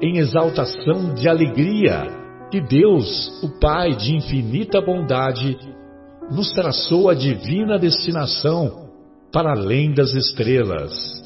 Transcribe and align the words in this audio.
em 0.00 0.16
exaltação 0.16 1.12
de 1.14 1.28
alegria 1.28 2.06
que 2.50 2.60
Deus, 2.60 3.42
o 3.42 3.60
Pai 3.60 3.90
de 3.94 4.16
infinita 4.16 4.80
bondade, 4.80 5.56
nos 6.30 6.50
traçou 6.52 7.08
a 7.08 7.14
divina 7.14 7.78
destinação 7.78 8.88
para 9.32 9.52
além 9.52 9.92
das 9.92 10.12
estrelas. 10.14 11.20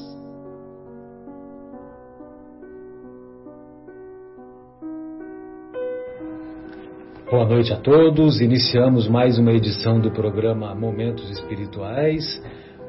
Boa 7.31 7.45
noite 7.45 7.73
a 7.73 7.77
todos. 7.77 8.39
Iniciamos 8.39 9.07
mais 9.07 9.39
uma 9.39 9.51
edição 9.51 9.99
do 9.99 10.11
programa 10.11 10.75
Momentos 10.75 11.29
Espirituais. 11.31 12.41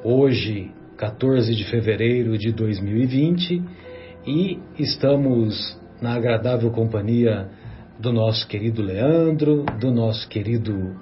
Hoje, 0.04 0.70
14 0.98 1.54
de 1.54 1.64
fevereiro 1.64 2.36
de 2.36 2.52
2020 2.52 3.85
e 4.26 4.58
estamos 4.78 5.78
na 6.02 6.14
agradável 6.14 6.70
companhia 6.70 7.48
do 7.98 8.12
nosso 8.12 8.46
querido 8.48 8.82
Leandro, 8.82 9.64
do 9.80 9.92
nosso 9.92 10.28
querido 10.28 10.96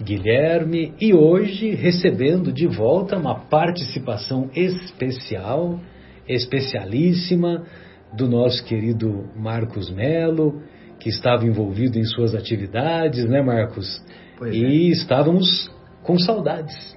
Guilherme 0.00 0.94
e 1.00 1.12
hoje 1.12 1.70
recebendo 1.70 2.52
de 2.52 2.66
volta 2.66 3.16
uma 3.16 3.34
participação 3.34 4.50
especial, 4.54 5.80
especialíssima 6.28 7.64
do 8.12 8.28
nosso 8.28 8.64
querido 8.64 9.28
Marcos 9.34 9.90
Melo, 9.90 10.62
que 11.00 11.08
estava 11.08 11.46
envolvido 11.46 11.98
em 11.98 12.04
suas 12.04 12.34
atividades, 12.34 13.24
né, 13.24 13.42
Marcos? 13.42 14.00
Pois 14.36 14.54
e 14.54 14.64
é. 14.64 14.68
estávamos 14.92 15.70
com 16.02 16.18
saudades. 16.18 16.96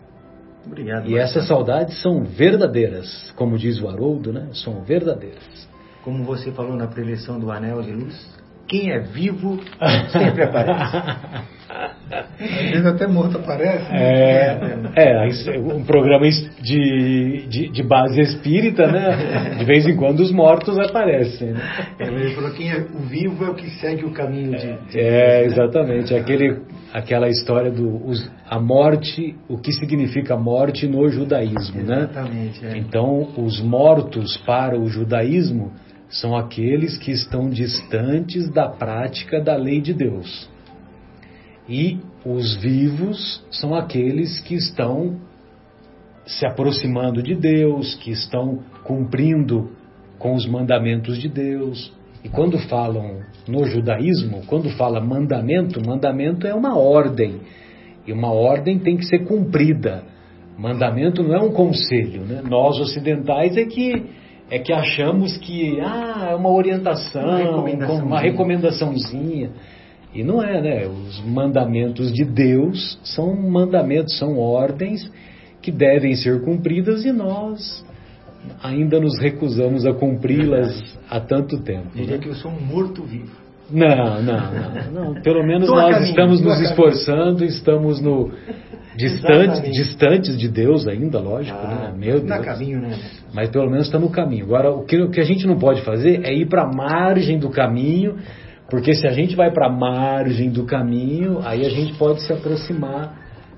Obrigado. 0.66 1.10
E 1.10 1.18
essas 1.18 1.48
saudades 1.48 2.02
são 2.02 2.24
verdadeiras, 2.24 3.32
como 3.36 3.58
diz 3.58 3.82
o 3.82 3.88
Haroldo, 3.88 4.32
né? 4.32 4.50
São 4.54 4.82
verdadeiras. 4.84 5.68
Como 6.04 6.24
você 6.24 6.52
falou 6.52 6.76
na 6.76 6.88
preleção 6.88 7.40
do 7.40 7.52
Anel 7.52 7.82
de 7.82 7.92
Luz, 7.92 8.28
quem 8.72 8.90
é 8.90 9.00
vivo 9.00 9.60
sempre 10.14 10.44
aparece. 10.44 10.98
Às 12.10 12.72
vezes 12.72 12.86
até 12.86 13.06
morto 13.06 13.38
aparece. 13.38 13.92
Né? 13.92 14.94
É, 14.96 15.26
é, 15.26 15.60
um 15.60 15.84
programa 15.84 16.26
de, 16.62 17.46
de, 17.50 17.70
de, 17.70 17.84
base 17.84 18.20
espírita, 18.20 18.88
né? 18.88 19.58
De 19.60 19.66
vez 19.66 19.86
em 19.86 19.96
quando 19.96 20.22
os 20.22 20.32
mortos 20.32 20.80
aparecem. 20.80 21.52
Né? 21.52 21.62
É, 22.00 22.08
ele 22.08 22.34
falou 22.34 22.52
que 22.52 22.68
é, 22.68 22.78
o 22.78 23.00
vivo 23.08 23.46
é 23.46 23.50
o 23.50 23.56
que 23.56 23.70
segue 23.72 24.06
o 24.06 24.12
caminho 24.12 24.58
de. 24.58 24.74
de 24.90 25.00
é, 25.00 25.46
exatamente. 25.46 26.14
Aquele, 26.14 26.62
aquela 26.94 27.30
história 27.30 27.72
do 27.72 28.06
os, 28.06 28.30
a 28.50 28.60
morte, 28.60 29.36
o 29.48 29.58
que 29.58 29.72
significa 29.72 30.36
morte 30.38 30.88
no 30.88 31.08
judaísmo, 31.10 31.84
né? 31.84 32.10
Exatamente. 32.10 32.66
É. 32.66 32.78
Então, 32.78 33.30
os 33.38 33.62
mortos 33.62 34.38
para 34.46 34.80
o 34.80 34.88
judaísmo 34.88 35.72
são 36.12 36.36
aqueles 36.36 36.98
que 36.98 37.12
estão 37.12 37.50
distantes 37.50 38.50
da 38.52 38.68
prática 38.68 39.40
da 39.42 39.56
lei 39.56 39.80
de 39.80 39.94
Deus. 39.94 40.50
E 41.68 42.00
os 42.26 42.56
vivos 42.58 43.44
são 43.50 43.74
aqueles 43.74 44.40
que 44.42 44.54
estão 44.54 45.20
se 46.26 46.46
aproximando 46.46 47.24
de 47.24 47.34
Deus, 47.34 47.96
que 47.96 48.12
estão 48.12 48.60
cumprindo 48.84 49.72
com 50.20 50.36
os 50.36 50.46
mandamentos 50.46 51.18
de 51.18 51.30
Deus. 51.30 51.94
E 52.24 52.30
quando 52.30 52.60
falam 52.60 53.22
no 53.48 53.66
judaísmo, 53.66 54.44
quando 54.46 54.70
fala 54.72 55.00
mandamento, 55.00 55.82
mandamento 55.84 56.46
é 56.46 56.54
uma 56.54 56.78
ordem. 56.78 57.40
E 58.06 58.12
uma 58.12 58.32
ordem 58.32 58.78
tem 58.80 58.98
que 58.98 59.06
ser 59.06 59.20
cumprida. 59.26 60.04
Mandamento 60.58 61.24
não 61.24 61.34
é 61.34 61.42
um 61.42 61.52
conselho, 61.52 62.24
né? 62.24 62.42
Nós 62.48 62.78
ocidentais 62.80 63.56
é 63.58 63.66
que 63.66 64.06
é 64.52 64.60
que 64.60 64.74
achamos 64.74 65.38
que 65.38 65.80
ah, 65.80 66.28
é 66.32 66.36
uma 66.36 66.52
orientação, 66.52 67.24
uma, 67.24 67.38
recomendação 67.38 68.06
uma 68.06 68.20
recomendaçãozinha. 68.20 69.52
E 70.14 70.26
não 70.26 70.44
é, 70.44 70.62
né? 70.62 70.88
Os 70.88 71.22
mandamentos 71.22 72.12
de 72.12 72.26
Deus 72.26 73.00
são 73.02 73.34
mandamentos, 73.34 74.18
são 74.18 74.38
ordens 74.38 75.10
que 75.62 75.72
devem 75.72 76.16
ser 76.16 76.42
cumpridas 76.42 77.06
e 77.06 77.14
nós 77.14 77.86
ainda 78.62 79.00
nos 79.00 79.18
recusamos 79.22 79.86
a 79.86 79.94
cumpri-las 79.94 81.00
há 81.10 81.22
tanto 81.22 81.64
tempo. 81.64 81.90
Diria 81.96 82.18
né? 82.18 82.22
que 82.22 82.28
eu 82.28 82.36
sou 82.36 82.52
um 82.52 82.60
morto-vivo. 82.60 83.41
Não, 83.72 84.22
não, 84.22 84.52
não, 84.52 85.14
não, 85.14 85.22
Pelo 85.22 85.44
menos 85.46 85.70
nós 85.70 85.94
caminho, 85.94 86.10
estamos 86.10 86.42
nos 86.42 86.60
esforçando, 86.62 87.46
estamos 87.46 88.02
no 88.02 88.32
distante, 88.98 89.70
distantes 89.72 90.38
de 90.38 90.48
Deus 90.50 90.88
ainda, 90.88 91.20
lógico, 91.20 91.58
ah, 91.58 91.68
né? 91.68 91.94
Meu 91.98 92.16
Deus. 92.16 92.30
Na 92.30 92.40
caminho, 92.40 92.82
né? 92.82 92.98
Mas 93.34 93.50
pelo 93.50 93.70
menos 93.70 93.86
está 93.86 93.98
no 93.98 94.10
caminho. 94.10 94.46
Agora, 94.46 94.72
o 94.72 94.84
que, 94.84 95.02
o 95.02 95.10
que 95.10 95.22
a 95.22 95.24
gente 95.24 95.48
não 95.48 95.58
pode 95.58 95.82
fazer 95.84 96.22
é 96.26 96.34
ir 96.34 96.48
para 96.48 96.64
a 96.64 96.68
margem 96.68 97.40
do 97.40 97.50
caminho, 97.50 98.18
porque 98.70 98.94
se 98.94 99.08
a 99.08 99.12
gente 99.12 99.36
vai 99.36 99.52
para 99.52 99.68
a 99.68 99.72
margem 99.72 100.50
do 100.50 100.66
caminho, 100.66 101.40
aí 101.44 101.66
a 101.66 101.70
gente 101.70 101.94
pode 101.98 102.22
se 102.22 102.34
aproximar 102.34 103.16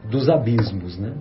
dos 0.09 0.29
abismos, 0.29 0.97
né? 0.97 1.13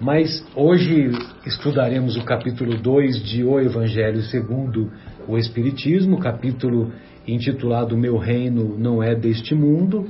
Mas 0.00 0.44
hoje 0.56 1.12
estudaremos 1.46 2.16
o 2.16 2.24
capítulo 2.24 2.76
2 2.76 3.22
de 3.22 3.44
O 3.44 3.60
Evangelho 3.60 4.20
segundo 4.22 4.90
o 5.28 5.38
Espiritismo, 5.38 6.18
capítulo 6.18 6.90
intitulado 7.26 7.96
Meu 7.96 8.16
Reino 8.16 8.76
Não 8.78 9.02
É 9.02 9.14
Deste 9.14 9.54
Mundo, 9.54 10.08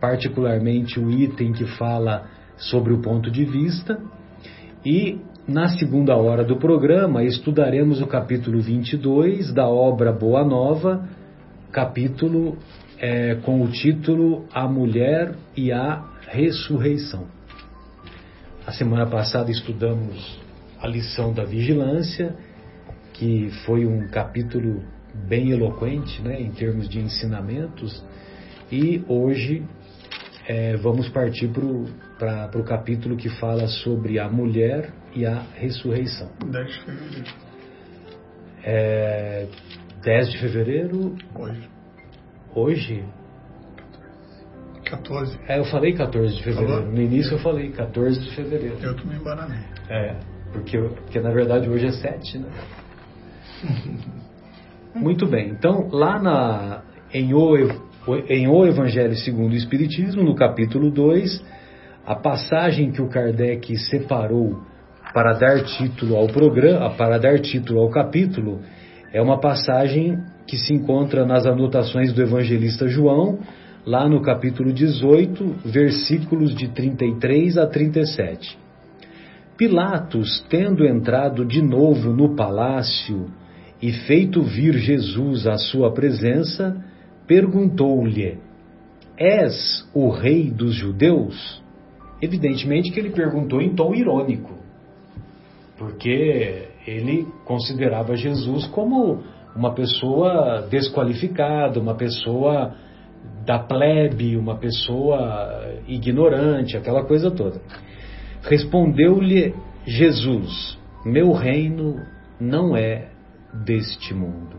particularmente 0.00 0.98
o 0.98 1.10
item 1.10 1.52
que 1.52 1.64
fala 1.76 2.26
sobre 2.56 2.92
o 2.92 3.00
ponto 3.00 3.30
de 3.30 3.44
vista. 3.44 3.98
E 4.84 5.20
na 5.46 5.68
segunda 5.68 6.16
hora 6.16 6.44
do 6.44 6.56
programa 6.56 7.24
estudaremos 7.24 8.00
o 8.00 8.06
capítulo 8.06 8.60
22 8.60 9.52
da 9.52 9.66
obra 9.66 10.12
Boa 10.12 10.44
Nova, 10.44 11.08
capítulo 11.70 12.58
é, 12.98 13.34
com 13.36 13.62
o 13.62 13.68
título 13.68 14.44
A 14.52 14.68
Mulher 14.68 15.34
e 15.56 15.72
a 15.72 16.04
Ressurreição. 16.28 17.26
A 18.64 18.70
semana 18.70 19.06
passada 19.06 19.50
estudamos 19.50 20.40
a 20.80 20.86
lição 20.86 21.32
da 21.32 21.44
vigilância, 21.44 22.34
que 23.12 23.50
foi 23.66 23.84
um 23.86 24.08
capítulo 24.08 24.82
bem 25.14 25.50
eloquente 25.50 26.22
né, 26.22 26.40
em 26.40 26.50
termos 26.50 26.88
de 26.88 27.00
ensinamentos, 27.00 28.04
e 28.70 29.04
hoje 29.06 29.64
é, 30.46 30.76
vamos 30.76 31.08
partir 31.08 31.50
para 32.18 32.58
o 32.58 32.64
capítulo 32.64 33.16
que 33.16 33.28
fala 33.28 33.66
sobre 33.68 34.18
a 34.18 34.28
mulher 34.28 34.92
e 35.14 35.24
a 35.26 35.42
ressurreição. 35.54 36.30
10 36.44 36.66
de 36.66 36.84
fevereiro. 36.84 37.34
É, 38.64 39.46
10 40.02 40.30
de 40.30 40.38
fevereiro. 40.38 41.16
Hoje. 41.34 41.70
Hoje? 42.54 43.04
14. 44.84 45.38
É, 45.48 45.58
eu 45.58 45.64
falei 45.64 45.94
14 45.94 46.34
de 46.34 46.42
fevereiro. 46.42 46.72
Falou? 46.72 46.92
No 46.92 47.00
início 47.00 47.34
eu 47.34 47.38
falei 47.38 47.70
14 47.70 48.20
de 48.20 48.34
fevereiro. 48.34 48.76
Eu 48.82 48.96
também 48.96 49.18
embananei. 49.18 49.64
É, 49.88 50.16
porque, 50.52 50.78
porque 50.78 51.20
na 51.20 51.30
verdade 51.30 51.68
hoje 51.68 51.86
é 51.86 51.92
7, 51.92 52.38
né? 52.38 52.50
Muito 54.94 55.26
bem. 55.26 55.48
Então, 55.50 55.88
lá 55.90 56.20
na, 56.20 56.82
em, 57.12 57.32
o, 57.32 57.56
em 58.28 58.46
O 58.48 58.66
Evangelho 58.66 59.16
segundo 59.16 59.52
o 59.52 59.56
Espiritismo, 59.56 60.22
no 60.22 60.34
capítulo 60.34 60.90
2, 60.90 61.42
a 62.06 62.14
passagem 62.14 62.90
que 62.90 63.00
o 63.00 63.08
Kardec 63.08 63.76
separou 63.78 64.60
para 65.14 65.32
dar 65.32 65.62
título 65.64 66.16
ao 66.16 66.26
programa, 66.26 66.90
para 66.90 67.18
dar 67.18 67.38
título 67.40 67.80
ao 67.80 67.90
capítulo, 67.90 68.60
é 69.12 69.20
uma 69.20 69.38
passagem 69.38 70.18
que 70.46 70.56
se 70.56 70.74
encontra 70.74 71.24
nas 71.24 71.46
anotações 71.46 72.12
do 72.12 72.22
evangelista 72.22 72.88
João, 72.88 73.38
lá 73.86 74.08
no 74.08 74.20
capítulo 74.20 74.72
18, 74.72 75.56
versículos 75.64 76.54
de 76.54 76.68
33 76.68 77.58
a 77.58 77.66
37. 77.66 78.58
Pilatos, 79.56 80.44
tendo 80.48 80.84
entrado 80.84 81.44
de 81.44 81.62
novo 81.62 82.12
no 82.12 82.34
palácio 82.34 83.26
e 83.82 83.92
feito 83.92 84.40
vir 84.42 84.74
Jesus 84.74 85.46
à 85.46 85.58
sua 85.58 85.92
presença, 85.92 86.80
perguntou-lhe: 87.26 88.38
És 89.18 89.84
o 89.92 90.08
rei 90.08 90.48
dos 90.50 90.74
judeus? 90.74 91.60
Evidentemente 92.22 92.92
que 92.92 93.00
ele 93.00 93.10
perguntou 93.10 93.60
em 93.60 93.74
tom 93.74 93.92
irônico, 93.92 94.54
porque 95.76 96.68
ele 96.86 97.26
considerava 97.44 98.16
Jesus 98.16 98.66
como 98.66 99.24
uma 99.56 99.74
pessoa 99.74 100.66
desqualificada, 100.70 101.80
uma 101.80 101.96
pessoa 101.96 102.74
da 103.44 103.58
plebe, 103.58 104.36
uma 104.36 104.56
pessoa 104.56 105.74
ignorante, 105.88 106.76
aquela 106.76 107.04
coisa 107.04 107.32
toda. 107.32 107.60
Respondeu-lhe 108.42 109.52
Jesus: 109.84 110.78
Meu 111.04 111.32
reino 111.32 111.96
não 112.40 112.76
é 112.76 113.11
deste 113.52 114.14
mundo. 114.14 114.58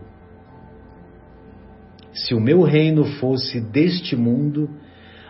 Se 2.12 2.34
o 2.34 2.40
meu 2.40 2.62
reino 2.62 3.04
fosse 3.18 3.60
deste 3.60 4.14
mundo, 4.14 4.70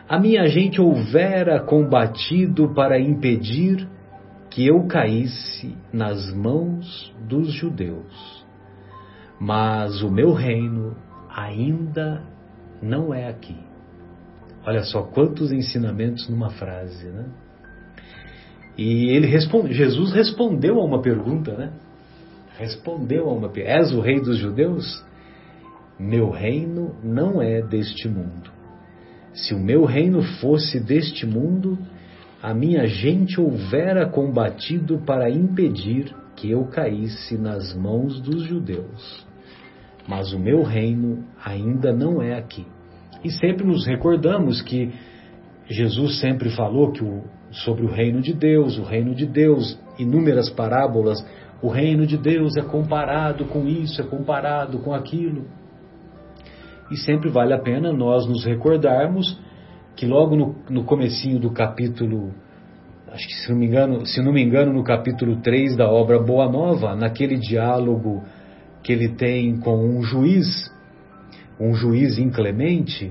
a 0.09 0.19
minha 0.19 0.47
gente 0.49 0.81
houvera 0.81 1.61
combatido 1.61 2.75
para 2.75 3.01
impedir 3.01 3.89
que 4.51 4.67
eu 4.67 4.87
caísse 4.87 5.75
nas 5.93 6.33
mãos 6.33 7.13
dos 7.27 7.53
judeus. 7.53 8.45
Mas 9.41 10.03
o 10.03 10.11
meu 10.11 10.33
reino 10.33 10.95
ainda 11.29 12.23
não 12.81 13.13
é 13.13 13.29
aqui. 13.29 13.57
Olha 14.67 14.83
só 14.83 15.03
quantos 15.03 15.53
ensinamentos 15.53 16.29
numa 16.29 16.51
frase, 16.51 17.07
né? 17.11 17.27
E 18.77 19.11
ele 19.11 19.27
responde, 19.27 19.73
Jesus 19.73 20.13
respondeu 20.13 20.81
a 20.81 20.85
uma 20.85 21.01
pergunta, 21.01 21.57
né? 21.57 21.73
Respondeu 22.59 23.29
a 23.29 23.33
uma 23.33 23.51
És 23.57 23.93
o 23.93 24.01
rei 24.01 24.21
dos 24.21 24.39
judeus? 24.39 25.05
Meu 25.99 26.31
reino 26.31 26.95
não 27.03 27.43
é 27.43 27.61
deste 27.63 28.09
mundo. 28.09 28.51
Se 29.33 29.55
o 29.55 29.59
meu 29.59 29.85
reino 29.85 30.23
fosse 30.41 30.79
deste 30.79 31.27
mundo, 31.27 31.77
a 32.41 32.55
minha 32.55 32.87
gente 32.87 33.41
houvera 33.41 34.09
combatido 34.09 34.99
para 34.99 35.29
impedir 35.31 36.15
que 36.37 36.51
eu 36.51 36.65
caísse 36.67 37.37
nas 37.37 37.75
mãos 37.75 38.21
dos 38.21 38.43
judeus. 38.43 39.27
Mas 40.07 40.33
o 40.33 40.39
meu 40.39 40.63
reino 40.63 41.25
ainda 41.45 41.93
não 41.93 42.23
é 42.23 42.37
aqui. 42.37 42.67
E 43.25 43.31
sempre 43.31 43.67
nos 43.67 43.87
recordamos 43.87 44.61
que 44.63 44.93
Jesus 45.67 46.21
sempre 46.21 46.51
falou 46.51 46.93
que 46.93 47.03
o, 47.03 47.25
sobre 47.51 47.85
o 47.85 47.91
reino 47.91 48.21
de 48.21 48.35
Deus, 48.35 48.79
o 48.79 48.83
reino 48.83 49.15
de 49.15 49.27
Deus, 49.27 49.79
inúmeras 49.99 50.51
parábolas, 50.51 51.25
o 51.65 51.71
reino 51.71 52.07
de 52.07 52.19
Deus 52.19 52.59
é 52.59 52.61
comparado 52.61 53.47
com 53.47 53.67
isso, 53.67 53.99
é 53.99 54.05
comparado 54.05 54.81
com 54.81 54.93
aquilo. 54.93 55.47
E 56.91 56.97
sempre 56.99 57.31
vale 57.31 57.55
a 57.55 57.59
pena 57.59 57.91
nós 57.91 58.27
nos 58.27 58.45
recordarmos 58.45 59.41
que 59.97 60.05
logo 60.05 60.37
no, 60.37 60.55
no 60.69 60.85
comecinho 60.85 61.41
do 61.41 61.51
capítulo, 61.51 62.35
acho 63.11 63.27
que 63.27 63.35
se 63.37 63.51
não, 63.51 63.57
me 63.57 63.65
engano, 63.65 64.05
se 64.05 64.21
não 64.21 64.31
me 64.31 64.43
engano, 64.43 64.75
no 64.75 64.85
capítulo 64.85 65.41
3 65.41 65.75
da 65.75 65.91
obra 65.91 66.19
Boa 66.19 66.53
Nova, 66.53 66.95
naquele 66.95 67.39
diálogo 67.39 68.23
que 68.83 68.93
ele 68.93 69.15
tem 69.15 69.59
com 69.59 69.89
um 69.89 70.03
juiz, 70.03 70.71
um 71.59 71.73
juiz 71.73 72.19
inclemente, 72.19 73.11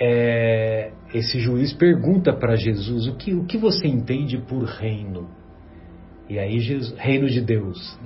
é, 0.00 0.92
esse 1.12 1.38
juiz 1.38 1.74
pergunta 1.74 2.32
para 2.32 2.56
Jesus 2.56 3.06
o 3.06 3.16
que, 3.16 3.34
o 3.34 3.44
que 3.44 3.58
você 3.58 3.86
entende 3.86 4.38
por 4.38 4.64
reino? 4.64 5.39
E 6.30 6.38
aí 6.38 6.60
Jesus, 6.60 6.96
reino 6.96 7.28
de 7.28 7.40
Deus. 7.40 7.98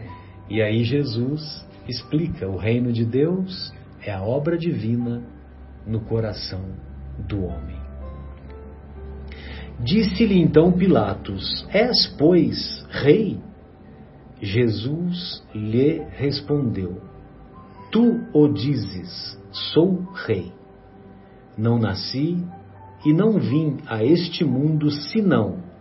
E 0.48 0.62
aí 0.62 0.82
Jesus 0.82 1.62
explica: 1.86 2.48
o 2.48 2.56
reino 2.56 2.90
de 2.90 3.04
Deus 3.04 3.70
é 4.02 4.10
a 4.10 4.22
obra 4.22 4.56
divina 4.56 5.22
no 5.86 6.00
coração 6.00 6.64
do 7.18 7.44
homem. 7.44 7.76
Disse-lhe 9.78 10.40
então 10.40 10.72
Pilatos: 10.72 11.66
És, 11.68 12.06
pois, 12.18 12.86
rei? 12.88 13.38
Jesus 14.40 15.44
lhe 15.54 16.02
respondeu: 16.12 17.02
Tu 17.92 18.24
o 18.32 18.48
dizes, 18.48 19.38
sou 19.52 20.02
rei. 20.26 20.50
Não 21.58 21.78
nasci 21.78 22.42
e 23.04 23.12
não 23.12 23.38
vim 23.38 23.76
a 23.86 24.02
este 24.02 24.44
mundo 24.44 24.90
senão 24.90 25.73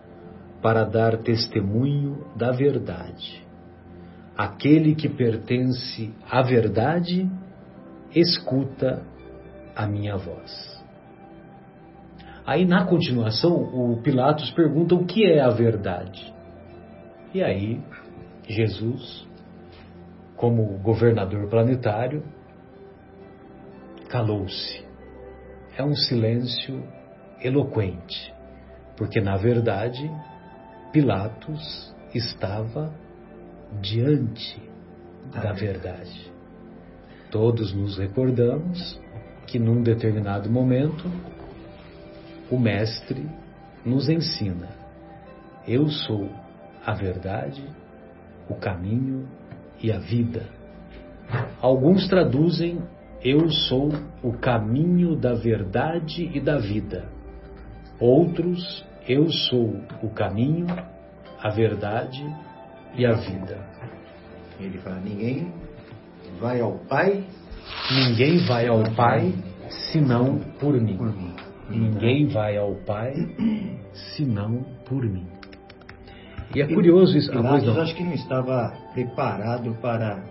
para 0.64 0.86
dar 0.86 1.18
testemunho 1.18 2.26
da 2.38 2.54
verdade. 2.54 3.46
Aquele 4.36 4.96
que 4.96 5.10
pertence 5.10 6.14
à 6.32 6.42
verdade, 6.42 7.30
escuta 8.16 9.04
a 9.76 9.86
minha 9.86 10.16
voz. 10.16 10.82
Aí 12.46 12.66
na 12.66 12.86
continuação, 12.86 13.56
o 13.56 14.02
Pilatos 14.02 14.52
pergunta 14.52 14.96
o 14.96 15.06
que 15.06 15.26
é 15.26 15.42
a 15.42 15.50
verdade. 15.50 16.34
E 17.34 17.44
aí, 17.44 17.82
Jesus, 18.48 19.28
como 20.38 20.78
governador 20.80 21.50
planetário, 21.50 22.24
calou-se. 24.10 24.82
É 25.78 25.84
um 25.84 25.96
silêncio 25.96 26.84
eloquente, 27.42 28.34
porque 28.96 29.20
na 29.20 29.36
verdade 29.36 30.10
Pilatos 30.94 31.92
estava 32.14 32.94
diante 33.82 34.62
da 35.34 35.52
verdade. 35.52 36.32
Todos 37.32 37.74
nos 37.74 37.98
recordamos 37.98 39.02
que 39.48 39.58
num 39.58 39.82
determinado 39.82 40.52
momento 40.52 41.04
o 42.52 42.60
Mestre 42.60 43.28
nos 43.84 44.08
ensina: 44.08 44.70
Eu 45.68 45.90
sou 45.90 46.30
a 46.86 46.94
verdade, 46.94 47.68
o 48.48 48.54
caminho 48.54 49.28
e 49.82 49.92
a 49.92 49.98
vida. 49.98 50.48
Alguns 51.60 52.08
traduzem: 52.08 52.84
Eu 53.20 53.50
sou 53.50 53.90
o 54.22 54.34
caminho 54.34 55.16
da 55.16 55.34
verdade 55.34 56.30
e 56.32 56.40
da 56.40 56.60
vida. 56.60 57.10
Outros, 58.00 58.86
Eu 59.08 59.30
sou 59.30 59.82
o 60.02 60.10
caminho, 60.12 60.66
a 61.42 61.50
verdade 61.50 62.24
e 62.96 63.06
a 63.06 63.14
vida. 63.14 63.60
Ele 64.60 64.78
fala: 64.78 65.00
Ninguém 65.02 65.52
vai 66.40 66.62
ao 66.62 66.78
Pai. 66.88 67.24
Ninguém 67.92 68.46
vai 68.46 68.68
ao 68.68 68.84
Pai 68.96 69.34
senão 69.92 70.40
por 70.60 70.80
mim. 70.80 70.98
Por 70.98 71.14
mim. 71.14 71.36
Ninguém 71.70 72.28
vai 72.28 72.58
ao 72.58 72.76
Pai 72.76 73.14
senão 74.16 74.64
por 74.86 75.04
mim. 75.04 75.28
E 76.56 76.62
é 76.62 76.68
curioso 76.68 77.18
isso. 77.18 77.32
Pilatos 77.32 77.66
não. 77.66 77.82
acho 77.82 77.96
que 77.96 78.04
não 78.04 78.14
estava 78.14 78.74
preparado 78.94 79.74
para 79.82 80.24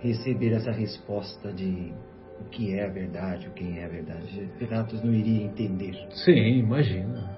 receber 0.00 0.52
essa 0.52 0.72
resposta 0.72 1.52
de 1.52 1.92
o 2.40 2.44
que 2.50 2.74
é 2.74 2.86
a 2.86 2.88
verdade, 2.88 3.46
o 3.46 3.52
que 3.52 3.78
é 3.78 3.84
a 3.84 3.88
verdade. 3.88 4.48
Pilatos 4.58 5.02
não 5.04 5.12
iria 5.12 5.44
entender. 5.44 5.94
Sim, 6.10 6.58
imagina. 6.58 7.33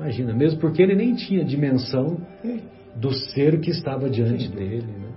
Imagina, 0.00 0.32
mesmo 0.32 0.58
porque 0.58 0.80
ele 0.80 0.94
nem 0.94 1.14
tinha 1.14 1.44
dimensão 1.44 2.16
do 2.96 3.12
ser 3.12 3.60
que 3.60 3.70
estava 3.70 4.08
diante 4.08 4.48
dele. 4.48 4.86
Né? 4.86 5.08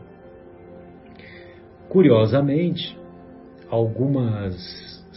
Curiosamente, 1.87 2.97
algumas 3.69 4.53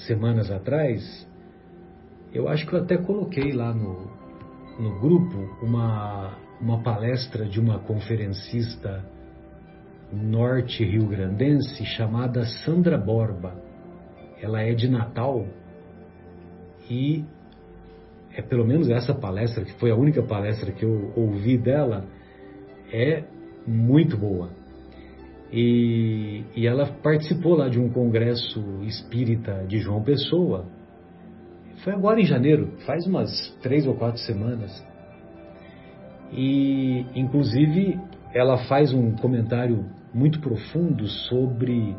semanas 0.06 0.52
atrás, 0.52 1.28
eu 2.32 2.48
acho 2.48 2.64
que 2.64 2.74
eu 2.74 2.80
até 2.80 2.96
coloquei 2.96 3.52
lá 3.52 3.74
no, 3.74 4.08
no 4.78 5.00
grupo 5.00 5.36
uma, 5.60 6.38
uma 6.60 6.80
palestra 6.84 7.44
de 7.44 7.58
uma 7.58 7.80
conferencista 7.80 9.04
norte-rio-grandense 10.12 11.84
chamada 11.84 12.44
Sandra 12.64 12.96
Borba. 12.96 13.60
Ela 14.40 14.62
é 14.62 14.72
de 14.74 14.88
Natal 14.88 15.44
e 16.88 17.24
é 18.36 18.42
pelo 18.42 18.66
menos 18.66 18.90
essa 18.90 19.14
palestra, 19.14 19.64
que 19.64 19.72
foi 19.80 19.90
a 19.90 19.96
única 19.96 20.22
palestra 20.22 20.70
que 20.70 20.84
eu 20.84 21.10
ouvi 21.16 21.56
dela, 21.56 22.04
é 22.92 23.24
muito 23.66 24.16
boa. 24.16 24.50
E, 25.50 26.44
e 26.54 26.66
ela 26.66 26.86
participou 27.02 27.54
lá 27.54 27.68
de 27.68 27.80
um 27.80 27.88
congresso 27.88 28.60
espírita 28.82 29.64
de 29.66 29.78
João 29.78 30.02
Pessoa. 30.02 30.66
Foi 31.82 31.94
agora 31.94 32.20
em 32.20 32.24
janeiro, 32.24 32.72
faz 32.84 33.06
umas 33.06 33.30
três 33.62 33.86
ou 33.86 33.94
quatro 33.94 34.20
semanas. 34.20 34.84
E, 36.30 37.06
inclusive, 37.14 37.98
ela 38.34 38.58
faz 38.68 38.92
um 38.92 39.12
comentário 39.12 39.86
muito 40.12 40.40
profundo 40.40 41.06
sobre 41.06 41.96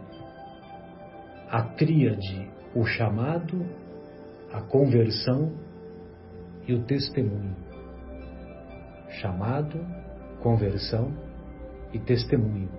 a 1.50 1.64
tríade, 1.64 2.48
o 2.76 2.86
chamado, 2.86 3.66
a 4.52 4.62
conversão 4.62 5.67
e 6.68 6.74
o 6.74 6.84
testemunho. 6.84 7.56
Chamado, 9.22 9.80
conversão 10.42 11.14
e 11.94 12.00
testemunho. 12.00 12.70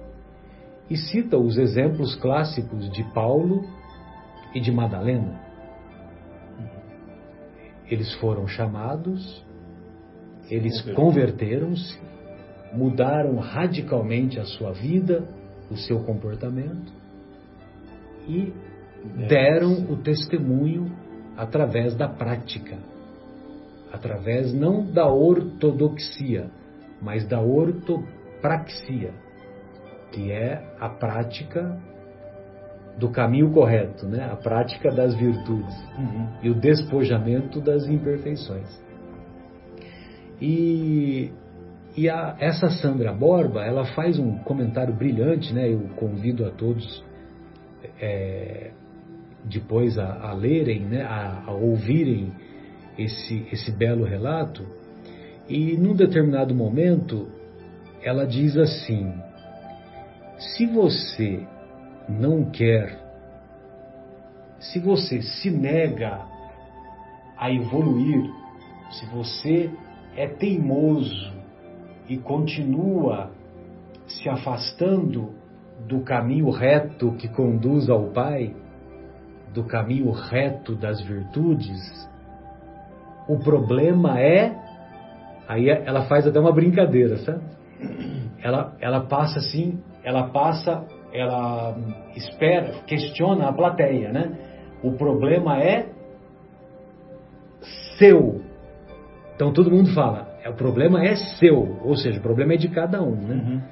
E 0.90 0.97
cita 0.97 1.37
os 1.37 1.59
exemplos 1.59 2.14
clássicos 2.16 2.90
de 2.90 3.02
Paulo 3.12 3.64
e 4.54 4.61
de 4.61 4.71
Madalena. 4.71 5.40
Eles 7.87 8.14
foram 8.16 8.47
chamados, 8.47 9.45
eles 10.50 10.80
converteram-se, 10.92 11.99
mudaram 12.73 13.37
radicalmente 13.37 14.38
a 14.38 14.45
sua 14.45 14.73
vida, 14.73 15.26
o 15.71 15.76
seu 15.76 16.00
comportamento 16.04 16.92
e 18.26 18.52
deram 19.26 19.90
o 19.90 19.97
testemunho 19.97 20.90
através 21.37 21.95
da 21.95 22.09
prática, 22.09 22.76
através 23.92 24.52
não 24.52 24.85
da 24.85 25.07
ortodoxia, 25.07 26.50
mas 27.00 27.26
da 27.26 27.40
ortopraxia, 27.40 29.12
que 30.12 30.30
é 30.33 30.62
a 30.80 30.88
prática 30.88 31.78
do 32.99 33.09
caminho 33.11 33.50
correto, 33.52 34.07
né? 34.07 34.28
a 34.30 34.37
prática 34.37 34.90
das 34.90 35.14
virtudes 35.14 35.75
uhum. 35.97 36.28
e 36.42 36.50
o 36.50 36.54
despojamento 36.54 37.61
das 37.61 37.87
imperfeições. 37.87 38.68
E, 40.40 41.33
e 41.97 42.11
a, 42.11 42.37
essa 42.40 42.71
Sandra 42.71 43.12
Borba, 43.12 43.64
ela 43.64 43.85
faz 43.95 44.18
um 44.18 44.38
comentário 44.38 44.92
brilhante, 44.92 45.54
né? 45.54 45.73
eu 45.73 45.80
convido 45.97 46.45
a 46.45 46.50
todos 46.50 47.04
é, 48.00 48.73
depois 49.45 49.97
a, 49.97 50.30
a 50.30 50.33
lerem, 50.33 50.80
né? 50.80 51.02
a, 51.02 51.45
a 51.47 51.52
ouvirem 51.52 52.33
esse, 52.99 53.47
esse 53.52 53.71
belo 53.71 54.05
relato. 54.05 54.67
E 55.49 55.76
num 55.76 55.95
determinado 55.95 56.55
momento, 56.55 57.28
ela 58.02 58.26
diz 58.26 58.57
assim: 58.57 59.14
se 60.38 60.67
você 60.67 61.47
não 62.09 62.50
quer, 62.50 62.99
se 64.59 64.78
você 64.81 65.23
se 65.23 65.50
nega 65.50 66.26
a 67.37 67.50
evoluir, 67.52 68.31
se 68.90 69.07
você 69.07 69.71
é 70.17 70.26
teimoso 70.26 71.33
e 72.09 72.19
continua 72.19 73.31
se 74.07 74.28
afastando 74.28 75.35
do 75.87 76.00
caminho 76.00 76.50
reto 76.50 77.12
que 77.12 77.28
conduz 77.28 77.88
ao 77.88 78.09
Pai, 78.09 78.55
do 79.55 79.64
caminho 79.64 80.11
reto 80.11 80.75
das 80.75 81.00
virtudes, 81.00 82.09
o 83.29 83.39
problema 83.39 84.21
é. 84.21 84.57
Aí 85.47 85.69
ela 85.69 86.03
faz 86.03 86.27
até 86.27 86.39
uma 86.39 86.53
brincadeira, 86.53 87.17
sabe? 87.19 87.41
Ela, 88.43 88.77
ela 88.81 89.01
passa 89.01 89.39
assim, 89.39 89.81
ela 90.05 90.29
passa 90.29 90.85
ela 91.13 91.77
espera, 92.15 92.83
questiona 92.87 93.49
a 93.49 93.53
plateia, 93.53 94.13
né? 94.13 94.37
O 94.83 94.93
problema 94.93 95.59
é 95.59 95.87
seu. 97.99 98.43
Então 99.35 99.53
todo 99.53 99.71
mundo 99.71 99.93
fala, 99.95 100.29
é, 100.43 100.51
o 100.51 100.55
problema 100.55 101.05
é 101.05 101.15
seu, 101.17 101.79
ou 101.83 101.97
seja, 101.97 102.19
o 102.19 102.23
problema 102.23 102.55
é 102.55 102.57
de 102.57 102.69
cada 102.69 103.03
um, 103.03 103.17
né? 103.17 103.35
Uhum. 103.35 103.63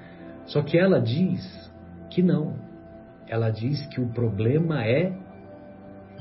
Só 0.47 0.63
que 0.63 0.79
ela 0.79 1.01
diz 1.01 1.71
que 2.11 2.23
não. 2.23 2.55
Ela 3.29 3.51
diz 3.51 3.85
que 3.89 4.01
o 4.01 4.09
problema 4.09 4.85
é 4.85 5.13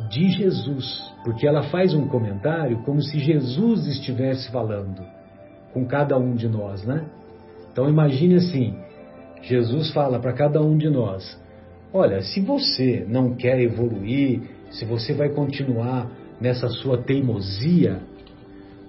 de 0.09 0.29
Jesus, 0.29 1.13
porque 1.23 1.47
ela 1.47 1.63
faz 1.63 1.93
um 1.93 2.07
comentário 2.07 2.79
como 2.83 3.01
se 3.01 3.19
Jesus 3.19 3.87
estivesse 3.87 4.51
falando 4.51 5.01
com 5.73 5.85
cada 5.85 6.17
um 6.17 6.35
de 6.35 6.47
nós, 6.47 6.83
né? 6.85 7.05
Então 7.71 7.89
imagine 7.89 8.35
assim, 8.35 8.75
Jesus 9.41 9.91
fala 9.91 10.19
para 10.19 10.33
cada 10.33 10.61
um 10.61 10.77
de 10.77 10.89
nós: 10.89 11.39
olha, 11.91 12.21
se 12.21 12.41
você 12.41 13.05
não 13.07 13.35
quer 13.35 13.59
evoluir, 13.59 14.41
se 14.71 14.85
você 14.85 15.13
vai 15.13 15.29
continuar 15.29 16.09
nessa 16.39 16.67
sua 16.69 16.97
teimosia, 16.97 17.99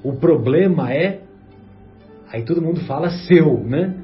o 0.03 0.15
problema 0.15 0.93
é. 0.93 1.21
Aí 2.33 2.43
todo 2.43 2.63
mundo 2.63 2.81
fala 2.81 3.11
seu, 3.11 3.61
né? 3.65 3.95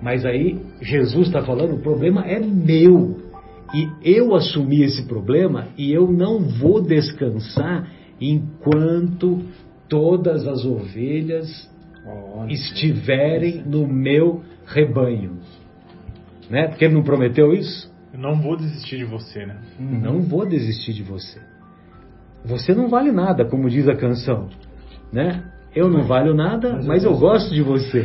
Mas 0.00 0.24
aí 0.24 0.60
Jesus 0.80 1.28
está 1.28 1.42
falando: 1.42 1.74
o 1.74 1.80
problema 1.80 2.26
é 2.26 2.38
meu. 2.38 3.21
E 3.74 3.88
eu 4.02 4.34
assumi 4.34 4.82
esse 4.82 5.06
problema 5.06 5.68
e 5.78 5.92
eu 5.92 6.10
não 6.10 6.40
vou 6.40 6.82
descansar 6.82 7.88
enquanto 8.20 9.42
todas 9.88 10.46
as 10.46 10.64
ovelhas 10.64 11.70
estiverem 12.48 13.62
no 13.64 13.86
meu 13.86 14.42
rebanho. 14.66 15.38
Né? 16.50 16.68
Porque 16.68 16.84
ele 16.84 16.94
não 16.94 17.02
prometeu 17.02 17.52
isso? 17.52 17.90
Eu 18.12 18.20
não 18.20 18.40
vou 18.40 18.56
desistir 18.56 18.98
de 18.98 19.04
você, 19.04 19.46
né? 19.46 19.56
Não 19.78 20.20
vou 20.20 20.46
desistir 20.46 20.92
de 20.92 21.02
você. 21.02 21.40
Você 22.44 22.74
não 22.74 22.88
vale 22.88 23.10
nada, 23.10 23.44
como 23.44 23.70
diz 23.70 23.88
a 23.88 23.94
canção, 23.94 24.48
né? 25.12 25.44
Eu 25.74 25.88
não 25.88 26.02
valho 26.02 26.34
nada, 26.34 26.74
mas, 26.74 26.86
mas 26.86 27.04
eu 27.04 27.16
gosto 27.16 27.54
de 27.54 27.62
você. 27.62 28.04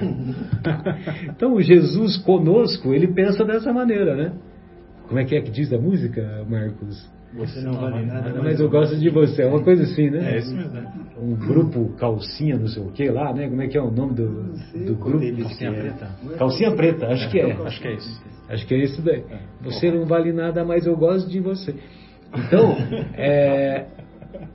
então, 1.27 1.59
Jesus 1.59 2.15
conosco, 2.17 2.93
ele 2.93 3.07
pensa 3.07 3.43
dessa 3.43 3.73
maneira, 3.73 4.15
né? 4.15 4.31
Como 5.07 5.19
é 5.19 5.25
que 5.25 5.35
é 5.35 5.41
que 5.41 5.51
diz 5.51 5.71
a 5.71 5.77
música, 5.77 6.45
Marcos? 6.49 7.09
Você 7.33 7.61
não 7.61 7.73
vale 7.73 8.05
nada, 8.05 8.29
mas, 8.35 8.43
mas 8.43 8.59
eu 8.59 8.69
gosto 8.69 8.95
de 8.95 9.09
você. 9.09 9.43
É 9.43 9.47
uma 9.47 9.61
coisa 9.61 9.83
assim, 9.83 10.09
né? 10.09 10.35
É 10.35 10.37
isso 10.39 10.55
mesmo. 10.55 10.79
Um 11.21 11.35
grupo 11.35 11.89
calcinha, 11.97 12.57
não 12.57 12.67
sei 12.67 12.81
o 12.81 12.91
que 12.91 13.09
lá, 13.09 13.33
né? 13.33 13.49
Como 13.49 13.61
é 13.61 13.67
que 13.67 13.77
é 13.77 13.81
o 13.81 13.91
nome 13.91 14.13
do, 14.15 14.53
do 14.85 14.95
grupo? 14.95 15.19
Calcinha 15.19 15.71
preta. 15.71 16.09
Calcinha 16.37 16.71
preta, 16.71 17.07
acho 17.07 17.29
que 17.29 17.39
é. 17.39 17.51
Acho 17.51 17.81
que 17.81 17.87
é 17.87 17.93
isso. 17.93 18.21
Acho 18.49 18.67
que 18.67 18.73
é 18.73 18.77
isso 18.77 19.01
daí. 19.01 19.23
Você 19.61 19.91
não 19.91 20.05
vale 20.05 20.31
nada, 20.31 20.63
mas 20.63 20.85
eu 20.87 20.95
gosto 20.95 21.29
de 21.29 21.39
você. 21.39 21.75
Então, 22.33 22.75
é, 23.15 23.85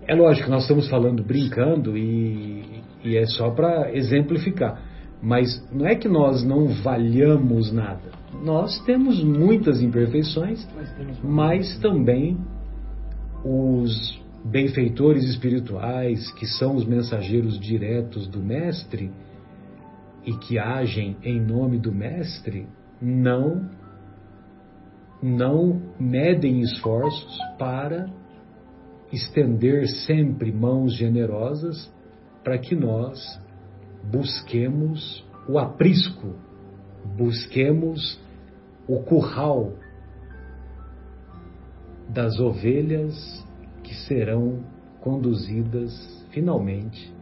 é 0.06 0.14
lógico, 0.14 0.50
nós 0.50 0.62
estamos 0.62 0.88
falando 0.88 1.23
brincando 1.23 1.97
e, 1.97 2.82
e 3.04 3.16
é 3.16 3.26
só 3.26 3.50
para 3.50 3.94
exemplificar. 3.94 4.91
Mas 5.23 5.64
não 5.71 5.87
é 5.87 5.95
que 5.95 6.09
nós 6.09 6.43
não 6.43 6.67
valhamos 6.83 7.73
nada. 7.73 8.11
Nós 8.43 8.81
temos 8.81 9.23
muitas 9.23 9.81
imperfeições, 9.81 10.67
mas 11.23 11.79
também 11.79 12.37
os 13.45 14.21
benfeitores 14.45 15.25
espirituais, 15.25 16.33
que 16.33 16.47
são 16.47 16.75
os 16.75 16.85
mensageiros 16.85 17.59
diretos 17.61 18.26
do 18.26 18.41
Mestre 18.41 19.12
e 20.26 20.37
que 20.38 20.59
agem 20.59 21.17
em 21.23 21.41
nome 21.41 21.79
do 21.79 21.93
Mestre, 21.93 22.67
não 23.00 23.71
não 25.23 25.81
medem 26.00 26.61
esforços 26.62 27.38
para 27.57 28.11
estender 29.12 29.87
sempre 29.87 30.50
mãos 30.50 30.97
generosas 30.97 31.93
para 32.43 32.59
que 32.59 32.75
nós 32.75 33.41
busquemos 34.11 35.25
o 35.49 35.59
aprisco, 35.59 36.35
busquemos 37.16 38.21
o 38.87 39.00
curral 39.02 39.73
das 42.09 42.38
ovelhas 42.38 43.47
que 43.82 43.94
serão 43.94 44.62
conduzidas 45.00 46.26
finalmente 46.30 47.12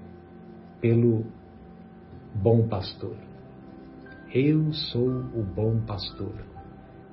pelo 0.80 1.24
bom 2.34 2.66
pastor. 2.66 3.16
Eu 4.32 4.72
sou 4.72 5.08
o 5.08 5.42
bom 5.42 5.80
pastor. 5.80 6.34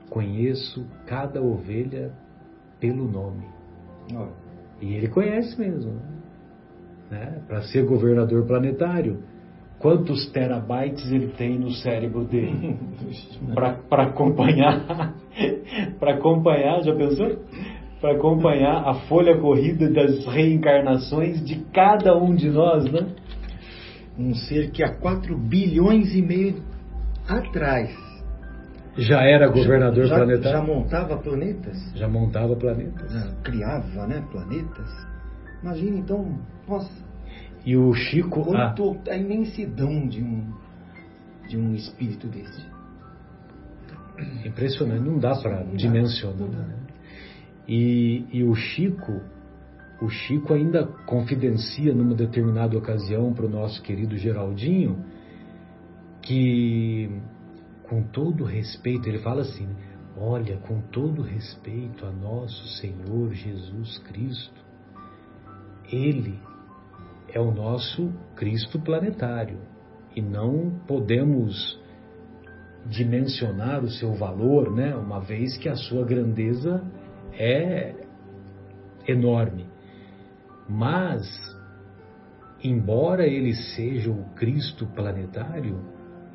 Conheço 0.10 0.86
cada 1.06 1.42
ovelha 1.42 2.14
pelo 2.80 3.10
nome. 3.10 3.48
Oh. 4.14 4.28
E 4.80 4.94
ele 4.94 5.08
conhece 5.08 5.60
mesmo. 5.60 5.94
Né? 7.10 7.42
Para 7.48 7.64
ser 7.64 7.86
governador 7.86 8.46
planetário, 8.46 9.24
quantos 9.80 10.30
terabytes 10.32 11.12
ele 11.12 11.28
tem 11.30 11.58
no 11.60 11.72
cérebro 11.72 12.26
dele? 12.26 12.78
Para 13.90 14.04
acompanhar 14.04 15.16
para 16.00 16.16
acompanhar 16.16 16.82
já 16.82 16.96
pensou? 16.96 17.44
Para 18.02 18.16
acompanhar 18.16 18.88
a 18.88 18.94
folha 19.08 19.40
corrida 19.40 19.90
das 19.92 20.26
reencarnações 20.26 21.44
de 21.44 21.64
cada 21.74 22.16
um 22.18 22.36
de 22.36 22.50
nós 22.50 22.86
né? 22.92 23.08
Um 24.18 24.34
ser 24.34 24.72
que 24.72 24.84
há 24.84 24.96
4 24.96 25.38
bilhões 25.38 26.14
e 26.16 26.22
meio 26.22 26.62
atrás. 27.28 27.96
Já 28.98 29.22
era 29.22 29.48
governador 29.48 30.08
já, 30.08 30.16
planetário? 30.16 30.58
já 30.58 30.64
montava 30.64 31.18
planetas? 31.18 31.92
Já 31.96 32.08
montava 32.08 32.56
planetas. 32.56 33.12
Já 33.12 33.32
criava 33.44 34.08
né 34.08 34.24
planetas? 34.32 35.08
Imagina 35.62 35.98
então 35.98 36.40
nossa 36.68 37.07
e 37.68 37.76
o 37.76 37.94
Chico. 37.94 38.46
Quanto 38.46 38.98
ah, 39.10 39.12
a 39.12 39.18
imensidão 39.18 40.08
de 40.08 40.24
um, 40.24 40.54
de 41.50 41.58
um 41.58 41.76
espírito 41.76 42.26
desse. 42.28 42.66
Impressionante, 44.46 45.04
não 45.04 45.20
dá 45.20 45.36
para 45.36 45.64
dimensionar. 45.64 46.48
Né? 46.48 46.78
E, 47.68 48.26
e 48.32 48.44
o 48.46 48.56
Chico, 48.56 49.22
o 50.02 50.08
Chico 50.08 50.54
ainda 50.54 50.88
confidencia 51.06 51.94
numa 51.94 52.16
determinada 52.16 52.78
ocasião 52.78 53.34
para 53.34 53.46
o 53.46 53.50
nosso 53.50 53.84
querido 53.84 54.16
Geraldinho 54.16 55.04
que, 56.22 57.22
com 57.84 58.02
todo 58.02 58.46
respeito, 58.46 59.10
ele 59.10 59.20
fala 59.20 59.42
assim: 59.42 59.68
olha, 60.16 60.56
com 60.60 60.80
todo 60.80 61.22
respeito 61.22 62.06
a 62.06 62.12
nosso 62.14 62.66
Senhor 62.80 63.34
Jesus 63.34 63.98
Cristo, 64.00 64.66
Ele 65.92 66.40
é 67.38 67.40
o 67.40 67.52
nosso 67.52 68.12
Cristo 68.36 68.80
planetário 68.80 69.60
e 70.16 70.22
não 70.22 70.72
podemos 70.88 71.80
dimensionar 72.88 73.84
o 73.84 73.92
seu 73.92 74.16
valor, 74.16 74.74
né? 74.74 74.96
Uma 74.96 75.20
vez 75.20 75.56
que 75.56 75.70
a 75.70 75.76
sua 75.76 76.04
grandeza 76.04 76.84
é 77.34 77.94
enorme. 79.08 79.68
Mas, 80.68 81.28
embora 82.64 83.28
ele 83.28 83.54
seja 83.54 84.10
o 84.10 84.34
Cristo 84.34 84.88
planetário, 84.88 85.80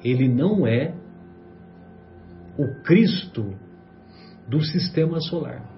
ele 0.04 0.28
não 0.28 0.64
é 0.64 0.94
o 2.56 2.80
Cristo 2.84 3.56
do 4.46 4.62
sistema 4.62 5.20
solar. 5.20 5.68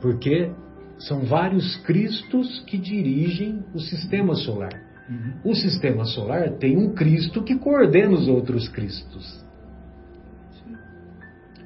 Porque 0.00 0.52
são 0.98 1.24
vários 1.24 1.76
Cristos 1.84 2.60
que 2.66 2.78
dirigem 2.78 3.64
o 3.74 3.80
sistema 3.80 4.34
solar. 4.34 4.72
Uhum. 5.08 5.50
O 5.50 5.54
sistema 5.54 6.04
solar 6.04 6.52
tem 6.52 6.76
um 6.76 6.92
Cristo 6.94 7.42
que 7.42 7.56
coordena 7.56 8.14
os 8.14 8.28
outros 8.28 8.68
Cristos. 8.68 9.44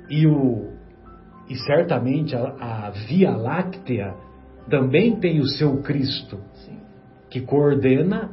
E, 0.09 0.27
o, 0.27 0.73
e 1.49 1.57
certamente 1.57 2.35
a, 2.35 2.89
a 2.89 2.91
Via 2.91 3.31
Láctea 3.31 4.15
também 4.69 5.17
tem 5.17 5.41
o 5.41 5.47
seu 5.47 5.81
Cristo, 5.83 6.41
Sim. 6.67 6.79
que 7.31 7.41
coordena 7.41 8.31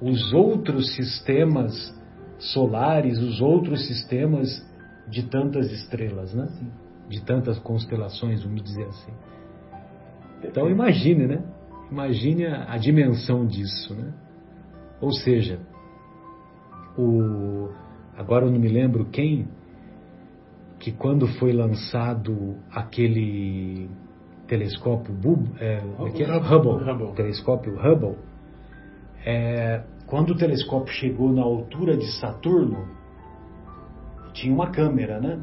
os 0.00 0.32
outros 0.32 0.94
sistemas 0.96 1.94
solares, 2.38 3.18
os 3.18 3.40
outros 3.40 3.86
sistemas 3.86 4.66
de 5.08 5.22
tantas 5.22 5.70
estrelas, 5.70 6.34
né? 6.34 6.48
Sim. 6.58 6.70
De 7.08 7.22
tantas 7.22 7.58
constelações, 7.58 8.42
vamos 8.42 8.62
dizer 8.62 8.84
assim. 8.86 9.12
Então 10.44 10.68
imagine, 10.68 11.26
né? 11.26 11.42
Imagine 11.90 12.46
a, 12.46 12.72
a 12.72 12.78
dimensão 12.78 13.46
disso, 13.46 13.94
né? 13.94 14.12
Ou 15.00 15.12
seja, 15.12 15.60
o 16.96 17.68
agora 18.16 18.46
eu 18.46 18.50
não 18.50 18.58
me 18.58 18.68
lembro 18.68 19.06
quem 19.06 19.48
que 20.78 20.92
quando 20.92 21.26
foi 21.38 21.52
lançado 21.52 22.56
aquele 22.70 23.88
telescópio 24.46 25.14
é, 25.60 25.74
é 25.74 25.80
Hubble, 25.80 26.32
Hubble, 26.32 26.90
Hubble, 26.90 27.14
telescópio 27.14 27.74
Hubble, 27.78 28.16
é, 29.24 29.82
quando 30.06 30.30
o 30.30 30.36
telescópio 30.36 30.92
chegou 30.92 31.32
na 31.32 31.42
altura 31.42 31.96
de 31.96 32.10
Saturno, 32.18 32.86
tinha 34.32 34.52
uma 34.52 34.70
câmera, 34.70 35.20
né? 35.20 35.40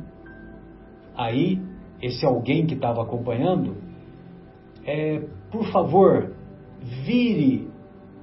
Aí 1.15 1.61
esse 2.01 2.25
alguém 2.25 2.65
que 2.65 2.75
estava 2.75 3.01
acompanhando, 3.01 3.77
é, 4.89 5.21
por 5.51 5.71
favor, 5.71 6.31
vire 7.05 7.69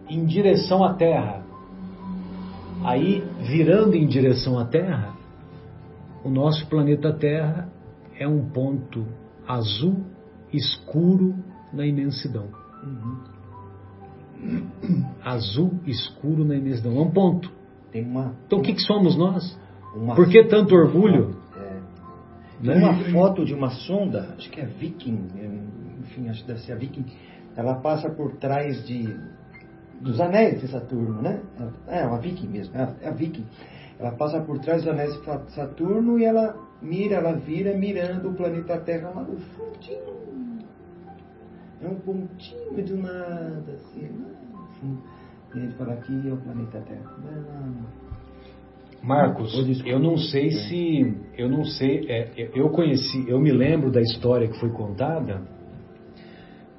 em 0.09 0.25
direção 0.25 0.83
à 0.83 0.95
Terra. 0.95 1.45
Aí, 2.83 3.23
virando 3.43 3.95
em 3.95 4.07
direção 4.07 4.59
à 4.59 4.65
Terra, 4.65 5.15
o 6.25 6.29
nosso 6.29 6.67
planeta 6.67 7.13
Terra 7.13 7.69
é 8.19 8.27
um 8.27 8.49
ponto 8.49 9.07
azul 9.47 10.05
escuro 10.53 11.37
na 11.73 11.87
imensidão. 11.87 12.49
Uhum. 12.83 13.37
Azul 15.25 15.79
escuro 15.87 16.45
na 16.45 16.57
imensidão. 16.57 16.97
É 16.97 17.01
um 17.01 17.11
ponto. 17.11 17.51
Tem 17.93 18.05
uma, 18.05 18.35
então 18.45 18.59
o 18.59 18.63
que, 18.63 18.75
que 18.75 18.83
somos 18.83 19.17
nós? 19.17 19.57
Uma, 19.95 20.17
Por 20.17 20.29
que 20.29 20.43
tanto 20.45 20.75
orgulho? 20.75 21.37
É, 21.57 21.81
tem 22.61 22.75
né? 22.75 22.85
uma 22.85 22.95
foto 23.13 23.45
de 23.45 23.55
uma 23.55 23.71
sonda, 23.71 24.35
acho 24.37 24.51
que 24.51 24.61
é 24.61 24.67
Viking, 24.67 25.29
enfim, 26.07 26.29
acho 26.29 26.43
que 26.43 26.49
deve 26.49 26.61
ser 26.61 26.73
a 26.73 26.77
Viking. 26.77 27.07
Ela 27.57 27.77
passa 27.77 28.09
por 28.11 28.37
trás 28.37 28.87
de 28.87 29.17
dos 30.01 30.21
anéis 30.21 30.61
de 30.61 30.69
Saturno, 30.69 31.23
né? 31.23 31.41
É, 31.89 32.01
é 32.01 32.07
uma 32.07 32.19
Viking 32.19 32.49
mesmo, 32.49 32.75
é 32.77 33.09
a 33.09 33.11
Viking. 33.11 33.47
Ela 33.99 34.13
passa 34.13 34.41
por 34.41 34.59
trás 34.59 34.83
dos 34.83 34.93
anéis 34.93 35.15
de 35.15 35.53
Saturno 35.55 36.19
e 36.19 36.25
ela 36.25 36.55
mira, 36.83 37.17
ela 37.17 37.33
vira 37.33 37.77
mirando 37.77 38.29
o 38.29 38.35
planeta 38.35 38.79
Terra 38.79 39.11
lá 39.11 39.23
no 39.23 39.39
fundinho 39.39 40.27
é 41.83 41.89
um 41.89 41.97
pontinho 41.97 42.87
do 42.87 42.97
nada, 42.97 43.73
assim, 43.73 44.11
E 45.55 45.59
ele 45.59 45.73
fala 45.73 45.93
aqui 45.95 46.29
é 46.29 46.33
o 46.33 46.37
planeta 46.37 46.81
Terra. 46.81 47.17
Marcos, 49.03 49.55
eu 49.85 49.99
não 49.99 50.17
sei 50.17 50.51
se 50.51 51.17
eu 51.37 51.49
não 51.49 51.65
sei, 51.65 52.07
é, 52.09 52.51
eu 52.55 52.71
conheci, 52.71 53.29
eu 53.29 53.39
me 53.39 53.53
lembro 53.53 53.91
da 53.91 54.01
história 54.01 54.49
que 54.49 54.59
foi 54.59 54.71
contada, 54.71 55.43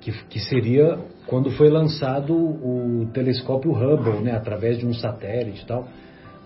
que, 0.07 0.11
que 0.29 0.39
seria 0.39 0.97
quando 1.25 1.51
foi 1.51 1.69
lançado 1.69 2.33
o 2.33 3.09
telescópio 3.13 3.71
Hubble, 3.71 4.21
né, 4.23 4.31
através 4.31 4.77
de 4.77 4.85
um 4.85 4.93
satélite 4.93 5.63
e 5.63 5.67
tal. 5.67 5.85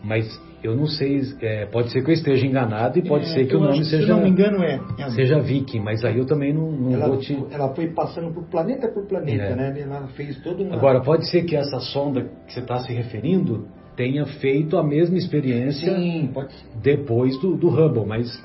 Mas 0.04 0.26
eu 0.63 0.76
não 0.76 0.88
sei, 0.88 1.21
é, 1.41 1.67
pode 1.67 1.91
ser 1.91 2.04
que 2.04 2.10
eu 2.10 2.13
esteja 2.13 2.43
enganado 2.43 2.97
e 2.97 3.08
pode 3.08 3.26
é, 3.26 3.34
ser 3.34 3.45
que 3.45 3.56
o 3.56 3.60
nome 3.60 3.86
seja. 3.86 4.04
Se 4.04 4.10
não 4.10 4.24
me 4.24 4.30
engano, 4.30 4.63
é. 4.63 4.82
é 4.97 5.10
seja 5.12 5.39
Viking, 5.39 5.80
mas 5.80 6.04
aí 6.04 6.17
eu 6.17 6.26
também 6.26 6.52
não, 6.52 6.71
não 6.71 6.93
ela, 6.93 7.08
vou 7.08 7.17
te. 7.17 7.38
Ela 7.52 7.69
foi 7.76 7.88
passando 7.89 8.34
por 8.34 8.45
planeta 8.45 8.88
por 8.88 9.06
planeta, 9.06 9.43
é. 9.43 9.56
né? 9.56 9.80
Ela 9.80 10.08
fez 10.15 10.41
todo 10.41 10.63
uma. 10.63 10.76
Agora, 10.76 11.02
pode 11.02 11.30
ser 11.30 11.43
que 11.43 11.56
essa 11.56 11.80
sonda 11.80 12.24
que 12.47 12.54
você 12.54 12.62
está 12.62 12.80
se 12.80 12.91
referindo 12.91 13.67
tenha 13.95 14.26
feito 14.26 14.76
a 14.76 14.84
mesma 14.84 15.17
experiência 15.17 15.95
Sim, 15.95 16.32
depois 16.82 17.39
do, 17.39 17.56
do 17.56 17.69
Hubble, 17.69 18.08
mas. 18.08 18.43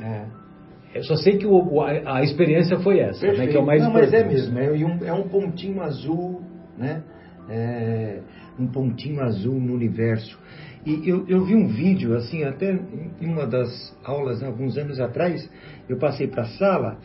Eu 0.95 1.03
só 1.05 1.17
sei 1.17 1.37
que 1.37 1.47
o, 1.47 1.81
a, 1.81 2.19
a, 2.19 2.23
experiência 2.23 2.79
foi 2.79 3.01
essa, 3.01 3.27
né, 3.27 3.47
que 3.47 3.57
é 3.57 3.61
o 3.61 3.67
mais 3.67 3.83
não, 3.83 3.91
importante. 3.91 4.13
mas 4.13 4.23
é 4.23 4.29
mesmo, 4.29 4.59
é, 4.59 4.85
um, 4.85 5.05
é 5.05 5.13
um 5.13 5.29
pontinho 5.29 5.83
azul, 5.83 6.41
né? 6.79 7.03
É, 7.51 8.21
um 8.59 8.67
pontinho 8.67 9.21
azul 9.23 9.61
no 9.61 9.75
universo. 9.75 10.39
E 10.87 11.09
eu, 11.09 11.27
eu, 11.29 11.45
vi 11.45 11.55
um 11.55 11.67
vídeo, 11.67 12.17
assim, 12.17 12.45
até 12.45 12.79
em 13.21 13.27
uma 13.27 13.47
das 13.47 13.97
aulas, 14.05 14.43
alguns 14.43 14.79
anos 14.79 15.01
atrás, 15.01 15.49
eu 15.89 15.99
passei 15.99 16.29
para 16.29 16.43
a 16.43 16.47
sala, 16.47 16.99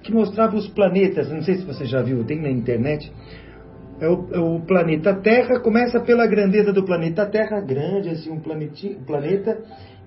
que 0.00 0.12
mostrava 0.12 0.56
os 0.56 0.68
planetas, 0.68 1.28
não 1.28 1.42
sei 1.42 1.56
se 1.56 1.64
você 1.64 1.84
já 1.84 2.00
viu, 2.00 2.24
tem 2.24 2.40
na 2.40 2.50
internet. 2.50 3.12
É 4.00 4.08
o, 4.08 4.28
é 4.32 4.38
o 4.38 4.60
planeta 4.60 5.12
Terra, 5.14 5.58
começa 5.58 5.98
pela 6.00 6.26
grandeza 6.26 6.72
do 6.72 6.84
planeta 6.84 7.26
Terra, 7.26 7.60
grande, 7.60 8.10
assim, 8.10 8.30
um 8.30 8.38
planetinho, 8.38 9.00
planeta, 9.04 9.58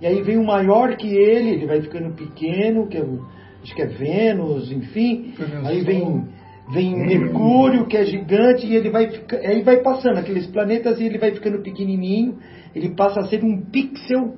e 0.01 0.07
aí 0.07 0.21
vem 0.21 0.38
o 0.38 0.45
maior 0.45 0.95
que 0.95 1.07
ele, 1.07 1.49
ele 1.49 1.65
vai 1.65 1.81
ficando 1.81 2.13
pequeno, 2.15 2.88
que 2.88 2.97
é, 2.97 3.05
acho 3.63 3.75
que 3.75 3.81
é 3.81 3.85
Vênus, 3.85 4.71
enfim, 4.71 5.33
aí 5.65 5.81
vem 5.81 6.27
vem 6.71 6.95
Mercúrio, 6.95 7.88
que 7.88 7.97
é 7.97 8.05
gigante, 8.05 8.65
e 8.65 8.75
ele 8.75 8.89
vai, 8.89 9.09
aí 9.43 9.62
vai 9.63 9.77
passando 9.77 10.19
aqueles 10.19 10.45
planetas 10.47 10.99
e 10.99 11.03
ele 11.03 11.17
vai 11.17 11.31
ficando 11.31 11.62
pequenininho, 11.63 12.38
ele 12.75 12.89
passa 12.89 13.21
a 13.21 13.27
ser 13.27 13.43
um 13.43 13.59
pixel. 13.59 14.35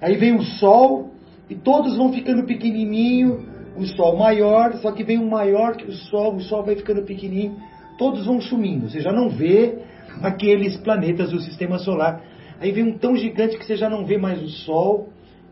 Aí 0.00 0.16
vem 0.16 0.34
o 0.34 0.42
Sol, 0.42 1.10
e 1.48 1.54
todos 1.54 1.96
vão 1.96 2.12
ficando 2.12 2.44
pequenininho, 2.46 3.44
o 3.76 3.84
Sol 3.86 4.16
maior, 4.16 4.74
só 4.76 4.90
que 4.92 5.04
vem 5.04 5.18
um 5.18 5.28
maior 5.28 5.76
que 5.76 5.84
o 5.84 5.92
Sol, 5.92 6.34
o 6.34 6.40
Sol 6.40 6.64
vai 6.64 6.76
ficando 6.76 7.02
pequenininho, 7.02 7.56
todos 7.98 8.24
vão 8.24 8.40
sumindo, 8.40 8.88
você 8.88 9.00
já 9.00 9.12
não 9.12 9.28
vê 9.28 9.78
aqueles 10.22 10.76
planetas 10.78 11.30
do 11.30 11.40
Sistema 11.40 11.78
Solar. 11.78 12.22
Aí 12.60 12.72
vem 12.72 12.84
um 12.84 12.98
tão 12.98 13.16
gigante 13.16 13.58
que 13.58 13.64
você 13.64 13.76
já 13.76 13.88
não 13.88 14.04
vê 14.06 14.16
mais 14.18 14.42
o 14.42 14.48
Sol, 14.48 15.08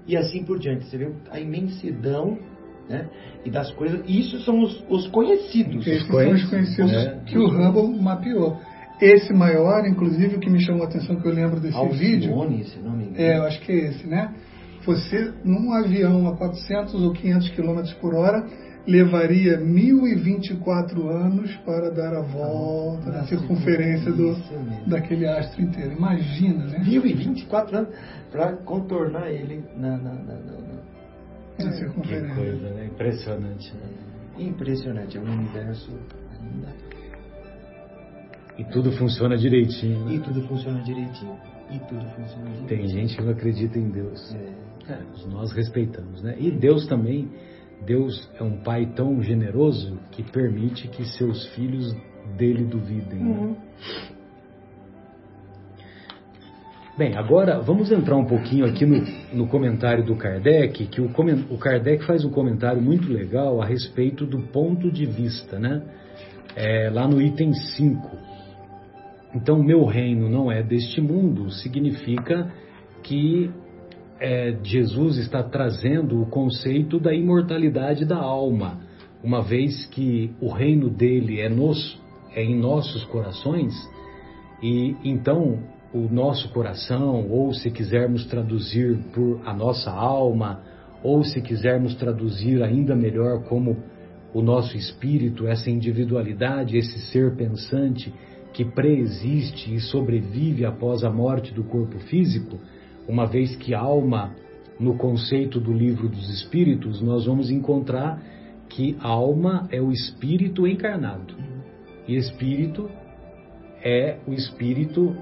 e 0.06 0.16
assim 0.16 0.44
por 0.44 0.58
diante. 0.58 0.84
Você 0.86 0.98
vê 0.98 1.12
a 1.30 1.38
imensidão 1.40 2.38
né? 2.88 3.08
E 3.44 3.50
das 3.50 3.70
coisas. 3.72 4.02
Isso 4.08 4.40
são 4.40 4.60
os, 4.60 4.84
os 4.88 5.06
conhecidos. 5.08 5.86
Esses 5.86 6.06
são 6.06 6.32
os 6.32 6.44
conhecidos 6.44 6.92
é. 6.92 7.20
que 7.26 7.38
o 7.38 7.46
Hubble 7.46 8.00
mapeou. 8.00 8.58
Esse 9.00 9.32
maior, 9.32 9.84
inclusive, 9.86 10.36
o 10.36 10.40
que 10.40 10.50
me 10.50 10.60
chamou 10.60 10.84
a 10.84 10.88
atenção, 10.88 11.16
que 11.16 11.26
eu 11.26 11.32
lembro 11.32 11.58
desse 11.58 11.76
Alcione, 11.76 11.98
vídeo. 11.98 12.64
Se 12.64 12.78
não 12.78 12.96
me 12.96 13.04
engano. 13.04 13.20
É, 13.20 13.38
eu 13.38 13.44
acho 13.44 13.60
que 13.60 13.72
é 13.72 13.76
esse, 13.88 14.06
né? 14.06 14.32
Você, 14.84 15.32
num 15.44 15.72
avião 15.72 16.28
a 16.28 16.36
400 16.36 16.94
ou 16.94 17.12
500 17.12 17.50
km 17.50 17.82
por 18.00 18.14
hora, 18.14 18.46
levaria 18.86 19.58
1024 19.58 21.08
anos 21.08 21.54
para 21.58 21.90
dar 21.90 22.14
a 22.14 22.22
volta 22.22 23.08
ah, 23.08 23.12
na 23.12 23.26
circunferência 23.26 24.12
do, 24.12 24.36
daquele 24.86 25.26
astro 25.26 25.62
inteiro. 25.62 25.92
Imagina, 25.92 26.66
né? 26.66 26.78
1024 26.84 27.76
anos 27.76 27.94
para 28.30 28.56
contornar 28.56 29.30
ele 29.30 29.64
na, 29.76 29.96
na, 29.96 30.14
na, 30.14 30.34
na 30.34 30.72
é, 31.58 31.70
que 31.70 32.34
coisa, 32.34 32.70
né? 32.70 32.86
Impressionante. 32.86 33.72
Né? 33.74 34.46
Impressionante, 34.46 35.18
é 35.18 35.20
um 35.20 35.32
universo 35.32 35.90
ainda. 36.40 36.74
E 38.58 38.64
tudo 38.64 38.92
funciona 38.92 39.36
direitinho. 39.36 40.04
Né? 40.04 40.14
E 40.14 40.18
tudo 40.20 40.42
funciona 40.48 40.82
direitinho. 40.82 41.38
E 41.70 41.78
tudo 41.78 42.04
funciona 42.10 42.50
direitinho. 42.50 42.68
Tem 42.68 42.88
gente 42.88 43.16
que 43.16 43.22
não 43.22 43.32
acredita 43.32 43.78
em 43.78 43.90
Deus. 43.90 44.34
É. 44.34 44.72
É, 44.88 44.98
nós 45.28 45.52
respeitamos, 45.52 46.22
né? 46.22 46.34
E 46.38 46.50
Deus 46.50 46.86
também 46.88 47.30
Deus 47.84 48.30
é 48.38 48.42
um 48.42 48.62
pai 48.62 48.86
tão 48.94 49.22
generoso 49.22 49.98
que 50.12 50.22
permite 50.22 50.88
que 50.88 51.04
seus 51.04 51.46
filhos 51.54 51.94
dele 52.36 52.64
duvidem. 52.64 53.18
né? 53.18 53.36
Uhum. 53.36 53.56
Bem, 56.96 57.16
agora 57.16 57.58
vamos 57.58 57.90
entrar 57.90 58.16
um 58.16 58.26
pouquinho 58.26 58.66
aqui 58.66 58.84
no, 58.84 59.02
no 59.32 59.48
comentário 59.48 60.04
do 60.04 60.14
Kardec, 60.14 60.86
que 60.88 61.00
o, 61.00 61.10
o 61.50 61.58
Kardec 61.58 62.04
faz 62.04 62.22
um 62.22 62.30
comentário 62.30 62.82
muito 62.82 63.10
legal 63.10 63.62
a 63.62 63.66
respeito 63.66 64.26
do 64.26 64.42
ponto 64.48 64.90
de 64.90 65.06
vista, 65.06 65.58
né? 65.58 65.82
É, 66.54 66.90
lá 66.90 67.08
no 67.08 67.20
item 67.20 67.54
5. 67.54 68.10
Então, 69.34 69.62
meu 69.62 69.86
reino 69.86 70.28
não 70.28 70.52
é 70.52 70.62
deste 70.62 71.00
mundo, 71.00 71.50
significa 71.50 72.52
que 73.02 73.50
é, 74.22 74.56
Jesus 74.62 75.18
está 75.18 75.42
trazendo 75.42 76.22
o 76.22 76.26
conceito 76.26 77.00
da 77.00 77.12
imortalidade 77.12 78.04
da 78.04 78.18
alma, 78.18 78.78
uma 79.20 79.42
vez 79.42 79.84
que 79.86 80.30
o 80.40 80.48
reino 80.48 80.88
dele 80.88 81.40
é, 81.40 81.48
nos, 81.48 82.00
é 82.32 82.44
em 82.44 82.56
nossos 82.56 83.04
corações, 83.06 83.74
e 84.62 84.94
então 85.02 85.58
o 85.92 86.08
nosso 86.08 86.48
coração, 86.50 87.28
ou 87.28 87.52
se 87.52 87.68
quisermos 87.68 88.24
traduzir 88.26 88.96
por 89.12 89.40
a 89.44 89.52
nossa 89.52 89.90
alma, 89.90 90.62
ou 91.02 91.24
se 91.24 91.42
quisermos 91.42 91.96
traduzir 91.96 92.62
ainda 92.62 92.94
melhor 92.94 93.42
como 93.48 93.76
o 94.32 94.40
nosso 94.40 94.76
espírito, 94.76 95.48
essa 95.48 95.68
individualidade, 95.68 96.76
esse 96.76 97.10
ser 97.10 97.34
pensante 97.34 98.14
que 98.52 98.64
preexiste 98.64 99.74
e 99.74 99.80
sobrevive 99.80 100.64
após 100.64 101.02
a 101.02 101.10
morte 101.10 101.52
do 101.52 101.64
corpo 101.64 101.98
físico, 101.98 102.60
uma 103.08 103.26
vez 103.26 103.54
que 103.56 103.74
alma, 103.74 104.34
no 104.78 104.96
conceito 104.96 105.60
do 105.60 105.72
livro 105.72 106.08
dos 106.08 106.28
espíritos, 106.28 107.00
nós 107.00 107.26
vamos 107.26 107.50
encontrar 107.50 108.22
que 108.68 108.96
alma 109.00 109.68
é 109.70 109.80
o 109.80 109.92
espírito 109.92 110.66
encarnado 110.66 111.34
e 112.08 112.16
espírito 112.16 112.90
é 113.82 114.18
o 114.26 114.32
espírito 114.32 115.14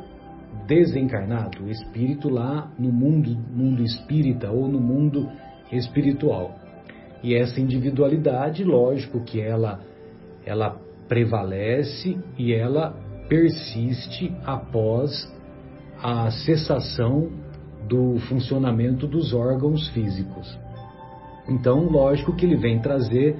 desencarnado, 0.66 1.64
o 1.64 1.70
espírito 1.70 2.28
lá 2.28 2.70
no 2.78 2.92
mundo, 2.92 3.30
mundo 3.30 3.82
espírita 3.82 4.50
ou 4.50 4.68
no 4.68 4.80
mundo 4.80 5.28
espiritual. 5.72 6.56
E 7.22 7.34
essa 7.34 7.60
individualidade, 7.60 8.64
lógico 8.64 9.20
que 9.20 9.40
ela 9.40 9.80
ela 10.44 10.80
prevalece 11.06 12.18
e 12.38 12.52
ela 12.52 12.94
persiste 13.28 14.32
após 14.44 15.30
a 16.02 16.30
cessação 16.30 17.30
do 17.88 18.18
funcionamento 18.28 19.06
dos 19.06 19.32
órgãos 19.32 19.88
físicos. 19.88 20.58
Então, 21.48 21.88
lógico 21.88 22.34
que 22.34 22.46
ele 22.46 22.56
vem 22.56 22.80
trazer 22.80 23.36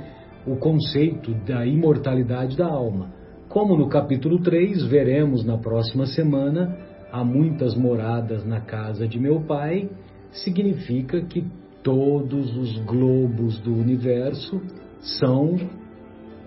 o 0.46 0.56
conceito 0.56 1.34
da 1.46 1.66
imortalidade 1.66 2.56
da 2.56 2.66
alma. 2.66 3.12
Como 3.48 3.76
no 3.76 3.88
capítulo 3.88 4.40
3, 4.40 4.84
veremos 4.84 5.44
na 5.44 5.58
próxima 5.58 6.06
semana, 6.06 6.76
há 7.12 7.24
muitas 7.24 7.74
moradas 7.74 8.44
na 8.44 8.60
casa 8.60 9.06
de 9.06 9.18
meu 9.18 9.40
pai, 9.40 9.88
significa 10.30 11.20
que 11.22 11.44
todos 11.82 12.56
os 12.56 12.78
globos 12.84 13.58
do 13.60 13.74
universo 13.74 14.60
são 15.00 15.56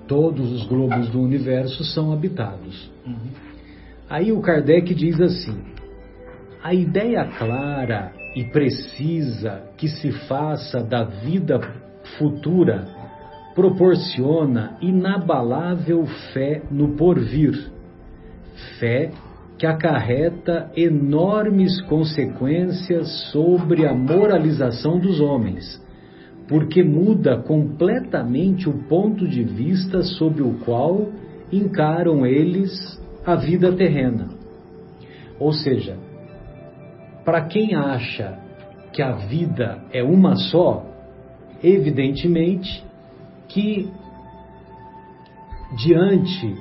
todos 0.07 0.51
os 0.51 0.65
globos 0.65 1.09
do 1.09 1.21
universo 1.21 1.83
são 1.83 2.11
habitados. 2.11 2.91
Aí 4.09 4.31
o 4.31 4.41
Kardec 4.41 4.93
diz 4.93 5.19
assim: 5.19 5.59
a 6.63 6.73
ideia 6.73 7.25
clara 7.37 8.13
e 8.33 8.45
precisa 8.45 9.63
que 9.75 9.89
se 9.89 10.13
faça 10.29 10.81
da 10.81 11.03
vida 11.03 11.59
futura 12.17 12.87
proporciona 13.53 14.77
inabalável 14.81 16.05
fé 16.33 16.63
no 16.71 16.95
porvir, 16.95 17.69
fé 18.79 19.11
que 19.57 19.65
acarreta 19.65 20.71
enormes 20.75 21.81
consequências 21.81 23.29
sobre 23.31 23.85
a 23.85 23.93
moralização 23.93 24.97
dos 24.97 25.19
homens, 25.19 25.81
porque 26.47 26.81
muda 26.81 27.43
completamente 27.43 28.69
o 28.69 28.73
ponto 28.87 29.27
de 29.27 29.43
vista 29.43 30.01
sob 30.01 30.41
o 30.41 30.53
qual 30.65 31.09
encaram 31.51 32.25
eles 32.25 32.71
a 33.25 33.35
vida 33.35 33.71
terrena. 33.73 34.29
Ou 35.39 35.51
seja, 35.51 35.97
para 37.23 37.41
quem 37.45 37.75
acha 37.75 38.39
que 38.91 39.01
a 39.01 39.13
vida 39.13 39.81
é 39.91 40.03
uma 40.03 40.35
só, 40.35 40.85
evidentemente 41.63 42.83
que 43.47 43.89
diante 45.77 46.55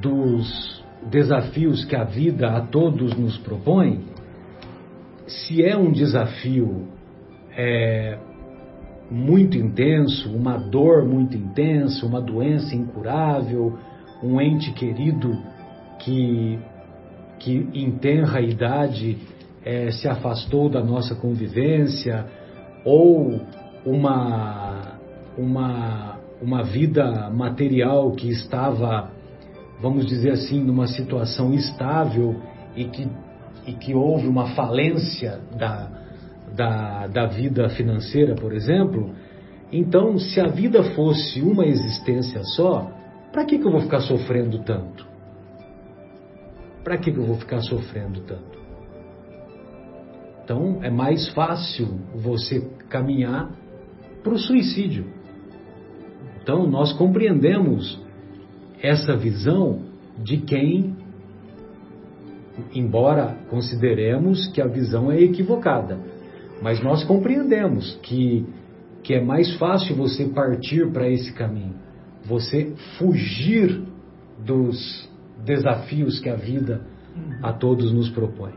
dos 0.00 0.84
desafios 1.10 1.84
que 1.84 1.96
a 1.96 2.04
vida 2.04 2.48
a 2.48 2.60
todos 2.60 3.16
nos 3.16 3.38
propõe, 3.38 4.04
se 5.26 5.64
é 5.64 5.76
um 5.76 5.90
desafio 5.90 6.88
é, 7.56 8.18
muito 9.10 9.56
intenso, 9.56 10.34
uma 10.34 10.58
dor 10.58 11.04
muito 11.04 11.36
intensa, 11.36 12.04
uma 12.04 12.20
doença 12.20 12.74
incurável, 12.74 13.78
um 14.22 14.40
ente 14.40 14.72
querido 14.72 15.38
que, 16.00 16.58
que 17.38 17.68
em 17.74 17.92
tenra 17.92 18.40
idade 18.40 19.18
é, 19.64 19.90
se 19.90 20.06
afastou 20.06 20.68
da 20.68 20.82
nossa 20.82 21.14
convivência, 21.14 22.26
ou 22.84 23.40
uma, 23.84 24.98
uma, 25.38 26.18
uma 26.40 26.62
vida 26.62 27.30
material 27.30 28.12
que 28.12 28.28
estava, 28.28 29.10
vamos 29.80 30.06
dizer 30.06 30.32
assim, 30.32 30.62
numa 30.62 30.86
situação 30.86 31.54
estável 31.54 32.40
e 32.76 32.84
que, 32.84 33.08
e 33.66 33.72
que 33.72 33.94
houve 33.94 34.26
uma 34.26 34.54
falência 34.54 35.40
da, 35.56 35.88
da, 36.54 37.06
da 37.06 37.26
vida 37.26 37.68
financeira, 37.70 38.34
por 38.34 38.52
exemplo. 38.52 39.14
Então, 39.72 40.18
se 40.18 40.40
a 40.40 40.46
vida 40.46 40.82
fosse 40.94 41.40
uma 41.40 41.64
existência 41.64 42.42
só, 42.44 42.90
para 43.32 43.44
que, 43.44 43.58
que 43.58 43.66
eu 43.66 43.72
vou 43.72 43.80
ficar 43.80 44.00
sofrendo 44.00 44.58
tanto? 44.60 45.06
Para 46.84 46.98
que, 46.98 47.10
que 47.10 47.18
eu 47.18 47.24
vou 47.24 47.36
ficar 47.36 47.60
sofrendo 47.62 48.20
tanto? 48.20 48.63
Então, 50.44 50.80
é 50.82 50.90
mais 50.90 51.26
fácil 51.30 51.88
você 52.14 52.60
caminhar 52.90 53.50
para 54.22 54.34
o 54.34 54.38
suicídio. 54.38 55.06
Então, 56.42 56.66
nós 56.66 56.92
compreendemos 56.92 57.98
essa 58.82 59.16
visão 59.16 59.80
de 60.22 60.36
quem, 60.36 60.94
embora 62.74 63.38
consideremos 63.48 64.46
que 64.48 64.60
a 64.60 64.66
visão 64.66 65.10
é 65.10 65.18
equivocada, 65.18 65.98
mas 66.60 66.82
nós 66.82 67.02
compreendemos 67.04 67.98
que, 68.02 68.46
que 69.02 69.14
é 69.14 69.24
mais 69.24 69.56
fácil 69.56 69.96
você 69.96 70.26
partir 70.26 70.92
para 70.92 71.08
esse 71.08 71.32
caminho, 71.32 71.74
você 72.22 72.74
fugir 72.98 73.82
dos 74.44 75.08
desafios 75.42 76.20
que 76.20 76.28
a 76.28 76.36
vida 76.36 76.82
a 77.42 77.50
todos 77.50 77.90
nos 77.92 78.10
propõe. 78.10 78.52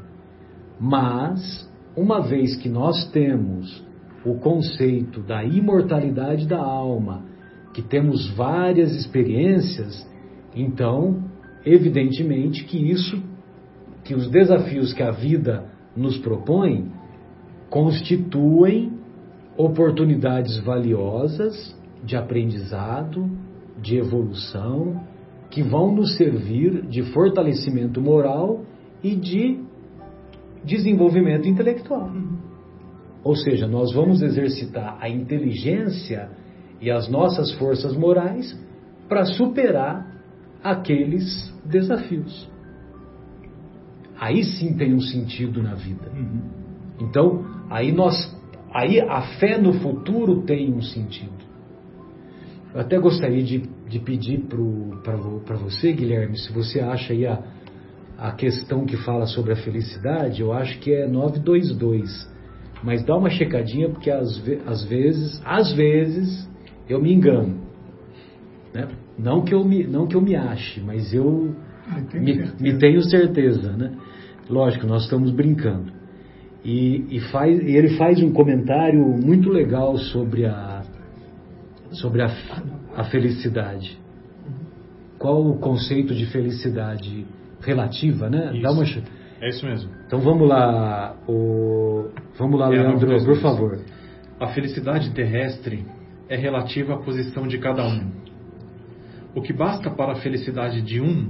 Mas, 0.79 1.67
uma 1.97 2.21
vez 2.21 2.55
que 2.55 2.69
nós 2.69 3.09
temos 3.09 3.83
o 4.23 4.35
conceito 4.35 5.19
da 5.21 5.43
imortalidade 5.43 6.47
da 6.47 6.59
alma, 6.59 7.25
que 7.73 7.81
temos 7.81 8.29
várias 8.35 8.93
experiências, 8.95 10.07
então, 10.55 11.23
evidentemente 11.65 12.65
que 12.65 12.77
isso, 12.77 13.21
que 14.03 14.13
os 14.13 14.29
desafios 14.29 14.93
que 14.93 15.01
a 15.01 15.09
vida 15.09 15.65
nos 15.95 16.17
propõe, 16.19 16.91
constituem 17.69 18.93
oportunidades 19.57 20.59
valiosas 20.59 21.75
de 22.03 22.15
aprendizado, 22.15 23.27
de 23.81 23.97
evolução, 23.97 25.01
que 25.49 25.63
vão 25.63 25.95
nos 25.95 26.15
servir 26.15 26.85
de 26.87 27.01
fortalecimento 27.11 27.99
moral 27.99 28.63
e 29.03 29.15
de 29.15 29.66
desenvolvimento 30.67 31.47
intelectual. 31.47 32.11
Ou 33.23 33.35
seja, 33.35 33.67
nós 33.67 33.93
vamos 33.93 34.21
exercitar 34.21 34.97
a 35.01 35.09
inteligência 35.09 36.29
e 36.79 36.91
as 36.91 37.09
nossas 37.09 37.51
forças 37.53 37.95
morais 37.95 38.57
para 39.09 39.25
superar 39.25 40.05
aqueles 40.63 41.51
desafios. 41.65 42.49
Aí 44.19 44.43
sim 44.43 44.75
tem 44.75 44.93
um 44.93 44.99
sentido 44.99 45.61
na 45.63 45.73
vida. 45.73 46.11
Então, 46.99 47.45
aí 47.69 47.91
nós, 47.91 48.15
aí 48.73 48.99
a 48.99 49.21
fé 49.39 49.57
no 49.57 49.73
futuro 49.73 50.43
tem 50.43 50.73
um 50.73 50.81
sentido. 50.81 51.47
Eu 52.73 52.81
até 52.81 52.99
gostaria 52.99 53.43
de, 53.43 53.63
de 53.87 53.99
pedir 53.99 54.45
para 55.03 55.55
você, 55.55 55.93
Guilherme, 55.93 56.37
se 56.37 56.51
você 56.51 56.79
acha 56.79 57.13
aí 57.13 57.25
a, 57.25 57.41
a 58.17 58.31
questão 58.31 58.85
que 58.85 58.97
fala 58.97 59.27
sobre 59.27 59.53
a 59.53 59.55
felicidade, 59.55 60.41
eu 60.41 60.51
acho 60.51 60.79
que 60.79 60.91
é 60.91 61.07
922. 61.07 62.27
Mas 62.83 63.03
dá 63.03 63.15
uma 63.15 63.29
checadinha, 63.29 63.89
porque 63.89 64.09
às, 64.09 64.37
ve 64.39 64.59
às 64.65 64.83
vezes, 64.83 65.41
às 65.45 65.71
vezes, 65.73 66.49
eu 66.89 67.01
me 67.01 67.13
engano. 67.13 67.61
Né? 68.73 68.87
Não, 69.17 69.43
que 69.43 69.53
eu 69.53 69.63
me, 69.63 69.85
não 69.85 70.07
que 70.07 70.15
eu 70.15 70.21
me 70.21 70.35
ache, 70.35 70.81
mas 70.81 71.13
eu 71.13 71.55
Ah, 71.87 72.01
me, 72.13 72.51
me 72.59 72.77
tenho 72.77 73.01
certeza. 73.03 73.71
Né? 73.71 73.93
Lógico, 74.49 74.85
nós 74.85 75.03
estamos 75.03 75.31
brincando. 75.31 75.91
E, 76.63 77.05
e 77.15 77.19
faz, 77.31 77.59
e 77.59 77.75
ele 77.75 77.97
faz 77.97 78.21
um 78.21 78.31
comentário 78.31 79.05
muito 79.05 79.49
legal 79.49 79.97
sobre 79.97 80.45
a, 80.45 80.83
sobre 81.91 82.21
a, 82.21 82.29
a 82.95 83.03
felicidade. 83.05 83.97
Qual 85.17 85.47
o 85.47 85.57
conceito 85.57 86.13
de 86.13 86.25
felicidade 86.27 87.25
relativa, 87.61 88.29
né? 88.29 88.59
Dá 88.61 88.71
uma, 88.71 88.83
Isso. 88.83 89.01
É 89.39 89.49
isso 89.49 89.65
mesmo. 89.65 89.91
então 90.05 90.19
vamos 90.19 90.47
lá, 90.47 91.15
o, 91.27 92.09
vamos 92.37 92.59
lá, 92.59 92.67
É, 92.67 92.81
Leandro, 92.81 93.25
por 93.25 93.37
favor. 93.39 93.79
A 94.39 94.47
felicidade 94.47 95.11
terrestre 95.11 95.85
é 96.29 96.35
relativa 96.35 96.95
à 96.95 96.97
posição 96.97 97.47
de 97.47 97.57
cada 97.57 97.85
um. 97.85 98.11
O 99.35 99.41
que 99.41 99.53
basta 99.53 99.89
para 99.91 100.13
a 100.13 100.15
felicidade 100.15 100.81
de 100.81 100.99
um 100.99 101.29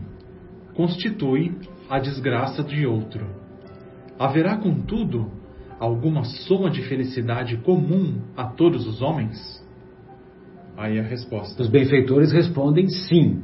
constitui 0.74 1.58
a 1.90 2.00
desgraça 2.00 2.64
de 2.64 2.86
outro. 2.86 3.26
Haverá, 4.20 4.58
contudo, 4.58 5.32
alguma 5.80 6.24
soma 6.24 6.70
de 6.70 6.82
felicidade 6.84 7.58
comum 7.58 8.22
a 8.36 8.46
todos 8.46 8.88
os 8.88 9.02
homens? 9.02 9.38
Aí 10.78 11.00
a 11.00 11.04
resposta. 11.04 11.62
Os 11.62 11.70
benfeitores 11.70 12.32
respondem 12.32 12.88
sim. 12.88 13.42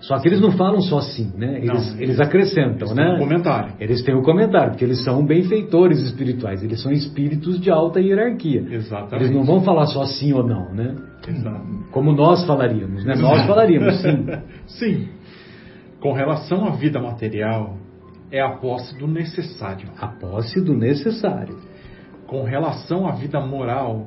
Só 0.00 0.18
que 0.20 0.28
eles 0.28 0.40
não 0.40 0.52
falam 0.52 0.80
só 0.80 1.00
sim, 1.00 1.32
né? 1.36 1.58
Eles, 1.58 1.92
Não, 1.94 2.00
eles 2.00 2.20
acrescentam, 2.20 2.86
Eles 2.88 2.94
né? 2.94 3.04
têm 3.04 3.14
um 3.14 3.18
comentário. 3.18 3.72
Eles 3.80 4.02
têm 4.02 4.14
um 4.14 4.22
comentário, 4.22 4.70
porque 4.70 4.84
eles 4.84 5.02
são 5.02 5.26
benfeitores 5.26 6.00
espirituais, 6.00 6.62
eles 6.62 6.80
são 6.80 6.92
espíritos 6.92 7.60
de 7.60 7.68
alta 7.70 8.00
hierarquia. 8.00 8.64
Exatamente. 8.70 9.14
Eles 9.16 9.30
não 9.30 9.44
vão 9.44 9.60
falar 9.62 9.86
só 9.86 10.04
sim 10.04 10.32
ou 10.32 10.46
não, 10.46 10.72
né? 10.72 10.94
Exato. 11.26 11.66
Como 11.90 12.12
nós 12.12 12.44
falaríamos, 12.46 13.04
né? 13.04 13.16
Nós 13.16 13.44
falaríamos 13.46 14.00
sim. 14.00 14.26
Sim. 14.66 15.08
Com 16.00 16.12
relação 16.12 16.64
à 16.64 16.70
vida 16.70 17.00
material, 17.00 17.76
é 18.30 18.40
a 18.40 18.50
posse 18.50 18.96
do 18.96 19.08
necessário. 19.08 19.88
A 19.98 20.06
posse 20.06 20.60
do 20.60 20.74
necessário. 20.74 21.58
Com 22.26 22.44
relação 22.44 23.08
à 23.08 23.12
vida 23.12 23.40
moral, 23.40 24.06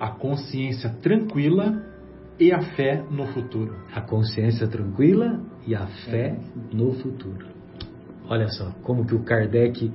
a 0.00 0.08
consciência 0.08 0.90
tranquila 1.00 1.91
e 2.38 2.52
a 2.52 2.60
fé 2.74 3.04
no 3.10 3.26
futuro. 3.26 3.74
A 3.94 4.00
consciência 4.00 4.66
tranquila 4.66 5.40
e 5.66 5.74
a 5.74 5.86
fé 5.86 6.36
no 6.72 6.92
futuro. 6.94 7.46
Olha 8.28 8.48
só, 8.48 8.70
como 8.82 9.04
que 9.04 9.14
o 9.14 9.22
Kardec, 9.22 9.90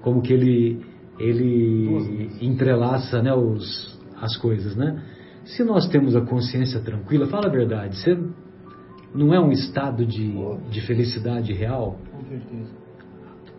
como 0.00 0.22
que 0.22 0.32
ele 0.32 0.80
ele 1.18 2.30
entrelaça, 2.40 3.20
né, 3.20 3.34
os, 3.34 3.98
as 4.20 4.36
coisas, 4.36 4.76
né? 4.76 5.02
Se 5.44 5.64
nós 5.64 5.88
temos 5.88 6.14
a 6.14 6.20
consciência 6.20 6.80
tranquila, 6.80 7.26
fala 7.26 7.48
a 7.48 7.50
verdade, 7.50 7.96
você 7.96 8.16
não 9.14 9.34
é 9.34 9.40
um 9.40 9.50
estado 9.50 10.06
de, 10.06 10.32
de 10.70 10.80
felicidade 10.82 11.52
real? 11.52 11.98
Com 12.12 12.22
certeza. 12.24 12.70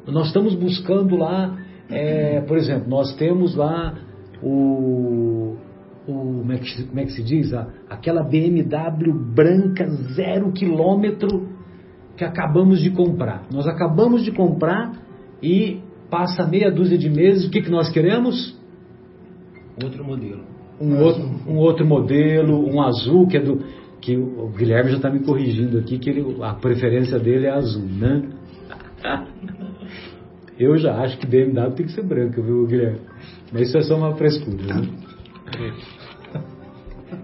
Nós 0.07 0.27
estamos 0.27 0.55
buscando 0.55 1.17
lá, 1.17 1.57
é, 1.89 2.41
por 2.41 2.57
exemplo, 2.57 2.89
nós 2.89 3.13
temos 3.15 3.55
lá 3.55 3.95
o, 4.41 5.57
o 6.07 6.39
como, 6.39 6.51
é 6.53 6.57
que, 6.57 6.83
como 6.83 6.99
é 6.99 7.03
que 7.05 7.11
se 7.11 7.23
diz? 7.23 7.53
A- 7.53 7.67
aquela 7.89 8.23
BMW 8.23 9.13
branca 9.33 9.87
zero 10.15 10.51
quilômetro 10.51 11.47
que 12.17 12.23
acabamos 12.23 12.81
de 12.81 12.89
comprar. 12.91 13.43
Nós 13.51 13.67
acabamos 13.67 14.23
de 14.23 14.31
comprar 14.31 14.93
e 15.41 15.79
passa 16.09 16.45
meia 16.45 16.71
dúzia 16.71 16.97
de 16.97 17.09
meses, 17.09 17.47
o 17.47 17.51
que, 17.51 17.61
que 17.61 17.69
nós 17.71 17.89
queremos? 17.89 18.57
Outro 19.81 20.03
modelo. 20.03 20.41
Um 20.81 20.97
outro, 21.01 21.23
um 21.47 21.55
outro 21.57 21.85
modelo, 21.85 22.65
um 22.67 22.81
azul, 22.81 23.27
que 23.27 23.37
é 23.37 23.41
do. 23.41 23.59
Que 24.01 24.15
o 24.15 24.45
o 24.45 24.49
Guilherme 24.49 24.91
já 24.91 24.97
está 24.97 25.09
me 25.09 25.19
corrigindo 25.19 25.77
aqui, 25.77 25.99
que 25.99 26.09
ele, 26.09 26.41
a 26.41 26.53
preferência 26.53 27.19
dele 27.19 27.45
é 27.47 27.51
azul, 27.51 27.83
né? 27.85 28.23
Eu 30.57 30.77
já 30.77 30.95
acho 31.01 31.17
que 31.17 31.25
BMW 31.27 31.71
tem 31.71 31.85
que 31.85 31.91
ser 31.93 32.03
branca, 32.03 32.41
viu, 32.41 32.65
Guilherme? 32.65 32.99
Mas 33.51 33.69
isso 33.69 33.77
é 33.77 33.81
só 33.81 33.95
uma 33.97 34.15
frescura, 34.15 34.57
né? 34.75 34.87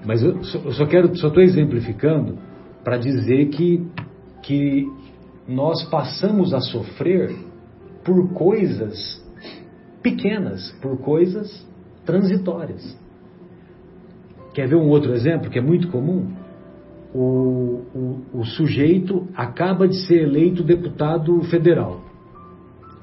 Mas 0.06 0.24
eu 0.24 0.44
só, 0.44 0.58
eu 0.60 0.74
só 0.74 0.86
quero, 0.86 1.16
só 1.16 1.28
estou 1.28 1.44
exemplificando 1.44 2.38
para 2.84 2.98
dizer 2.98 3.50
que, 3.50 3.86
que 4.44 4.88
nós 5.48 5.84
passamos 5.90 6.54
a 6.54 6.60
sofrer 6.60 7.36
por 8.04 8.34
coisas 8.34 9.24
pequenas, 10.02 10.72
por 10.82 10.98
coisas 11.00 11.68
transitórias. 12.06 12.98
Quer 14.54 14.68
ver 14.68 14.76
um 14.76 14.88
outro 14.88 15.14
exemplo 15.14 15.50
que 15.50 15.60
é 15.60 15.62
muito 15.62 15.88
comum? 15.90 16.32
O, 17.14 17.82
o, 17.94 18.22
o 18.34 18.46
sujeito 18.46 19.28
acaba 19.36 19.88
de 19.88 19.96
ser 20.06 20.24
eleito 20.24 20.64
deputado 20.64 21.42
federal, 21.46 22.02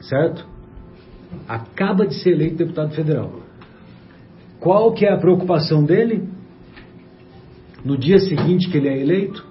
certo? 0.01 0.47
Acaba 1.49 2.07
de 2.07 2.15
ser 2.15 2.31
eleito 2.31 2.57
deputado 2.57 2.95
federal. 2.95 3.42
Qual 4.63 4.93
que 4.93 5.05
é 5.05 5.13
a 5.13 5.17
preocupação 5.19 5.85
dele? 5.85 6.29
No 7.85 7.97
dia 7.99 8.19
seguinte 8.19 8.71
que 8.71 8.77
ele 8.79 8.89
é 8.89 8.99
eleito? 9.01 9.45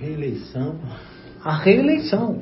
Reeleição. 0.00 0.74
a 1.44 1.56
reeleição. 1.56 2.38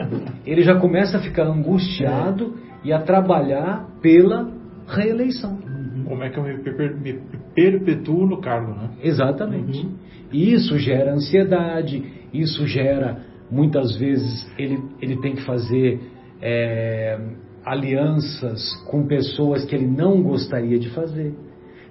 Ele 0.47 0.63
já 0.63 0.77
começa 0.79 1.19
a 1.19 1.21
ficar 1.21 1.45
angustiado 1.47 2.55
e 2.83 2.93
a 2.93 3.01
trabalhar 3.01 3.87
pela 4.01 4.51
reeleição. 4.89 5.59
Como 6.07 6.23
é 6.25 6.31
que 6.31 6.39
eu 6.39 6.43
me, 6.43 6.59
per- 6.59 6.97
me 6.99 7.21
perpetuo 7.55 8.27
no 8.27 8.41
cargo, 8.41 8.73
né? 8.73 8.91
Exatamente. 9.03 9.87
E 10.33 10.53
isso 10.55 10.79
gera 10.79 11.13
ansiedade, 11.13 12.03
isso 12.33 12.67
gera, 12.67 13.19
muitas 13.51 13.97
vezes, 13.97 14.51
ele, 14.59 14.83
ele 15.03 15.21
tem 15.21 15.35
que 15.35 15.43
fazer 15.43 16.01
é, 16.41 17.19
alianças 17.65 18.75
com 18.91 19.07
pessoas 19.07 19.65
que 19.67 19.75
ele 19.75 19.87
não 19.87 20.23
gostaria 20.23 20.79
de 20.79 20.89
fazer, 20.91 21.35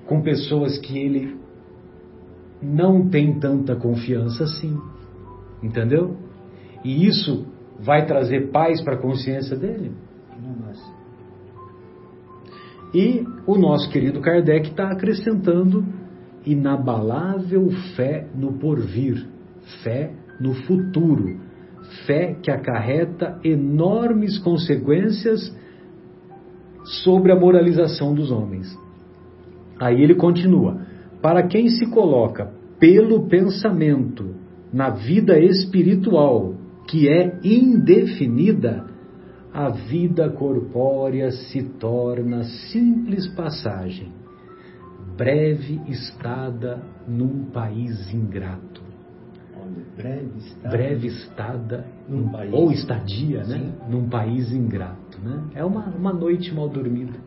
com 0.09 0.21
pessoas 0.21 0.79
que 0.79 0.97
ele 0.97 1.37
não 2.59 3.07
tem 3.07 3.39
tanta 3.39 3.75
confiança 3.75 4.43
assim. 4.43 4.75
Entendeu? 5.61 6.17
E 6.83 7.05
isso 7.05 7.45
vai 7.79 8.07
trazer 8.07 8.49
paz 8.49 8.81
para 8.81 8.95
a 8.95 9.01
consciência 9.01 9.55
dele. 9.55 9.91
E 12.91 13.23
o 13.45 13.55
nosso 13.55 13.87
querido 13.91 14.19
Kardec 14.19 14.71
está 14.71 14.89
acrescentando 14.89 15.85
inabalável 16.43 17.69
fé 17.95 18.27
no 18.33 18.53
porvir, 18.53 19.27
fé 19.83 20.11
no 20.39 20.55
futuro, 20.55 21.39
fé 22.07 22.35
que 22.41 22.49
acarreta 22.49 23.39
enormes 23.43 24.39
consequências 24.39 25.55
sobre 27.03 27.31
a 27.31 27.39
moralização 27.39 28.15
dos 28.15 28.31
homens. 28.31 28.75
Aí 29.79 30.01
ele 30.01 30.15
continua: 30.15 30.81
para 31.21 31.43
quem 31.47 31.69
se 31.69 31.89
coloca 31.89 32.51
pelo 32.79 33.27
pensamento 33.27 34.35
na 34.71 34.89
vida 34.89 35.39
espiritual, 35.39 36.53
que 36.87 37.07
é 37.09 37.39
indefinida, 37.43 38.85
a 39.53 39.69
vida 39.69 40.29
corpórea 40.29 41.31
se 41.31 41.63
torna 41.63 42.43
simples 42.43 43.27
passagem, 43.35 44.11
breve 45.17 45.81
estada 45.87 46.81
num 47.07 47.45
país 47.45 48.13
ingrato. 48.13 48.81
Olha, 49.55 49.83
breve 49.97 50.37
está. 50.37 50.69
Breve 50.69 51.07
estada 51.07 51.85
Num 52.07 52.17
num- 52.21 52.29
país. 52.31 52.53
ou 52.53 52.71
estadia, 52.71 53.43
né? 53.43 53.57
Sim. 53.59 53.73
Num 53.91 54.07
país 54.07 54.51
ingrato, 54.53 55.19
né? 55.23 55.43
É 55.55 55.65
uma, 55.65 55.85
uma 55.87 56.13
noite 56.13 56.53
mal 56.53 56.69
dormida, 56.69 57.17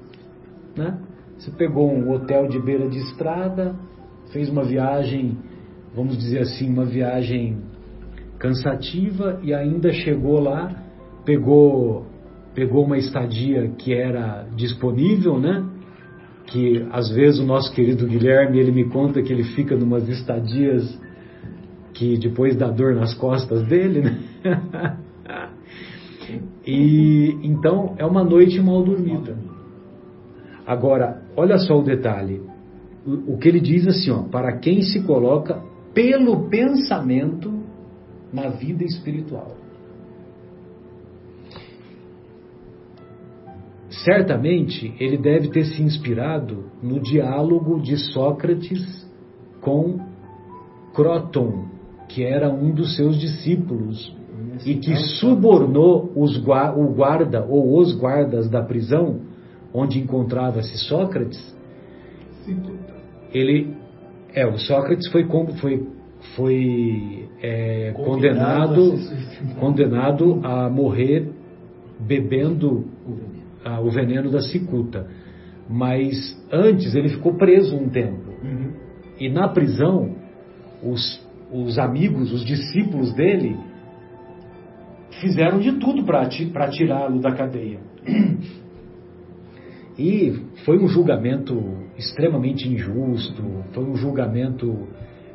né? 0.76 0.96
Você 1.42 1.50
pegou 1.50 1.92
um 1.92 2.08
hotel 2.12 2.46
de 2.46 2.56
beira 2.60 2.88
de 2.88 2.98
estrada, 2.98 3.74
fez 4.32 4.48
uma 4.48 4.62
viagem, 4.62 5.36
vamos 5.92 6.16
dizer 6.16 6.38
assim, 6.38 6.70
uma 6.70 6.84
viagem 6.84 7.58
cansativa 8.38 9.40
e 9.42 9.52
ainda 9.52 9.92
chegou 9.92 10.38
lá, 10.38 10.72
pegou 11.24 12.06
pegou 12.54 12.84
uma 12.84 12.96
estadia 12.96 13.70
que 13.70 13.92
era 13.92 14.46
disponível, 14.54 15.40
né? 15.40 15.68
Que 16.46 16.86
às 16.92 17.10
vezes 17.10 17.40
o 17.40 17.44
nosso 17.44 17.74
querido 17.74 18.06
Guilherme, 18.06 18.60
ele 18.60 18.70
me 18.70 18.84
conta 18.84 19.20
que 19.20 19.32
ele 19.32 19.42
fica 19.42 19.76
numas 19.76 20.08
estadias 20.08 20.96
que 21.92 22.18
depois 22.18 22.54
dá 22.54 22.70
dor 22.70 22.94
nas 22.94 23.14
costas 23.14 23.66
dele, 23.66 24.00
né? 24.00 24.18
E 26.64 27.36
então 27.42 27.96
é 27.98 28.06
uma 28.06 28.22
noite 28.22 28.60
mal 28.60 28.84
dormida. 28.84 29.36
Agora, 30.64 31.21
olha 31.36 31.58
só 31.58 31.78
o 31.78 31.82
detalhe. 31.82 32.40
O, 33.06 33.34
o 33.34 33.38
que 33.38 33.48
ele 33.48 33.60
diz 33.60 33.86
assim, 33.86 34.10
ó, 34.10 34.22
para 34.22 34.58
quem 34.58 34.82
se 34.82 35.02
coloca 35.02 35.62
pelo 35.92 36.48
pensamento 36.48 37.52
na 38.32 38.48
vida 38.48 38.84
espiritual. 38.84 39.56
Certamente 44.04 44.94
ele 44.98 45.18
deve 45.18 45.48
ter 45.50 45.64
se 45.64 45.82
inspirado 45.82 46.64
no 46.82 46.98
diálogo 46.98 47.80
de 47.80 47.96
Sócrates 47.96 49.06
com 49.60 49.98
Croton, 50.94 51.66
que 52.08 52.24
era 52.24 52.52
um 52.52 52.72
dos 52.72 52.96
seus 52.96 53.18
discípulos 53.18 54.14
e 54.64 54.74
que 54.76 54.96
subornou 55.18 56.10
os, 56.16 56.36
o 56.36 56.94
guarda 56.94 57.44
ou 57.48 57.78
os 57.78 57.94
guardas 57.94 58.48
da 58.48 58.62
prisão 58.62 59.20
onde 59.74 59.98
encontrava-se 59.98 60.76
Sócrates, 60.78 61.56
ele 63.32 63.74
é 64.34 64.46
o 64.46 64.58
Sócrates 64.58 65.08
foi 65.10 65.26
foi 65.60 65.88
foi 66.36 67.28
é, 67.42 67.92
condenado 67.96 68.94
condenado 69.58 70.40
a 70.44 70.68
morrer 70.68 71.30
bebendo 71.98 72.86
a, 73.64 73.80
o 73.80 73.90
veneno 73.90 74.30
da 74.30 74.40
cicuta, 74.40 75.06
mas 75.68 76.14
antes 76.50 76.94
ele 76.94 77.08
ficou 77.08 77.34
preso 77.34 77.76
um 77.76 77.88
tempo 77.88 78.30
uhum. 78.42 78.72
e 79.18 79.28
na 79.28 79.48
prisão 79.48 80.14
os 80.82 81.22
os 81.52 81.78
amigos, 81.78 82.32
os 82.32 82.44
discípulos 82.44 83.12
dele 83.12 83.56
fizeram 85.20 85.60
de 85.60 85.72
tudo 85.72 86.02
para 86.04 86.26
tirá-lo 86.70 87.20
da 87.20 87.32
cadeia. 87.32 87.78
E 89.98 90.32
foi 90.64 90.78
um 90.78 90.88
julgamento 90.88 91.60
extremamente 91.98 92.68
injusto, 92.68 93.42
foi 93.72 93.84
um 93.84 93.96
julgamento, 93.96 94.88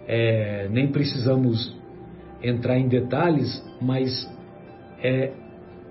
é, 0.08 0.68
nem 0.72 0.92
precisamos 0.92 1.76
entrar 2.42 2.78
em 2.78 2.88
detalhes, 2.88 3.64
mas 3.82 4.28
é, 5.02 5.32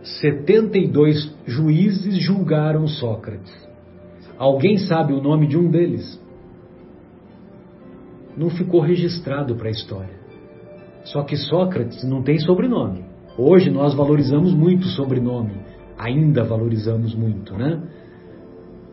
72 0.02 1.34
juízes 1.46 2.18
julgaram 2.18 2.86
Sócrates. 2.86 3.54
Alguém 4.38 4.76
sabe 4.78 5.12
o 5.12 5.22
nome 5.22 5.46
de 5.46 5.56
um 5.56 5.70
deles? 5.70 6.20
Não 8.36 8.50
ficou 8.50 8.80
registrado 8.80 9.54
para 9.54 9.68
a 9.68 9.70
história. 9.70 10.14
Só 11.04 11.22
que 11.22 11.36
Sócrates 11.36 12.04
não 12.04 12.22
tem 12.22 12.38
sobrenome. 12.38 13.04
Hoje 13.38 13.70
nós 13.70 13.94
valorizamos 13.94 14.52
muito 14.52 14.84
o 14.84 14.90
sobrenome, 14.90 15.52
ainda 15.98 16.42
valorizamos 16.42 17.14
muito, 17.14 17.54
né? 17.54 17.82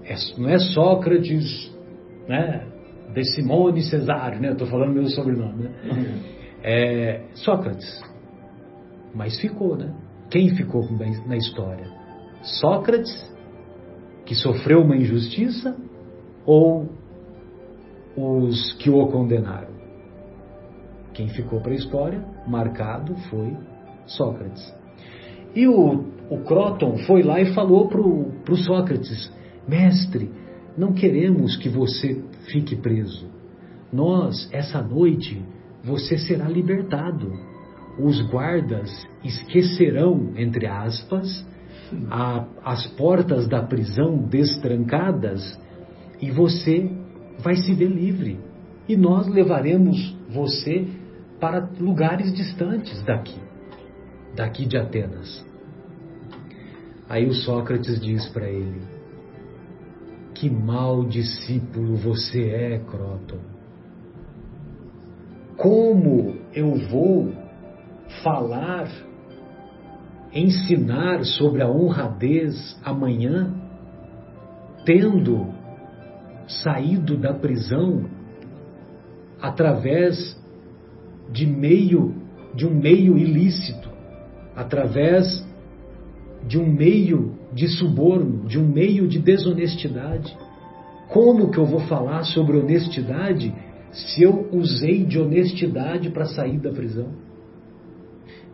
É, 0.05 0.15
não 0.37 0.49
é 0.49 0.59
Sócrates, 0.59 1.73
né? 2.27 2.67
De 3.13 3.23
Simone 3.33 3.81
Cesário, 3.83 4.41
né? 4.41 4.51
Estou 4.51 4.67
falando 4.67 4.93
meu 4.93 5.07
sobrenome, 5.07 5.63
né? 5.63 5.71
É, 6.63 7.21
Sócrates. 7.33 8.01
Mas 9.13 9.39
ficou, 9.39 9.75
né? 9.77 9.93
Quem 10.29 10.49
ficou 10.55 10.81
na 11.27 11.37
história? 11.37 11.85
Sócrates, 12.41 13.31
que 14.25 14.33
sofreu 14.33 14.81
uma 14.81 14.95
injustiça, 14.95 15.77
ou 16.45 16.89
os 18.17 18.73
que 18.73 18.89
o 18.89 19.05
condenaram? 19.07 19.73
Quem 21.13 21.27
ficou 21.29 21.61
para 21.61 21.71
a 21.71 21.75
história, 21.75 22.25
marcado, 22.47 23.15
foi 23.29 23.55
Sócrates. 24.05 24.73
E 25.55 25.67
o, 25.67 26.05
o 26.29 26.37
Croton 26.39 26.97
foi 27.05 27.21
lá 27.21 27.39
e 27.39 27.53
falou 27.53 27.87
para 27.87 28.01
o 28.01 28.57
Sócrates: 28.57 29.31
Mestre, 29.67 30.29
não 30.77 30.93
queremos 30.93 31.55
que 31.57 31.69
você 31.69 32.21
fique 32.51 32.75
preso. 32.75 33.27
Nós, 33.91 34.49
essa 34.51 34.81
noite, 34.81 35.41
você 35.83 36.17
será 36.17 36.47
libertado. 36.47 37.31
Os 37.99 38.21
guardas 38.29 38.89
esquecerão, 39.23 40.31
entre 40.35 40.65
aspas, 40.65 41.45
a, 42.09 42.45
as 42.63 42.87
portas 42.87 43.47
da 43.47 43.61
prisão 43.61 44.17
destrancadas 44.17 45.59
e 46.19 46.31
você 46.31 46.89
vai 47.39 47.55
se 47.55 47.73
ver 47.73 47.89
livre. 47.89 48.39
E 48.87 48.95
nós 48.95 49.27
levaremos 49.27 50.17
você 50.29 50.87
para 51.39 51.69
lugares 51.79 52.33
distantes 52.33 53.01
daqui, 53.03 53.39
daqui 54.35 54.65
de 54.65 54.77
Atenas. 54.77 55.45
Aí 57.07 57.27
o 57.27 57.33
Sócrates 57.33 57.99
diz 58.01 58.27
para 58.29 58.49
ele: 58.49 58.81
Que 60.43 60.49
mau 60.49 61.05
discípulo 61.05 61.95
você 61.95 62.49
é, 62.49 62.79
Croton. 62.79 63.39
Como 65.55 66.35
eu 66.53 66.75
vou 66.89 67.31
falar, 68.21 68.89
ensinar 70.33 71.23
sobre 71.23 71.61
a 71.61 71.69
honradez 71.69 72.77
amanhã, 72.83 73.53
tendo 74.83 75.47
saído 76.45 77.15
da 77.15 77.33
prisão 77.33 78.03
através 79.41 80.37
de 81.31 81.47
meio 81.47 82.15
de 82.53 82.67
um 82.67 82.75
meio 82.81 83.17
ilícito, 83.17 83.89
através 84.57 85.41
de 86.47 86.57
um 86.57 86.65
meio 86.65 87.33
de 87.53 87.67
suborno, 87.67 88.47
de 88.47 88.59
um 88.59 88.67
meio 88.67 89.07
de 89.07 89.19
desonestidade. 89.19 90.35
Como 91.09 91.51
que 91.51 91.57
eu 91.57 91.65
vou 91.65 91.81
falar 91.81 92.23
sobre 92.23 92.57
honestidade 92.57 93.53
se 93.91 94.23
eu 94.23 94.49
usei 94.51 95.05
de 95.05 95.19
honestidade 95.19 96.09
para 96.09 96.25
sair 96.25 96.57
da 96.57 96.71
prisão? 96.71 97.09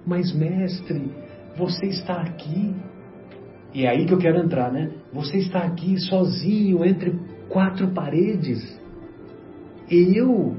Mas, 0.06 0.34
mestre, 0.34 1.12
você 1.58 1.88
está 1.88 2.22
aqui. 2.22 2.76
E 3.74 3.86
é 3.86 3.90
aí 3.90 4.06
que 4.06 4.14
eu 4.14 4.18
quero 4.18 4.40
entrar, 4.40 4.72
né? 4.72 4.92
Você 5.14 5.38
está 5.38 5.60
aqui 5.60 6.00
sozinho 6.00 6.84
entre 6.84 7.18
quatro 7.48 7.90
paredes. 7.90 8.80
Eu, 9.90 10.56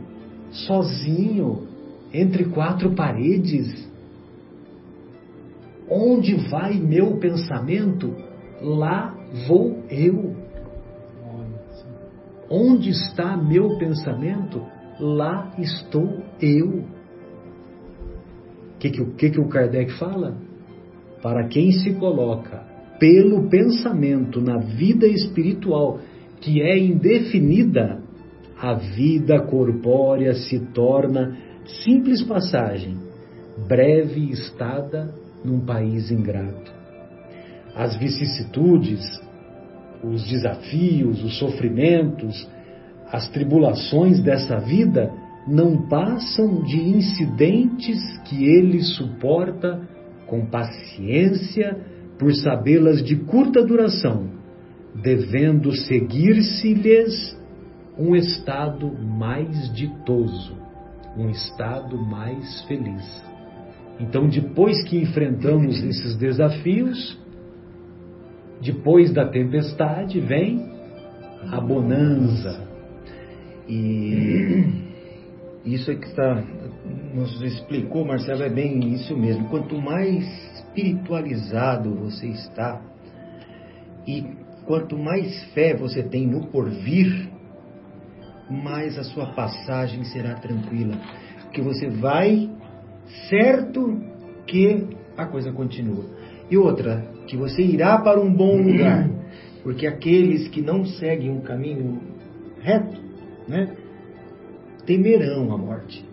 sozinho, 0.51 1.66
entre 2.12 2.45
quatro 2.45 2.95
paredes. 2.95 3.89
Onde 5.90 6.35
vai 6.48 6.74
meu 6.74 7.16
pensamento, 7.18 8.14
lá 8.62 9.12
vou 9.48 9.83
eu. 9.90 10.37
Onde 12.48 12.90
está 12.90 13.37
meu 13.37 13.76
pensamento, 13.76 14.64
lá 15.00 15.53
estou 15.59 16.22
eu. 16.40 16.85
O 18.74 18.79
que, 18.79 18.90
que, 18.90 19.05
que, 19.05 19.31
que 19.31 19.40
o 19.40 19.48
Kardec 19.48 19.92
fala? 19.98 20.37
Para 21.22 21.48
quem 21.48 21.72
se 21.72 21.94
coloca 21.94 22.64
pelo 22.98 23.48
pensamento 23.48 24.40
na 24.40 24.59
vida 24.59 25.07
espiritual, 25.07 25.98
que 26.40 26.62
é 26.62 26.79
indefinida, 26.79 28.00
a 28.57 28.74
vida 28.74 29.40
corpórea 29.40 30.35
se 30.35 30.61
torna 30.72 31.37
simples 31.83 32.22
passagem, 32.22 32.98
breve 33.66 34.31
estada 34.31 35.14
num 35.44 35.61
país 35.61 36.11
ingrato. 36.11 36.72
As 37.74 37.96
vicissitudes, 37.96 39.00
os 40.03 40.24
desafios, 40.26 41.22
os 41.22 41.38
sofrimentos, 41.38 42.48
as 43.07 43.29
tribulações 43.29 44.20
dessa 44.20 44.59
vida 44.59 45.12
não 45.46 45.88
passam 45.88 46.62
de 46.62 46.81
incidentes 46.81 47.98
que 48.24 48.44
ele 48.44 48.83
suporta 48.83 49.81
com 50.26 50.46
paciência 50.46 51.76
por 52.18 52.35
sabê-las 52.35 53.03
de 53.03 53.16
curta 53.16 53.64
duração, 53.64 54.29
devendo 54.94 55.74
seguir-se-lhes 55.74 57.37
um 57.98 58.14
estado 58.14 58.92
mais 58.92 59.72
ditoso 59.74 60.61
um 61.16 61.29
estado 61.31 61.98
mais 61.98 62.62
feliz. 62.62 63.30
Então, 64.00 64.28
depois 64.28 64.82
que 64.84 64.96
enfrentamos 64.96 65.82
esses 65.82 66.16
desafios, 66.16 67.18
depois 68.62 69.12
da 69.12 69.28
tempestade 69.28 70.18
vem 70.20 70.70
a 71.51 71.61
bonança. 71.61 72.66
E 73.68 74.64
isso 75.64 75.90
é 75.90 75.94
que 75.94 76.07
está, 76.07 76.42
nos 77.14 77.42
explicou, 77.42 78.05
Marcelo, 78.07 78.42
é 78.42 78.48
bem 78.48 78.94
isso 78.94 79.16
mesmo. 79.16 79.48
Quanto 79.48 79.76
mais 79.78 80.24
espiritualizado 80.55 81.94
você 81.94 82.28
está 82.28 82.80
e 84.07 84.24
quanto 84.64 84.96
mais 84.96 85.44
fé 85.53 85.74
você 85.76 86.03
tem 86.03 86.26
no 86.26 86.46
porvir, 86.46 87.28
mais 88.48 88.98
a 88.98 89.05
sua 89.05 89.26
passagem 89.26 90.05
será 90.05 90.34
tranquila. 90.34 90.98
Porque 91.42 91.61
você 91.61 91.88
vai 91.88 92.51
certo 93.28 93.98
que 94.46 94.86
a 95.16 95.26
coisa 95.26 95.52
continua. 95.52 96.04
E 96.50 96.56
outra, 96.56 97.06
que 97.26 97.36
você 97.36 97.62
irá 97.62 97.98
para 97.98 98.20
um 98.20 98.32
bom 98.32 98.56
lugar. 98.61 99.08
Porque 99.62 99.86
aqueles 99.86 100.48
que 100.48 100.61
não 100.61 100.84
seguem 100.84 101.30
um 101.30 101.40
caminho 101.40 102.00
reto, 102.61 102.98
né, 103.46 103.76
temerão 104.86 105.52
a 105.52 105.58
morte. 105.58 106.04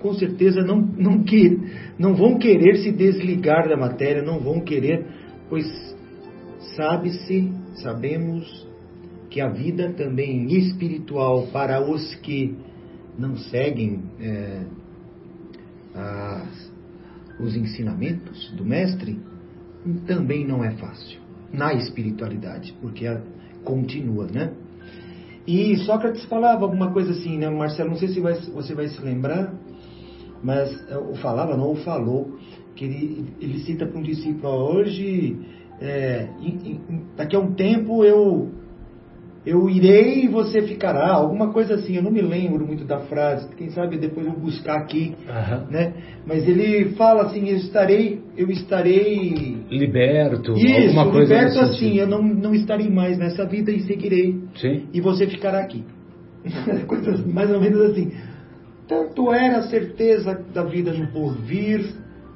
Com 0.00 0.14
certeza 0.14 0.62
não, 0.62 0.80
não, 0.80 1.24
que, 1.24 1.58
não 1.98 2.14
vão 2.14 2.38
querer 2.38 2.76
se 2.76 2.92
desligar 2.92 3.68
da 3.68 3.76
matéria, 3.76 4.22
não 4.22 4.38
vão 4.38 4.60
querer, 4.60 5.04
pois 5.48 5.66
sabe-se, 6.76 7.50
sabemos 7.82 8.68
que 9.30 9.40
a 9.40 9.48
vida 9.48 9.92
também 9.94 10.46
espiritual 10.56 11.48
para 11.52 11.80
os 11.80 12.14
que 12.16 12.56
não 13.18 13.36
seguem 13.36 14.00
é, 14.20 14.62
as, 15.98 16.72
os 17.40 17.56
ensinamentos 17.56 18.50
do 18.52 18.64
mestre, 18.64 19.18
também 20.06 20.46
não 20.46 20.64
é 20.64 20.70
fácil 20.72 21.20
na 21.52 21.72
espiritualidade, 21.74 22.74
porque 22.80 23.06
a, 23.06 23.20
continua, 23.64 24.26
né? 24.26 24.52
E 25.46 25.76
Sócrates 25.78 26.24
falava 26.26 26.64
alguma 26.64 26.92
coisa 26.92 27.12
assim, 27.12 27.38
né, 27.38 27.48
Marcelo? 27.48 27.90
Não 27.90 27.96
sei 27.96 28.08
se 28.08 28.20
vai, 28.20 28.34
você 28.34 28.74
vai 28.74 28.88
se 28.88 29.00
lembrar, 29.00 29.54
mas 30.42 30.70
ou 30.92 31.14
falava, 31.16 31.56
não, 31.56 31.64
ou 31.64 31.76
falou, 31.76 32.38
que 32.76 32.84
ele, 32.84 33.26
ele 33.40 33.58
cita 33.60 33.86
para 33.86 33.98
um 33.98 34.02
discípulo: 34.02 34.52
hoje, 34.52 35.38
é, 35.80 36.28
daqui 37.16 37.34
a 37.34 37.40
um 37.40 37.54
tempo 37.54 38.04
eu 38.04 38.50
eu 39.46 39.68
irei 39.70 40.24
e 40.24 40.28
você 40.28 40.60
ficará, 40.62 41.10
alguma 41.12 41.52
coisa 41.52 41.74
assim, 41.74 41.94
eu 41.96 42.02
não 42.02 42.10
me 42.10 42.20
lembro 42.20 42.66
muito 42.66 42.84
da 42.84 43.00
frase, 43.00 43.48
quem 43.56 43.70
sabe 43.70 43.96
depois 43.96 44.26
eu 44.26 44.32
buscar 44.32 44.76
aqui, 44.76 45.14
Aham. 45.28 45.66
né? 45.70 45.92
Mas 46.26 46.46
ele 46.46 46.90
fala 46.96 47.22
assim, 47.22 47.48
eu 47.48 47.56
estarei, 47.56 48.20
eu 48.36 48.50
estarei 48.50 49.56
Liberto, 49.70 50.52
isso, 50.52 50.88
alguma 50.98 51.10
coisa 51.10 51.34
liberto 51.34 51.60
assim, 51.60 51.78
sentido. 51.78 51.98
eu 52.00 52.06
não, 52.06 52.22
não 52.22 52.54
estarei 52.54 52.90
mais 52.90 53.16
nessa 53.16 53.46
vida 53.46 53.70
e 53.70 53.80
seguirei, 53.82 54.38
Sim. 54.56 54.86
e 54.92 55.00
você 55.00 55.26
ficará 55.26 55.60
aqui. 55.60 55.84
Coisas 56.86 57.24
mais 57.26 57.50
ou 57.50 57.60
menos 57.60 57.80
assim. 57.90 58.12
Tanto 58.86 59.32
era 59.32 59.58
a 59.58 59.62
certeza 59.62 60.34
da 60.54 60.64
vida 60.64 60.92
no 60.92 61.08
porvir, 61.08 61.84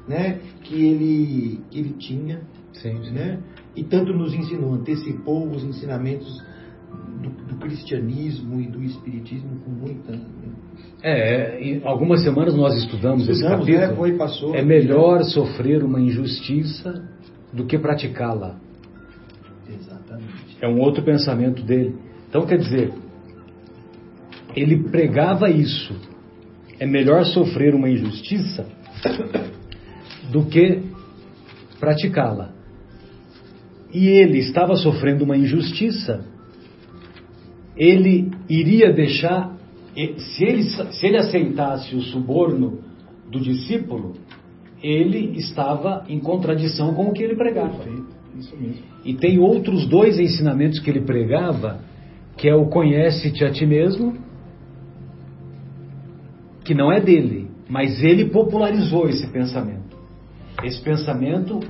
né, 0.08 0.38
que 0.62 0.74
ele, 0.74 1.60
que 1.70 1.78
ele 1.78 1.94
tinha, 1.98 2.40
Sim, 2.72 3.02
sim. 3.04 3.10
né? 3.12 3.38
E 3.76 3.82
tanto 3.84 4.12
nos 4.12 4.34
ensinou, 4.34 4.74
antecipou 4.74 5.48
os 5.48 5.64
ensinamentos 5.64 6.42
do, 7.22 7.30
do 7.30 7.56
cristianismo 7.56 8.60
e 8.60 8.66
do 8.66 8.82
espiritismo 8.82 9.60
com 9.64 9.70
muita. 9.70 10.18
É, 11.02 11.60
em 11.62 11.80
algumas 11.84 12.22
semanas 12.22 12.54
nós 12.54 12.74
estudamos, 12.76 13.22
esse 13.22 13.32
Estudamos, 13.32 13.66
capítulo. 13.66 13.88
né? 13.88 13.96
Foi, 13.96 14.12
passou. 14.16 14.54
É 14.54 14.62
melhor 14.62 15.22
sofrer 15.24 15.82
uma 15.82 16.00
injustiça 16.00 17.08
do 17.52 17.64
que 17.66 17.78
praticá-la. 17.78 18.56
Exatamente. 19.68 20.56
É 20.60 20.68
um 20.68 20.80
outro 20.80 21.02
pensamento 21.02 21.62
dele. 21.62 21.96
Então, 22.28 22.46
quer 22.46 22.58
dizer, 22.58 22.92
ele 24.54 24.84
pregava 24.90 25.50
isso. 25.50 25.94
É 26.78 26.86
melhor 26.86 27.24
sofrer 27.24 27.74
uma 27.74 27.88
injustiça 27.88 28.66
do 30.30 30.44
que 30.46 30.82
praticá-la. 31.78 32.52
E 33.92 34.08
ele 34.08 34.38
estava 34.38 34.74
sofrendo 34.76 35.24
uma 35.24 35.36
injustiça, 35.36 36.24
ele 37.76 38.30
iria 38.48 38.92
deixar, 38.92 39.56
se 39.94 40.44
ele, 40.44 40.62
se 40.62 41.06
ele 41.06 41.16
aceitasse 41.16 41.94
o 41.94 42.02
suborno 42.02 42.80
do 43.30 43.40
discípulo, 43.40 44.14
ele 44.82 45.38
estava 45.38 46.04
em 46.08 46.18
contradição 46.18 46.94
com 46.94 47.06
o 47.06 47.12
que 47.12 47.22
ele 47.22 47.36
pregava. 47.36 47.84
E 49.04 49.14
tem 49.14 49.38
outros 49.38 49.86
dois 49.86 50.18
ensinamentos 50.18 50.78
que 50.80 50.90
ele 50.90 51.02
pregava, 51.02 51.80
que 52.36 52.48
é 52.48 52.54
o 52.54 52.66
conhece-te 52.66 53.44
a 53.44 53.50
ti 53.50 53.66
mesmo, 53.66 54.14
que 56.64 56.74
não 56.74 56.92
é 56.92 57.00
dele, 57.00 57.48
mas 57.68 58.02
ele 58.02 58.26
popularizou 58.26 59.08
esse 59.08 59.26
pensamento. 59.28 59.96
Esse 60.62 60.80
pensamento 60.82 61.60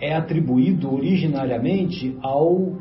é 0.00 0.14
atribuído 0.14 0.92
originariamente 0.92 2.16
ao, 2.22 2.78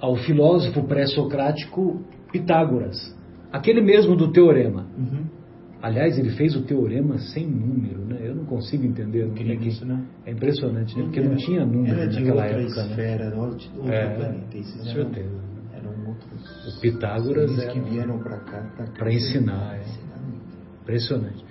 ao 0.00 0.16
filósofo 0.16 0.82
pré-socrático 0.84 2.02
Pitágoras, 2.32 3.14
aquele 3.52 3.80
mesmo 3.80 4.14
do 4.16 4.30
teorema. 4.30 4.86
Uhum. 4.98 5.24
Aliás, 5.80 6.18
ele 6.18 6.30
fez 6.30 6.56
o 6.56 6.62
teorema 6.62 7.18
sem 7.18 7.46
número, 7.46 8.00
né? 8.04 8.18
Eu 8.20 8.34
não 8.34 8.44
consigo 8.44 8.84
entender. 8.84 9.26
como 9.28 9.52
é 9.52 9.56
que- 9.56 9.68
isso, 9.68 9.84
né? 9.86 10.02
É 10.24 10.32
impressionante, 10.32 10.96
né? 10.96 11.04
Porque 11.04 11.20
não 11.20 11.36
tinha 11.36 11.64
número 11.64 11.94
Era 11.94 12.08
de 12.08 12.18
naquela 12.20 12.42
outra 12.44 12.60
época, 12.62 12.82
né? 12.82 12.88
esfera, 12.90 13.36
outro, 13.36 13.68
outro 13.76 13.92
É, 13.92 14.14
planeta. 14.16 14.56
Esses 14.58 14.74
com 14.74 14.88
eram, 14.88 14.92
certeza. 15.12 15.36
eram 15.74 16.08
outros. 16.08 16.76
O 16.76 16.80
Pitágoras 16.80 17.58
era- 17.58 17.72
que 17.72 17.80
vieram 17.80 18.18
para 18.18 18.38
cá 18.38 18.66
Pra 18.98 19.12
ensinar, 19.12 19.76
é. 19.76 19.80
ensinar. 19.80 20.20
Impressionante. 20.82 21.44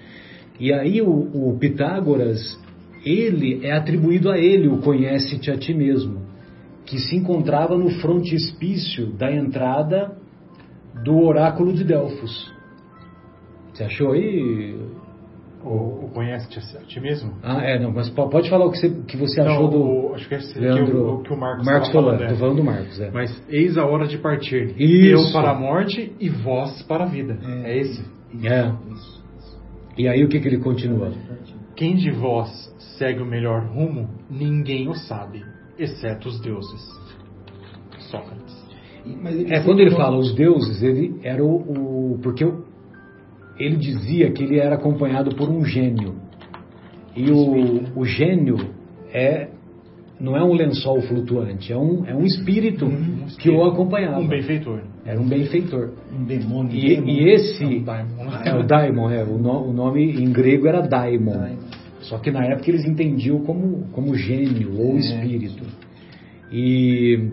E 0.59 0.73
aí 0.73 1.01
o, 1.01 1.09
o 1.09 1.57
Pitágoras, 1.59 2.59
ele 3.05 3.65
é 3.65 3.71
atribuído 3.73 4.29
a 4.31 4.37
ele 4.37 4.67
o 4.67 4.77
conhece-te 4.79 5.51
a 5.51 5.57
ti 5.57 5.73
mesmo, 5.73 6.19
que 6.85 6.99
se 6.99 7.15
encontrava 7.15 7.77
no 7.77 7.89
frontispício 7.99 9.07
da 9.13 9.31
entrada 9.31 10.15
do 11.03 11.17
oráculo 11.23 11.73
de 11.73 11.83
Delfos. 11.83 12.53
Você 13.73 13.83
achou 13.83 14.11
aí? 14.13 14.75
O, 15.63 16.05
o 16.05 16.11
conhece-te 16.13 16.59
a 16.77 16.81
ti 16.83 16.99
mesmo? 16.99 17.33
Ah, 17.41 17.59
é, 17.63 17.79
não, 17.79 17.91
mas 17.91 18.07
po- 18.09 18.29
pode 18.29 18.47
falar 18.51 18.65
o 18.67 18.71
que 18.71 18.77
você, 18.77 18.89
que 19.07 19.17
você 19.17 19.41
achou 19.41 19.63
Não, 19.63 19.69
do 19.71 19.81
o- 19.83 20.13
acho 20.13 20.29
que 20.29 20.35
é 20.35 20.39
Leandro, 20.59 20.97
o, 20.97 21.15
o 21.15 21.23
que 21.23 21.33
o 21.33 21.37
Marcos, 21.37 21.65
Marcos 21.65 21.87
estava 21.87 22.05
falando, 22.05 22.23
é. 22.23 22.35
falando 22.35 22.55
do 22.57 22.63
Marcos, 22.63 23.01
é. 23.01 23.09
Mas 23.09 23.43
eis 23.49 23.75
a 23.75 23.83
hora 23.83 24.05
de 24.07 24.19
partir. 24.19 24.75
Isso. 24.79 25.27
Eu 25.27 25.33
para 25.33 25.51
a 25.51 25.55
morte 25.59 26.13
e 26.19 26.29
vós 26.29 26.83
para 26.83 27.05
a 27.05 27.07
vida. 27.07 27.39
É, 27.63 27.79
esse. 27.79 28.05
É. 28.43 28.67
Isso, 28.93 29.23
isso. 29.39 29.59
E 29.97 30.07
aí 30.07 30.23
o 30.23 30.27
que, 30.29 30.39
que 30.39 30.47
ele 30.47 30.59
continua? 30.59 31.11
Quem 31.75 31.95
de 31.95 32.11
vós 32.11 32.47
segue 32.99 33.21
o 33.21 33.25
melhor 33.25 33.65
rumo, 33.65 34.07
ninguém 34.29 34.87
o 34.87 34.93
sabe, 34.93 35.43
exceto 35.77 36.27
os 36.29 36.39
deuses. 36.39 36.81
Sócrates. 38.11 38.65
É, 39.49 39.59
quando 39.61 39.81
ele 39.81 39.91
fala 39.91 40.17
os 40.17 40.33
deuses, 40.33 40.81
ele 40.81 41.19
era 41.23 41.43
o. 41.43 42.13
o- 42.13 42.19
porque 42.23 42.43
o- 42.43 42.63
ele 43.59 43.75
dizia 43.77 44.31
que 44.31 44.43
ele 44.43 44.57
era 44.59 44.75
acompanhado 44.75 45.35
por 45.35 45.49
um 45.49 45.63
gênio. 45.63 46.15
E 47.15 47.31
o, 47.31 47.99
o 47.99 48.05
gênio 48.05 48.57
é 49.13 49.49
não 50.19 50.35
é 50.35 50.43
um 50.43 50.53
lençol 50.53 51.01
flutuante, 51.01 51.71
é 51.73 51.77
um, 51.77 52.05
é 52.05 52.15
um 52.15 52.23
espírito 52.23 52.85
Um 52.85 53.25
que 53.37 53.49
o 53.49 53.63
acompanhava. 53.65 54.19
Um 54.19 54.27
benfeitor. 54.27 54.81
Era 55.05 55.19
um 55.19 55.27
benfeitor. 55.27 55.91
um 56.11 56.23
demônio. 56.23 56.73
E, 56.75 56.95
demônio. 56.95 57.15
e 57.15 57.29
esse. 57.33 57.63
É 57.63 57.67
um. 57.67 58.35
É 58.43 58.59
o 58.59 58.63
daimon, 58.65 59.09
é. 59.11 59.23
O, 59.23 59.37
no- 59.37 59.69
o 59.69 59.73
nome 59.73 60.03
em 60.21 60.31
grego 60.31 60.67
era 60.67 60.81
daimon. 60.81 61.31
Daimon. 61.37 61.74
Só 62.09 62.17
que 62.19 62.31
na 62.31 62.43
época 62.45 62.69
eles 62.69 62.85
entendiam 62.85 63.39
como, 63.43 63.87
como 63.91 64.15
gênio 64.15 64.77
ou 64.77 64.95
É. 64.95 64.99
espírito. 64.99 65.63
E, 66.51 67.31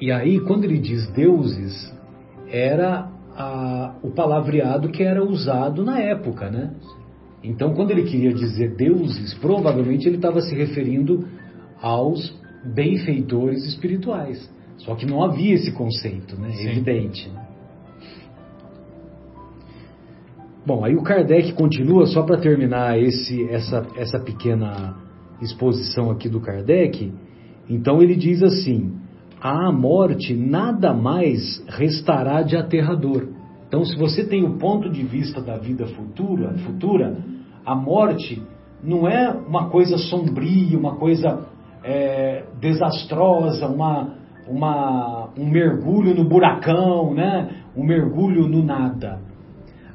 e 0.00 0.10
aí, 0.12 0.40
quando 0.40 0.64
ele 0.64 0.78
diz 0.78 1.08
deuses, 1.12 1.92
era 2.50 3.08
a- 3.36 3.94
o 4.02 4.10
palavreado 4.10 4.88
que 4.88 5.02
era 5.02 5.22
usado 5.24 5.84
na 5.84 5.98
época, 6.00 6.50
né? 6.50 6.72
Então, 7.42 7.74
quando 7.74 7.90
ele 7.92 8.02
queria 8.02 8.32
dizer 8.32 8.74
deuses, 8.74 9.34
provavelmente 9.34 10.08
ele 10.08 10.16
estava 10.16 10.40
se 10.40 10.54
referindo 10.54 11.26
aos 11.80 12.34
benfeitores 12.74 13.64
espirituais. 13.64 14.50
Só 14.78 14.94
que 14.94 15.06
não 15.06 15.22
havia 15.22 15.54
esse 15.54 15.70
conceito, 15.72 16.36
né? 16.40 16.50
Sim. 16.50 16.68
Evidente. 16.68 17.28
né? 17.28 17.45
Bom, 20.66 20.84
aí 20.84 20.96
o 20.96 21.02
Kardec 21.02 21.52
continua, 21.52 22.06
só 22.06 22.24
para 22.24 22.38
terminar 22.38 22.98
esse, 22.98 23.48
essa, 23.50 23.86
essa 23.96 24.18
pequena 24.18 24.96
exposição 25.40 26.10
aqui 26.10 26.28
do 26.28 26.40
Kardec. 26.40 27.12
Então 27.70 28.02
ele 28.02 28.16
diz 28.16 28.42
assim: 28.42 28.96
à 29.40 29.70
morte 29.70 30.34
nada 30.34 30.92
mais 30.92 31.64
restará 31.68 32.42
de 32.42 32.56
aterrador. 32.56 33.28
Então, 33.68 33.84
se 33.84 33.96
você 33.96 34.26
tem 34.26 34.44
o 34.44 34.58
ponto 34.58 34.90
de 34.90 35.04
vista 35.04 35.40
da 35.40 35.56
vida 35.56 35.86
futura, 35.86 36.54
futura 36.58 37.16
a 37.64 37.74
morte 37.76 38.42
não 38.82 39.06
é 39.06 39.30
uma 39.30 39.68
coisa 39.70 39.96
sombria, 39.96 40.76
uma 40.76 40.96
coisa 40.96 41.46
é, 41.84 42.44
desastrosa, 42.60 43.68
uma, 43.68 44.14
uma, 44.48 45.30
um 45.38 45.48
mergulho 45.48 46.12
no 46.12 46.28
buracão, 46.28 47.14
né? 47.14 47.50
um 47.76 47.84
mergulho 47.84 48.48
no 48.48 48.64
nada. 48.64 49.25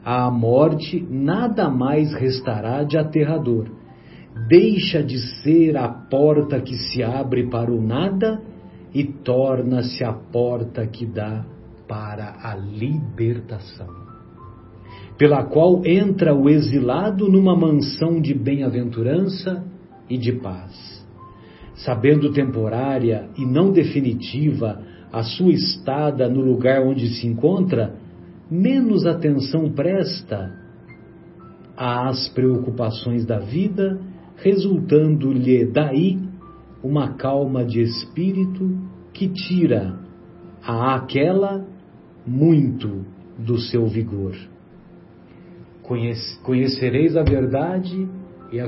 À 0.03 0.31
morte 0.31 1.05
nada 1.09 1.69
mais 1.69 2.13
restará 2.13 2.83
de 2.83 2.97
aterrador. 2.97 3.67
Deixa 4.47 5.03
de 5.03 5.19
ser 5.41 5.77
a 5.77 5.87
porta 5.87 6.59
que 6.59 6.75
se 6.75 7.03
abre 7.03 7.47
para 7.49 7.71
o 7.71 7.81
nada 7.81 8.41
e 8.93 9.03
torna-se 9.03 10.03
a 10.03 10.11
porta 10.11 10.85
que 10.87 11.05
dá 11.05 11.45
para 11.87 12.37
a 12.41 12.55
libertação, 12.55 13.89
pela 15.17 15.43
qual 15.43 15.85
entra 15.85 16.33
o 16.33 16.49
exilado 16.49 17.29
numa 17.29 17.55
mansão 17.55 18.19
de 18.19 18.33
bem-aventurança 18.33 19.63
e 20.09 20.17
de 20.17 20.31
paz. 20.33 21.05
Sabendo 21.75 22.31
temporária 22.31 23.29
e 23.37 23.45
não 23.45 23.71
definitiva 23.71 24.81
a 25.11 25.23
sua 25.23 25.51
estada 25.51 26.29
no 26.29 26.41
lugar 26.41 26.81
onde 26.81 27.07
se 27.15 27.27
encontra, 27.27 27.95
menos 28.51 29.05
atenção 29.05 29.71
presta 29.71 30.53
às 31.77 32.27
preocupações 32.27 33.25
da 33.25 33.39
vida, 33.39 33.97
resultando-lhe 34.35 35.65
daí 35.65 36.19
uma 36.83 37.13
calma 37.13 37.63
de 37.63 37.81
espírito 37.81 38.77
que 39.13 39.29
tira 39.29 39.97
a 40.61 40.95
aquela 40.95 41.65
muito 42.27 43.05
do 43.39 43.57
seu 43.57 43.87
vigor. 43.87 44.35
Conhecereis 46.43 47.15
a 47.15 47.23
verdade 47.23 48.07
e 48.51 48.59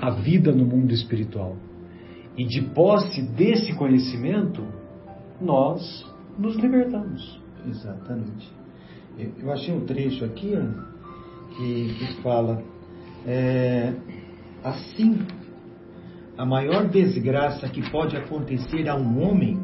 a 0.00 0.10
vida 0.10 0.52
no 0.52 0.64
mundo 0.64 0.92
espiritual. 0.92 1.56
E 2.36 2.44
de 2.44 2.62
posse 2.62 3.22
desse 3.22 3.74
conhecimento, 3.74 4.66
nós 5.40 6.04
nos 6.38 6.56
libertamos. 6.56 7.40
Exatamente. 7.66 8.52
Eu 9.38 9.50
achei 9.50 9.74
um 9.74 9.86
trecho 9.86 10.24
aqui 10.24 10.54
ó, 10.54 11.56
que, 11.56 11.94
que 11.94 12.22
fala: 12.22 12.62
é, 13.26 13.94
assim, 14.62 15.18
a 16.36 16.44
maior 16.44 16.88
desgraça 16.88 17.68
que 17.68 17.90
pode 17.90 18.16
acontecer 18.16 18.88
a 18.88 18.94
um 18.94 19.22
homem 19.22 19.58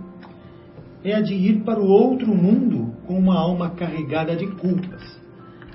é 1.04 1.14
a 1.14 1.20
de 1.20 1.34
ir 1.34 1.62
para 1.64 1.80
o 1.80 1.86
outro 1.86 2.34
mundo 2.34 2.94
com 3.06 3.18
uma 3.18 3.38
alma 3.38 3.70
carregada 3.70 4.34
de 4.34 4.46
culpas. 4.46 5.02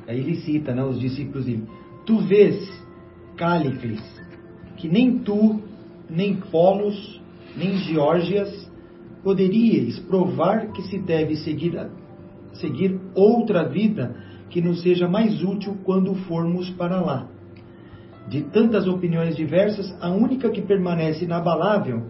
Aí 0.07 0.19
ele 0.19 0.38
cita 0.38 0.73
né, 0.73 0.83
os 0.83 0.99
discípulos 0.99 1.45
dele: 1.45 1.67
Tu 2.05 2.17
vês, 2.21 2.83
Cálifes, 3.35 4.01
que 4.78 4.88
nem 4.88 5.19
tu, 5.19 5.61
nem 6.09 6.36
Polos, 6.36 7.21
nem 7.55 7.78
Geórgias 7.78 8.67
poderíeis 9.23 9.99
provar 9.99 10.71
que 10.71 10.82
se 10.84 10.97
deve 10.99 11.36
seguir, 11.38 11.89
seguir 12.53 12.99
outra 13.13 13.67
vida 13.67 14.15
que 14.49 14.61
nos 14.61 14.82
seja 14.82 15.07
mais 15.07 15.43
útil 15.43 15.78
quando 15.84 16.15
formos 16.15 16.69
para 16.69 17.01
lá. 17.01 17.28
De 18.30 18.43
tantas 18.43 18.88
opiniões 18.88 19.36
diversas, 19.36 19.95
a 20.01 20.09
única 20.09 20.49
que 20.49 20.61
permanece 20.61 21.25
inabalável 21.25 22.03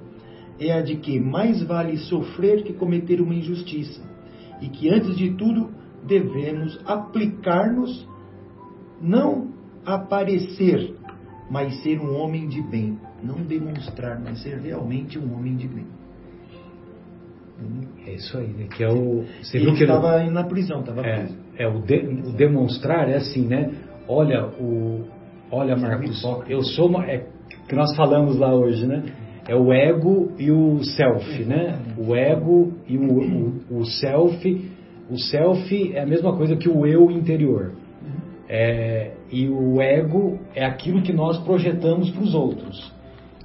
é 0.60 0.74
a 0.74 0.82
de 0.82 0.96
que 0.98 1.20
mais 1.20 1.62
vale 1.64 1.98
sofrer 1.98 2.64
que 2.64 2.74
cometer 2.74 3.22
uma 3.22 3.36
injustiça, 3.36 4.02
e 4.62 4.68
que 4.68 4.90
antes 4.90 5.16
de 5.16 5.32
tudo 5.32 5.70
devemos 6.06 6.80
aplicar-nos, 6.86 8.08
não 9.02 9.50
aparecer, 9.86 10.96
mas 11.50 11.82
ser 11.82 12.00
um 12.00 12.16
homem 12.16 12.48
de 12.48 12.62
bem. 12.62 12.98
Não 13.24 13.36
demonstrar, 13.42 14.20
mas 14.20 14.42
ser 14.42 14.60
realmente 14.60 15.18
um 15.18 15.34
homem 15.34 15.56
de 15.56 15.68
bem. 15.68 15.86
É 18.06 18.14
isso 18.14 18.38
aí, 18.38 18.48
né? 18.48 18.68
Que 18.68 18.84
é 18.84 18.90
o. 18.90 19.26
Você 19.42 19.58
ele 19.58 19.72
estava 19.72 20.24
indo 20.24 20.34
na 20.34 20.44
prisão, 20.44 20.82
estava 20.82 21.02
é, 21.02 21.18
preso. 21.18 21.38
É, 21.58 21.68
o, 21.68 21.80
de, 21.80 21.96
o, 22.28 22.32
demonstrar 22.34 23.10
é 23.10 23.16
assim, 23.16 23.48
né? 23.48 23.72
Olha, 24.08 24.46
o. 24.60 25.06
Olha, 25.52 25.76
Marcos, 25.76 26.24
eu 26.48 26.62
sou 26.62 26.88
uma. 26.88 27.06
É, 27.06 27.26
que 27.68 27.76
nós 27.76 27.96
falamos 27.96 28.38
lá 28.38 28.54
hoje, 28.54 28.86
né? 28.86 29.04
É 29.48 29.56
o 29.56 29.74
ego 29.74 30.32
e 30.38 30.52
o 30.52 30.84
self, 30.84 31.44
né? 31.46 31.80
O 31.98 32.16
ego 32.16 32.74
e 32.88 32.98
o, 32.98 33.64
o, 33.72 33.80
o 33.80 33.86
self. 33.86 34.72
O 35.10 35.18
self 35.18 35.94
é 35.94 36.02
a 36.02 36.06
mesma 36.06 36.36
coisa 36.36 36.56
que 36.56 36.70
o 36.70 36.86
eu 36.86 37.10
interior. 37.10 37.72
É, 38.50 39.14
e 39.32 39.48
o 39.48 39.82
ego 39.82 40.40
é 40.56 40.66
aquilo 40.66 41.02
que 41.02 41.14
nós 41.14 41.38
projetamos 41.40 42.10
para 42.10 42.24
os 42.24 42.34
outros. 42.34 42.94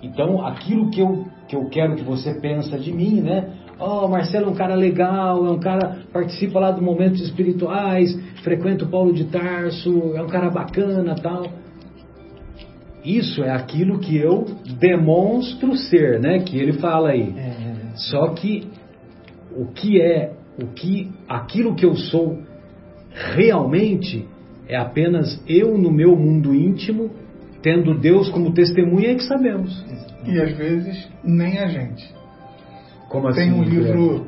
Então, 0.02 0.44
aquilo 0.44 0.90
que 0.90 1.00
eu, 1.00 1.26
que 1.48 1.56
eu 1.56 1.68
quero 1.68 1.94
que 1.94 2.02
você 2.02 2.34
pensa 2.40 2.78
de 2.78 2.92
mim, 2.92 3.20
né? 3.20 3.54
Oh, 3.78 4.06
Marcelo 4.06 4.46
é 4.46 4.50
um 4.50 4.54
cara 4.54 4.74
legal, 4.74 5.46
é 5.46 5.50
um 5.50 5.58
cara 5.58 5.98
participa 6.12 6.60
lá 6.60 6.70
de 6.70 6.80
momentos 6.80 7.20
espirituais, 7.20 8.14
frequenta 8.42 8.84
o 8.84 8.88
Paulo 8.88 9.12
de 9.12 9.24
Tarso, 9.24 10.12
é 10.14 10.22
um 10.22 10.28
cara 10.28 10.50
bacana, 10.50 11.14
tal. 11.16 11.46
Isso 13.04 13.42
é 13.42 13.50
aquilo 13.50 13.98
que 13.98 14.16
eu 14.16 14.44
demonstro 14.78 15.76
ser, 15.76 16.20
né? 16.20 16.40
Que 16.40 16.56
ele 16.56 16.74
fala 16.74 17.10
aí. 17.10 17.34
É, 17.36 17.40
é. 17.40 17.76
Só 17.96 18.28
que 18.28 18.68
o 19.56 19.66
que 19.66 20.00
é, 20.00 20.32
o 20.60 20.66
que, 20.68 21.10
aquilo 21.28 21.74
que 21.74 21.84
eu 21.84 21.96
sou 21.96 22.38
realmente 23.10 24.28
é 24.68 24.76
apenas 24.76 25.42
eu 25.46 25.76
no 25.76 25.90
meu 25.90 26.16
mundo 26.16 26.54
íntimo, 26.54 27.10
tendo 27.62 27.98
Deus 27.98 28.28
como 28.30 28.52
testemunha 28.52 29.12
é 29.12 29.14
que 29.14 29.24
sabemos. 29.24 29.84
E 30.26 30.40
às 30.40 30.56
vezes 30.56 31.08
nem 31.24 31.58
a 31.58 31.68
gente. 31.68 32.04
Como 33.08 33.28
assim? 33.28 33.40
Tem 33.40 33.52
um 33.52 33.62
livro, 33.62 34.26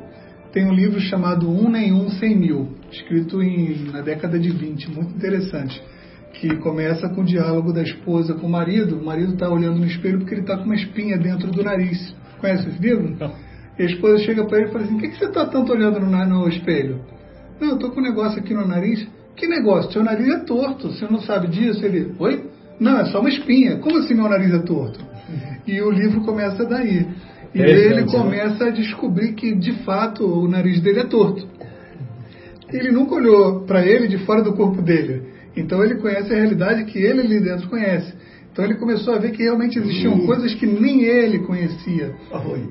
tem 0.51 0.65
um 0.65 0.73
livro 0.73 0.99
chamado 0.99 1.49
Um 1.49 1.69
Nem 1.69 1.91
Um 1.91 2.09
Cem 2.09 2.37
Mil, 2.37 2.69
escrito 2.91 3.41
em, 3.41 3.91
na 3.91 4.01
década 4.01 4.39
de 4.39 4.49
20, 4.49 4.91
muito 4.91 5.15
interessante 5.15 5.81
que 6.39 6.55
começa 6.57 7.07
com 7.09 7.21
o 7.21 7.25
diálogo 7.25 7.71
da 7.71 7.81
esposa 7.81 8.33
com 8.33 8.47
o 8.47 8.49
marido. 8.49 8.97
O 8.97 9.05
marido 9.05 9.33
está 9.33 9.49
olhando 9.49 9.79
no 9.79 9.85
espelho 9.85 10.19
porque 10.19 10.33
ele 10.33 10.41
está 10.41 10.57
com 10.57 10.65
uma 10.65 10.75
espinha 10.75 11.17
dentro 11.17 11.51
do 11.51 11.63
nariz. 11.63 12.15
Conhece 12.39 12.67
esse 12.69 12.81
livro? 12.81 13.15
Não. 13.17 13.33
E 13.77 13.83
a 13.83 13.85
esposa 13.85 14.19
chega 14.19 14.45
para 14.45 14.59
ele 14.59 14.69
e 14.69 14.71
fala 14.71 14.83
assim: 14.83 14.93
Por 14.93 15.01
que, 15.01 15.09
que 15.09 15.17
você 15.17 15.25
está 15.25 15.45
tanto 15.45 15.71
olhando 15.71 15.99
no, 15.99 16.25
no 16.25 16.47
espelho? 16.47 17.01
Não, 17.59 17.69
eu 17.69 17.75
estou 17.75 17.91
com 17.91 17.99
um 17.99 18.03
negócio 18.03 18.39
aqui 18.39 18.53
no 18.53 18.67
nariz. 18.67 19.07
Que 19.35 19.47
negócio? 19.47 19.91
Seu 19.91 20.03
nariz 20.03 20.27
é 20.29 20.39
torto. 20.39 20.89
Você 20.89 21.05
não 21.05 21.19
sabe 21.19 21.47
disso? 21.47 21.85
Ele: 21.85 22.13
Oi? 22.19 22.49
Não, 22.79 22.99
é 22.99 23.05
só 23.05 23.19
uma 23.19 23.29
espinha. 23.29 23.77
Como 23.77 23.97
assim 23.97 24.13
meu 24.13 24.29
nariz 24.29 24.53
é 24.53 24.59
torto? 24.59 24.99
E 25.65 25.81
o 25.81 25.91
livro 25.91 26.21
começa 26.21 26.65
daí. 26.65 27.05
E 27.53 27.61
é 27.61 27.69
ele 27.69 28.01
né? 28.01 28.11
começa 28.11 28.65
a 28.65 28.69
descobrir 28.69 29.33
que 29.33 29.55
de 29.55 29.71
fato 29.83 30.25
o 30.25 30.47
nariz 30.47 30.81
dele 30.81 30.99
é 30.99 31.05
torto. 31.05 31.47
Ele 32.71 32.91
nunca 32.91 33.15
olhou 33.15 33.61
para 33.61 33.85
ele 33.85 34.07
de 34.07 34.17
fora 34.25 34.41
do 34.41 34.53
corpo 34.53 34.81
dele. 34.81 35.23
Então 35.55 35.83
ele 35.83 35.95
conhece 35.95 36.33
a 36.33 36.35
realidade 36.35 36.83
que 36.85 36.99
ele 36.99 37.21
ali 37.21 37.39
dentro 37.39 37.69
conhece. 37.69 38.13
Então 38.55 38.63
ele 38.63 38.75
começou 38.75 39.13
a 39.13 39.17
ver 39.17 39.31
que 39.31 39.43
realmente 39.43 39.77
existiam 39.77 40.13
uhum. 40.13 40.25
coisas 40.25 40.53
que 40.53 40.65
nem 40.65 41.03
ele 41.03 41.39
conhecia. 41.39 42.15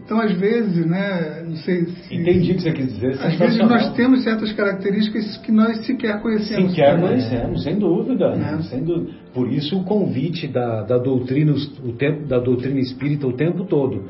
Então 0.03 0.18
às 0.18 0.32
vezes, 0.32 0.87
né, 0.87 1.45
não 1.47 1.57
sei 1.57 1.85
se... 1.85 2.14
Entendi 2.14 2.53
o 2.53 2.55
que 2.55 2.62
você 2.62 2.72
quis 2.72 2.95
dizer. 2.95 3.18
Às 3.20 3.39
vezes 3.39 3.59
nós 3.59 3.93
temos 3.93 4.24
certas 4.24 4.51
características 4.55 5.37
que 5.37 5.53
nós 5.53 5.85
sequer 5.85 6.22
conhecemos. 6.22 6.70
Sequer 6.70 6.99
conhecemos, 6.99 7.62
sem 7.62 7.78
dúvida, 7.78 8.32
é. 8.32 8.62
sem 8.62 8.82
dúvida. 8.82 9.12
Por 9.35 9.53
isso 9.53 9.78
o 9.78 9.85
convite 9.85 10.49
da, 10.49 10.85
da 10.85 10.97
doutrina, 10.97 11.53
o 11.53 11.93
tempo 11.93 12.26
da 12.26 12.39
doutrina 12.39 12.80
espírita 12.80 13.26
o 13.26 13.35
tempo 13.35 13.64
todo. 13.64 14.07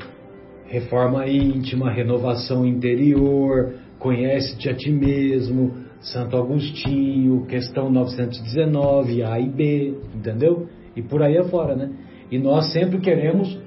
Reforma 0.67 1.27
íntima, 1.27 1.91
renovação 1.91 2.65
interior, 2.65 3.73
conhece-te 3.99 4.69
a 4.69 4.73
ti 4.73 4.93
mesmo, 4.93 5.73
Santo 5.99 6.37
Agostinho, 6.37 7.45
questão 7.47 7.91
919, 7.91 9.23
A 9.23 9.41
e 9.41 9.49
B, 9.49 9.93
entendeu? 10.15 10.69
E 10.95 11.01
por 11.01 11.21
aí 11.21 11.37
afora, 11.37 11.75
né? 11.75 11.91
E 12.31 12.37
nós 12.39 12.71
sempre 12.71 12.99
queremos 12.99 13.59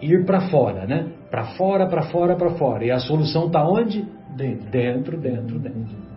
ir 0.00 0.24
para 0.26 0.48
fora, 0.48 0.86
né? 0.86 1.12
Para 1.30 1.44
fora, 1.56 1.86
para 1.86 2.02
fora, 2.02 2.36
para 2.36 2.50
fora. 2.50 2.84
E 2.84 2.90
a 2.90 2.98
solução 2.98 3.46
está 3.46 3.66
onde? 3.66 4.04
Dentro. 4.36 4.70
Dentro, 4.70 5.18
dentro, 5.18 5.58
dentro. 5.58 6.12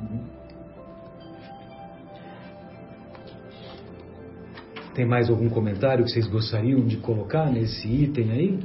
Tem 4.95 5.05
mais 5.05 5.29
algum 5.29 5.49
comentário 5.49 6.05
que 6.05 6.11
vocês 6.11 6.25
gostariam 6.25 6.79
de 6.85 6.95
colocar 6.97 7.51
nesse 7.51 7.85
item 7.85 8.31
aí? 8.31 8.59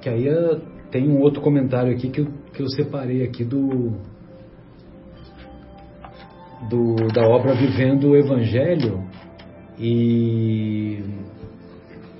Que 0.00 0.08
aí 0.08 0.28
eh, 0.28 0.60
tem 0.90 1.08
um 1.08 1.18
outro 1.20 1.42
comentário 1.42 1.92
aqui 1.92 2.08
que 2.08 2.20
eu, 2.20 2.28
que 2.54 2.62
eu 2.62 2.68
separei 2.68 3.24
aqui 3.24 3.44
do 3.44 3.92
do, 6.68 6.94
da 7.12 7.26
obra 7.26 7.54
Vivendo 7.54 8.10
o 8.10 8.16
Evangelho 8.16 9.02
e 9.80 11.02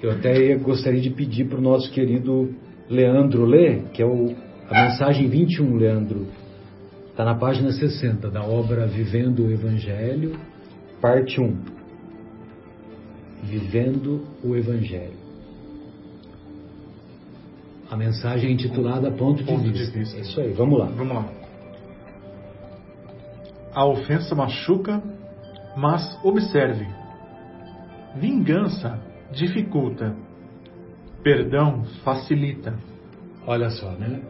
eu 0.03 0.11
até 0.11 0.57
gostaria 0.57 1.01
de 1.01 1.11
pedir 1.11 1.47
para 1.47 1.59
o 1.59 1.61
nosso 1.61 1.91
querido 1.93 2.55
Leandro 2.89 3.45
ler, 3.45 3.83
que 3.93 4.03
é 4.03 4.07
o, 4.07 4.35
a 4.71 4.85
mensagem 4.85 5.29
21, 5.29 5.77
Leandro. 5.77 6.27
Está 7.11 7.23
na 7.23 7.35
página 7.35 7.71
60 7.71 8.31
da 8.31 8.43
obra 8.43 8.87
Vivendo 8.87 9.45
o 9.45 9.51
Evangelho, 9.51 10.39
parte 11.03 11.39
1. 11.39 11.57
Vivendo 13.43 14.25
o 14.43 14.57
Evangelho. 14.57 15.21
A 17.91 17.97
mensagem 17.97 18.49
é 18.49 18.53
intitulada 18.55 19.11
Ponto, 19.11 19.45
Ponto 19.45 19.65
de, 19.65 19.71
vista. 19.71 19.93
de 19.93 19.99
Vista. 19.99 20.19
Isso 20.19 20.41
aí, 20.41 20.53
vamos 20.53 20.79
lá. 20.79 20.87
Vamos 20.87 21.15
lá. 21.15 21.29
A 23.75 23.85
ofensa 23.85 24.35
machuca, 24.35 25.03
mas 25.77 26.19
observe: 26.25 26.87
vingança 28.17 28.99
dificulta, 29.33 30.15
perdão 31.23 31.85
facilita. 32.05 32.75
Olha 33.47 33.71
só, 33.71 33.91
né? 33.93 34.21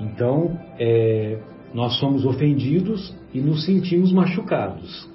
Então, 0.00 0.58
é, 0.78 1.38
nós 1.72 1.98
somos 1.98 2.24
ofendidos 2.24 3.14
e 3.32 3.40
nos 3.40 3.64
sentimos 3.64 4.12
machucados. 4.12 5.08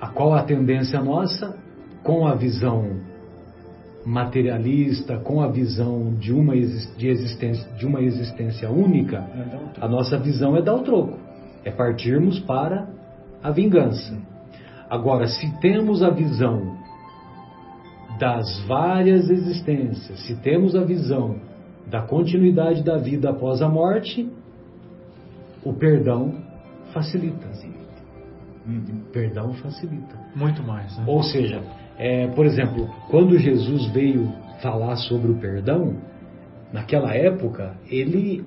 A 0.00 0.08
qual 0.08 0.34
a 0.34 0.42
tendência 0.42 1.00
nossa, 1.00 1.56
com 2.02 2.26
a 2.26 2.34
visão 2.34 3.00
materialista, 4.04 5.18
com 5.18 5.40
a 5.40 5.48
visão 5.48 6.14
de 6.14 6.32
uma, 6.32 6.54
de 6.56 7.08
existência, 7.08 7.70
de 7.78 7.86
uma 7.86 8.02
existência 8.02 8.68
única, 8.68 9.24
a 9.80 9.86
nossa 9.86 10.18
visão 10.18 10.56
é 10.56 10.62
dar 10.62 10.74
o 10.74 10.82
troco 10.82 11.22
é 11.64 11.70
partirmos 11.70 12.40
para 12.40 12.88
a 13.42 13.50
vingança. 13.50 14.16
Agora, 14.92 15.26
se 15.26 15.50
temos 15.58 16.02
a 16.02 16.10
visão 16.10 16.76
das 18.20 18.60
várias 18.66 19.30
existências, 19.30 20.20
se 20.26 20.36
temos 20.42 20.76
a 20.76 20.84
visão 20.84 21.36
da 21.86 22.02
continuidade 22.02 22.82
da 22.82 22.98
vida 22.98 23.30
após 23.30 23.62
a 23.62 23.70
morte, 23.70 24.28
o 25.64 25.72
perdão 25.72 26.34
facilita. 26.92 27.48
Uhum. 28.66 29.00
Perdão 29.10 29.54
facilita. 29.54 30.14
Muito 30.36 30.62
mais. 30.62 30.94
Né? 30.98 31.04
Ou 31.06 31.22
seja, 31.22 31.62
é, 31.96 32.26
por 32.26 32.44
exemplo, 32.44 32.86
quando 33.08 33.38
Jesus 33.38 33.86
veio 33.92 34.30
falar 34.60 34.96
sobre 34.96 35.32
o 35.32 35.36
perdão, 35.36 35.96
naquela 36.70 37.14
época, 37.14 37.78
ele. 37.88 38.44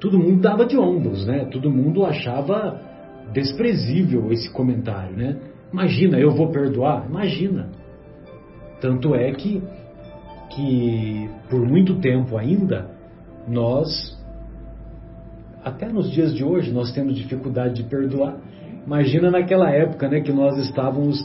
Todo 0.00 0.18
mundo 0.18 0.40
dava 0.40 0.66
de 0.66 0.76
ombros, 0.76 1.24
né? 1.24 1.44
Todo 1.44 1.70
mundo 1.70 2.04
achava 2.04 2.85
desprezível 3.32 4.32
esse 4.32 4.50
comentário, 4.50 5.16
né? 5.16 5.36
Imagina, 5.72 6.18
eu 6.18 6.30
vou 6.30 6.50
perdoar? 6.50 7.06
Imagina. 7.08 7.68
Tanto 8.80 9.14
é 9.14 9.32
que, 9.32 9.62
que 10.50 11.30
por 11.50 11.66
muito 11.66 11.98
tempo 12.00 12.36
ainda, 12.36 12.90
nós, 13.48 14.16
até 15.64 15.88
nos 15.88 16.10
dias 16.10 16.34
de 16.34 16.44
hoje, 16.44 16.72
nós 16.72 16.92
temos 16.92 17.16
dificuldade 17.16 17.82
de 17.82 17.84
perdoar. 17.84 18.36
Imagina 18.86 19.30
naquela 19.30 19.70
época, 19.70 20.08
né, 20.08 20.20
que 20.20 20.32
nós 20.32 20.56
estávamos 20.58 21.18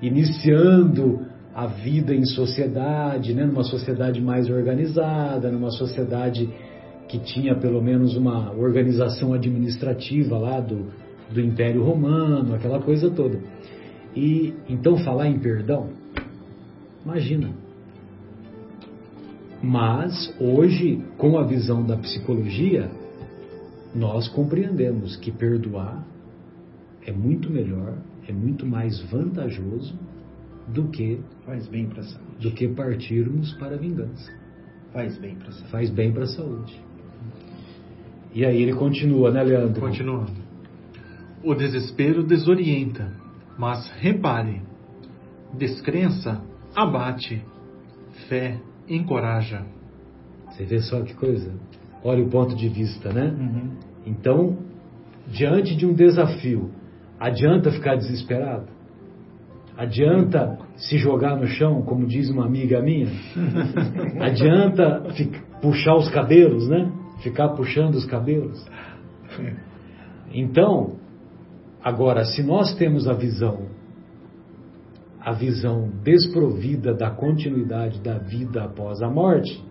iniciando 0.00 1.26
a 1.54 1.66
vida 1.66 2.14
em 2.14 2.24
sociedade, 2.24 3.34
né, 3.34 3.44
numa 3.44 3.64
sociedade 3.64 4.20
mais 4.20 4.48
organizada, 4.48 5.50
numa 5.50 5.70
sociedade 5.70 6.48
que 7.08 7.18
tinha 7.18 7.56
pelo 7.56 7.82
menos 7.82 8.16
uma 8.16 8.52
organização 8.52 9.34
administrativa 9.34 10.38
lá 10.38 10.60
do, 10.60 10.86
do 11.32 11.40
Império 11.40 11.82
Romano, 11.82 12.54
aquela 12.54 12.80
coisa 12.80 13.10
toda. 13.10 13.40
E 14.14 14.54
então 14.68 14.98
falar 14.98 15.28
em 15.28 15.38
perdão, 15.38 15.90
imagina. 17.04 17.50
Mas 19.62 20.34
hoje, 20.40 21.02
com 21.18 21.38
a 21.38 21.44
visão 21.44 21.84
da 21.84 21.96
psicologia, 21.96 22.90
nós 23.94 24.28
compreendemos 24.28 25.16
que 25.16 25.30
perdoar 25.30 26.04
é 27.06 27.12
muito 27.12 27.50
melhor, 27.50 27.98
é 28.26 28.32
muito 28.32 28.66
mais 28.66 29.00
vantajoso 29.10 29.94
do 30.68 30.88
que 30.88 31.20
faz 31.44 31.66
bem 31.66 31.86
para 31.86 32.00
a 32.00 32.04
saúde. 32.04 32.30
Do 32.40 32.50
que 32.52 32.68
partirmos 32.68 33.52
para 33.54 33.74
a 33.74 33.78
vingança. 33.78 34.32
Faz 34.92 35.18
bem 35.18 35.34
para 35.34 35.48
a 35.48 35.52
saúde. 35.52 35.70
Faz 35.70 35.90
bem 35.90 36.12
para 36.12 36.24
a 36.24 36.28
saúde. 36.28 36.80
E 38.32 38.44
aí 38.44 38.62
ele 38.62 38.74
continua, 38.74 39.30
né, 39.30 39.42
Leandro? 39.42 39.80
Continuando. 39.80 40.39
O 41.42 41.54
desespero 41.54 42.22
desorienta, 42.22 43.12
mas 43.58 43.90
repare, 43.98 44.60
descrença 45.56 46.42
abate, 46.74 47.42
fé 48.28 48.58
encoraja. 48.88 49.64
Você 50.48 50.64
vê 50.64 50.80
só 50.80 51.00
que 51.02 51.14
coisa? 51.14 51.52
Olha 52.04 52.22
o 52.22 52.28
ponto 52.28 52.54
de 52.54 52.68
vista, 52.68 53.12
né? 53.12 53.34
Uhum. 53.38 53.70
Então, 54.06 54.58
diante 55.28 55.76
de 55.76 55.86
um 55.86 55.94
desafio, 55.94 56.70
adianta 57.18 57.70
ficar 57.70 57.96
desesperado? 57.96 58.66
Adianta 59.76 60.58
se 60.76 60.98
jogar 60.98 61.36
no 61.36 61.46
chão, 61.46 61.82
como 61.82 62.06
diz 62.06 62.28
uma 62.28 62.44
amiga 62.44 62.82
minha? 62.82 63.08
Adianta 64.20 65.06
puxar 65.62 65.96
os 65.96 66.10
cabelos, 66.10 66.68
né? 66.68 66.92
Ficar 67.22 67.50
puxando 67.50 67.94
os 67.94 68.04
cabelos? 68.04 68.62
Então, 70.32 70.99
agora, 71.82 72.24
se 72.24 72.42
nós 72.42 72.74
temos 72.76 73.08
a 73.08 73.12
visão, 73.12 73.66
a 75.20 75.32
visão 75.32 75.90
desprovida 76.02 76.94
da 76.94 77.10
continuidade 77.10 78.00
da 78.00 78.18
vida 78.18 78.64
após 78.64 79.02
a 79.02 79.10
morte, 79.10 79.62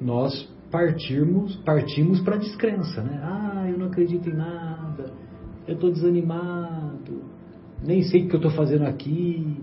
nós 0.00 0.48
partimos, 0.70 1.56
partimos 1.56 2.20
para 2.20 2.36
a 2.36 2.38
descrença, 2.38 3.02
né? 3.02 3.20
Ah, 3.22 3.66
eu 3.68 3.78
não 3.78 3.86
acredito 3.86 4.28
em 4.28 4.34
nada, 4.34 5.12
eu 5.66 5.74
estou 5.74 5.90
desanimado, 5.90 7.22
nem 7.82 8.02
sei 8.02 8.24
o 8.24 8.28
que 8.28 8.34
eu 8.34 8.38
estou 8.38 8.52
fazendo 8.52 8.84
aqui, 8.84 9.56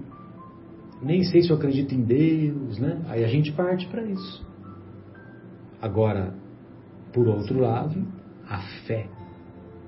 nem 1.02 1.24
sei 1.24 1.42
se 1.42 1.50
eu 1.50 1.56
acredito 1.56 1.94
em 1.94 2.02
Deus, 2.02 2.80
né? 2.80 3.02
Aí 3.08 3.24
a 3.24 3.28
gente 3.28 3.52
parte 3.52 3.88
para 3.88 4.04
isso. 4.04 4.46
Agora, 5.82 6.34
por 7.14 7.28
outro 7.28 7.60
lado, 7.60 8.06
a 8.50 8.60
fé 8.86 9.08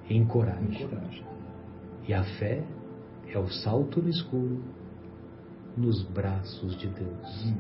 encoraja. 0.10 0.84
encoraja. 0.84 1.29
E 2.10 2.14
a 2.14 2.24
fé 2.24 2.64
é 3.28 3.38
o 3.38 3.48
salto 3.48 4.02
no 4.02 4.10
escuro 4.10 4.64
nos 5.78 6.02
braços 6.02 6.76
de 6.76 6.88
Deus. 6.88 7.54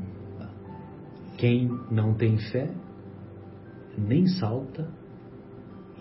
Quem 1.37 1.69
não 1.91 2.15
tem 2.15 2.35
fé 2.39 2.67
nem 3.95 4.25
salta 4.25 4.89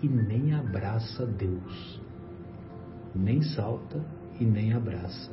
e 0.02 0.08
nem 0.08 0.54
abraça 0.54 1.26
Deus. 1.26 2.00
Nem 3.14 3.42
salta 3.42 4.02
e 4.40 4.46
nem 4.46 4.72
abraça. 4.72 5.30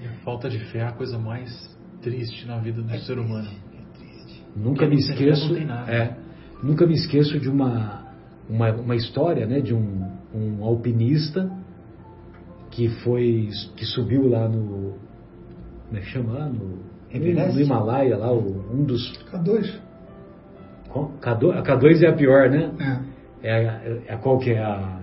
E 0.00 0.06
a 0.06 0.12
falta 0.24 0.48
de 0.48 0.60
fé 0.66 0.78
é 0.78 0.86
a 0.86 0.92
coisa 0.92 1.18
mais 1.18 1.76
triste 2.00 2.46
na 2.46 2.58
vida 2.58 2.80
do 2.82 2.94
é 2.94 3.00
ser 3.00 3.18
humano. 3.18 3.50
É 3.74 4.56
nunca 4.56 4.86
me 4.86 4.94
esqueço. 4.94 5.56
É, 5.56 6.16
nunca 6.62 6.86
me 6.86 6.94
esqueço 6.94 7.40
de 7.40 7.48
uma, 7.48 8.06
uma, 8.48 8.70
uma 8.74 8.94
história 8.94 9.44
né, 9.44 9.60
de 9.60 9.74
um, 9.74 10.08
um 10.32 10.62
alpinista 10.62 11.57
que 12.78 12.88
foi 13.02 13.48
que 13.76 13.84
subiu 13.84 14.28
lá 14.28 14.48
no 14.48 14.94
como 15.88 15.96
é 15.96 16.00
que 16.00 16.06
chama? 16.06 16.32
Lá 16.32 16.48
no, 16.48 16.78
no 17.12 17.60
Himalaia 17.60 18.16
lá 18.16 18.32
o, 18.32 18.72
um 18.72 18.84
dos 18.84 19.12
K2 19.32 19.80
K2 21.20 21.58
a 21.58 21.62
K2 21.62 22.02
é 22.04 22.08
a 22.08 22.12
pior 22.12 22.48
né? 22.48 23.02
É, 23.42 23.50
é, 23.50 24.02
é 24.06 24.16
qual 24.16 24.38
que 24.38 24.52
é 24.52 24.62
a 24.62 25.00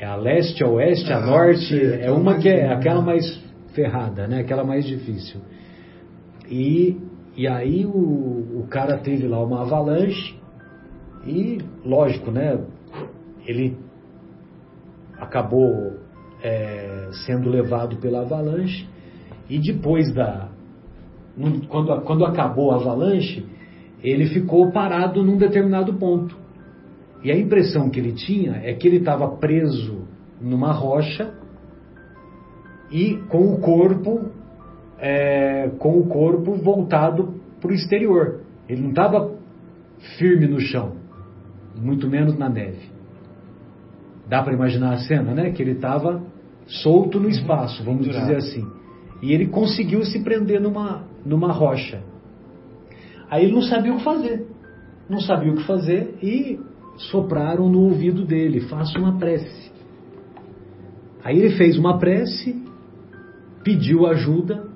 é 0.00 0.04
a 0.04 0.16
leste, 0.16 0.64
a 0.64 0.68
oeste, 0.68 1.12
a 1.12 1.18
ah, 1.18 1.20
norte, 1.24 1.80
é 1.80 2.10
uma 2.10 2.36
que 2.38 2.48
é 2.48 2.68
aquela 2.68 3.00
mais 3.00 3.24
ferrada, 3.72 4.26
né? 4.26 4.40
Aquela 4.40 4.64
mais 4.64 4.84
difícil. 4.84 5.40
E, 6.50 7.00
e 7.36 7.46
aí 7.46 7.86
o, 7.86 8.60
o 8.60 8.66
cara 8.68 8.98
teve 8.98 9.28
lá 9.28 9.42
uma 9.42 9.62
avalanche 9.62 10.36
e, 11.24 11.58
lógico, 11.84 12.32
né? 12.32 12.58
Ele 13.46 13.78
acabou 15.16 15.94
é, 16.44 17.08
sendo 17.26 17.48
levado 17.48 17.96
pela 17.96 18.20
avalanche 18.20 18.86
e 19.48 19.58
depois 19.58 20.12
da 20.12 20.50
quando, 21.68 22.02
quando 22.02 22.24
acabou 22.26 22.70
a 22.70 22.76
avalanche 22.76 23.46
ele 24.02 24.26
ficou 24.26 24.70
parado 24.70 25.22
num 25.22 25.38
determinado 25.38 25.94
ponto 25.94 26.36
e 27.22 27.32
a 27.32 27.36
impressão 27.36 27.88
que 27.88 27.98
ele 27.98 28.12
tinha 28.12 28.60
é 28.62 28.74
que 28.74 28.86
ele 28.86 28.98
estava 28.98 29.26
preso 29.38 30.06
numa 30.38 30.72
rocha 30.72 31.32
e 32.90 33.16
com 33.28 33.54
o 33.54 33.60
corpo 33.60 34.30
é, 34.98 35.70
com 35.78 35.98
o 35.98 36.06
corpo 36.06 36.54
voltado 36.54 37.40
para 37.60 37.70
o 37.70 37.74
exterior. 37.74 38.40
Ele 38.68 38.82
não 38.82 38.90
estava 38.90 39.34
firme 40.18 40.46
no 40.46 40.60
chão, 40.60 40.96
muito 41.80 42.08
menos 42.08 42.38
na 42.38 42.48
neve. 42.48 42.90
Dá 44.28 44.42
para 44.42 44.54
imaginar 44.54 44.92
a 44.92 44.98
cena, 44.98 45.34
né? 45.34 45.50
Que 45.50 45.62
ele 45.62 45.72
estava 45.72 46.22
solto 46.66 47.20
no 47.20 47.28
espaço, 47.28 47.82
vamos 47.84 48.06
dizer 48.06 48.36
assim. 48.36 48.66
E 49.22 49.32
ele 49.32 49.46
conseguiu 49.48 50.04
se 50.04 50.22
prender 50.22 50.60
numa, 50.60 51.04
numa 51.24 51.52
rocha. 51.52 52.02
Aí 53.30 53.44
ele 53.44 53.54
não 53.54 53.62
sabia 53.62 53.92
o 53.92 53.98
que 53.98 54.04
fazer. 54.04 54.46
Não 55.08 55.20
sabia 55.20 55.52
o 55.52 55.56
que 55.56 55.64
fazer 55.64 56.18
e 56.22 56.58
sopraram 57.10 57.68
no 57.68 57.80
ouvido 57.80 58.24
dele: 58.24 58.60
faça 58.60 58.98
uma 58.98 59.18
prece. 59.18 59.72
Aí 61.22 61.38
ele 61.38 61.56
fez 61.56 61.78
uma 61.78 61.98
prece, 61.98 62.62
pediu 63.62 64.06
ajuda, 64.06 64.68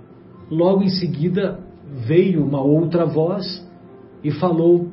logo 0.51 0.83
em 0.83 0.89
seguida 0.89 1.61
veio 2.07 2.45
uma 2.45 2.63
outra 2.63 3.05
voz 3.05 3.67
e 4.23 4.31
falou 4.31 4.89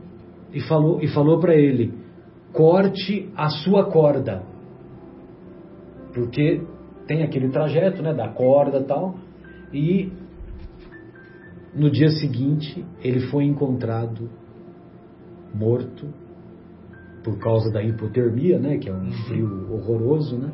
e 0.53 0.59
falou 0.61 1.01
e 1.01 1.07
falou 1.07 1.39
para 1.39 1.55
ele: 1.55 1.93
corte 2.53 3.29
a 3.35 3.49
sua 3.49 3.85
corda. 3.85 4.43
Porque 6.13 6.61
tem 7.07 7.23
aquele 7.23 7.49
trajeto, 7.49 8.01
né, 8.01 8.13
da 8.13 8.29
corda 8.29 8.83
tal, 8.83 9.15
e 9.73 10.11
no 11.73 11.89
dia 11.89 12.09
seguinte 12.09 12.85
ele 13.03 13.27
foi 13.27 13.43
encontrado 13.43 14.29
morto 15.53 16.07
por 17.23 17.37
causa 17.39 17.71
da 17.71 17.81
hipotermia, 17.81 18.59
né, 18.59 18.77
que 18.77 18.89
é 18.89 18.93
um 18.93 19.05
uhum. 19.05 19.11
frio 19.27 19.73
horroroso, 19.73 20.37
né, 20.37 20.51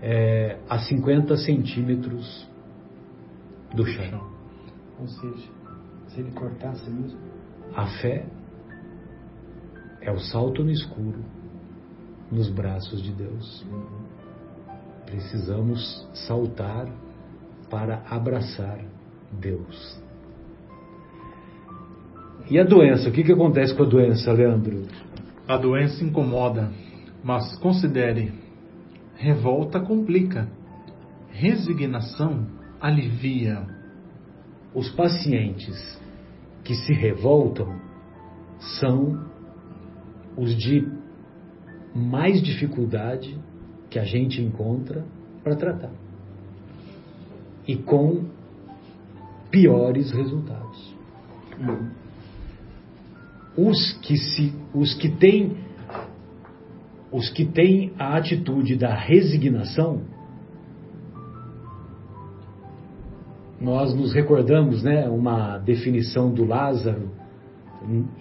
é, 0.00 0.58
a 0.68 0.78
50 0.78 1.36
centímetros 1.36 2.48
do 3.74 3.84
chão. 3.86 4.28
Ou 5.00 5.06
seja, 5.06 5.48
se 6.08 6.20
ele 6.20 6.30
cortasse 6.32 6.88
mesmo. 6.90 7.18
A 7.74 7.86
fé 8.00 8.26
é 10.00 10.10
o 10.10 10.18
salto 10.18 10.64
no 10.64 10.70
escuro 10.70 11.22
nos 12.30 12.50
braços 12.50 13.02
de 13.02 13.12
Deus. 13.12 13.66
Precisamos 15.10 16.06
saltar 16.12 16.86
para 17.70 18.02
abraçar 18.10 18.78
Deus. 19.32 19.98
E 22.50 22.58
a 22.58 22.64
doença? 22.64 23.08
O 23.08 23.12
que, 23.12 23.24
que 23.24 23.32
acontece 23.32 23.74
com 23.74 23.84
a 23.84 23.86
doença, 23.86 24.30
Leandro? 24.32 24.86
A 25.46 25.56
doença 25.56 26.04
incomoda, 26.04 26.70
mas 27.24 27.56
considere: 27.58 28.32
revolta 29.16 29.80
complica, 29.80 30.46
resignação 31.30 32.46
alivia. 32.78 33.66
Os 34.74 34.90
pacientes 34.90 35.98
que 36.62 36.74
se 36.74 36.92
revoltam 36.92 37.80
são 38.78 39.26
os 40.36 40.54
de 40.54 40.86
mais 41.94 42.42
dificuldade 42.42 43.38
que 43.90 43.98
a 43.98 44.04
gente 44.04 44.42
encontra 44.42 45.04
para 45.42 45.56
tratar 45.56 45.90
e 47.68 47.76
com 47.76 48.24
piores 49.50 50.10
resultados. 50.10 50.96
Os 53.56 53.92
que 54.00 54.16
se, 54.16 54.54
os 54.72 54.94
que 54.94 55.10
têm, 55.10 55.56
os 57.12 57.28
que 57.30 57.44
têm 57.44 57.92
a 57.98 58.16
atitude 58.16 58.76
da 58.76 58.94
resignação, 58.94 60.02
nós 63.60 63.92
nos 63.94 64.14
recordamos, 64.14 64.82
né, 64.82 65.08
uma 65.08 65.58
definição 65.58 66.32
do 66.32 66.44
Lázaro 66.44 67.10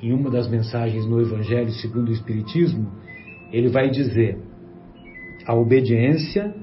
em 0.02 0.14
uma 0.14 0.30
das 0.30 0.48
mensagens 0.48 1.06
no 1.06 1.22
Evangelho 1.22 1.72
segundo 1.72 2.10
o 2.10 2.12
Espiritismo, 2.12 2.92
ele 3.52 3.70
vai 3.70 3.90
dizer: 3.90 4.40
a 5.48 5.56
obediência 5.56 6.54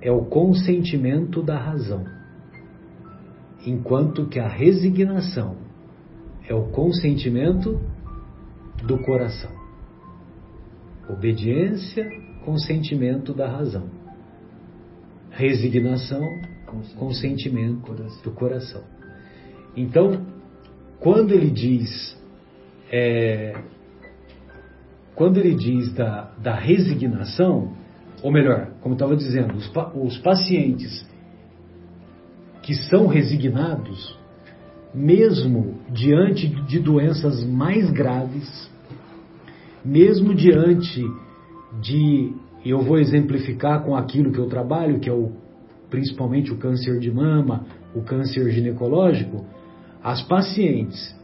é 0.00 0.12
o 0.12 0.26
consentimento 0.26 1.42
da 1.42 1.58
razão, 1.58 2.04
enquanto 3.66 4.26
que 4.28 4.38
a 4.38 4.46
resignação 4.46 5.56
é 6.48 6.54
o 6.54 6.68
consentimento 6.68 7.80
do 8.84 8.98
coração. 8.98 9.50
Obediência, 11.08 12.08
consentimento 12.44 13.34
da 13.34 13.48
razão. 13.48 13.90
Resignação, 15.32 16.22
consentimento 16.96 17.92
do 18.22 18.30
coração. 18.30 18.84
Então, 19.76 20.24
quando 21.00 21.32
ele 21.32 21.50
diz 21.50 22.16
é, 22.88 23.60
quando 25.16 25.38
ele 25.38 25.56
diz 25.56 25.92
da, 25.92 26.30
da 26.38 26.54
resignação, 26.54 27.74
ou 28.26 28.32
melhor, 28.32 28.72
como 28.80 28.94
eu 28.94 28.96
estava 28.96 29.14
dizendo, 29.14 29.54
os, 29.54 29.70
os 29.94 30.18
pacientes 30.18 31.06
que 32.60 32.74
são 32.74 33.06
resignados, 33.06 34.18
mesmo 34.92 35.76
diante 35.90 36.48
de 36.48 36.80
doenças 36.80 37.44
mais 37.44 37.88
graves, 37.88 38.68
mesmo 39.84 40.34
diante 40.34 41.04
de, 41.80 42.32
eu 42.64 42.80
vou 42.80 42.98
exemplificar 42.98 43.84
com 43.84 43.94
aquilo 43.94 44.32
que 44.32 44.40
eu 44.40 44.48
trabalho, 44.48 44.98
que 44.98 45.08
é 45.08 45.12
o, 45.12 45.30
principalmente 45.88 46.52
o 46.52 46.56
câncer 46.56 46.98
de 46.98 47.12
mama, 47.12 47.64
o 47.94 48.02
câncer 48.02 48.50
ginecológico, 48.50 49.46
as 50.02 50.20
pacientes 50.22 51.14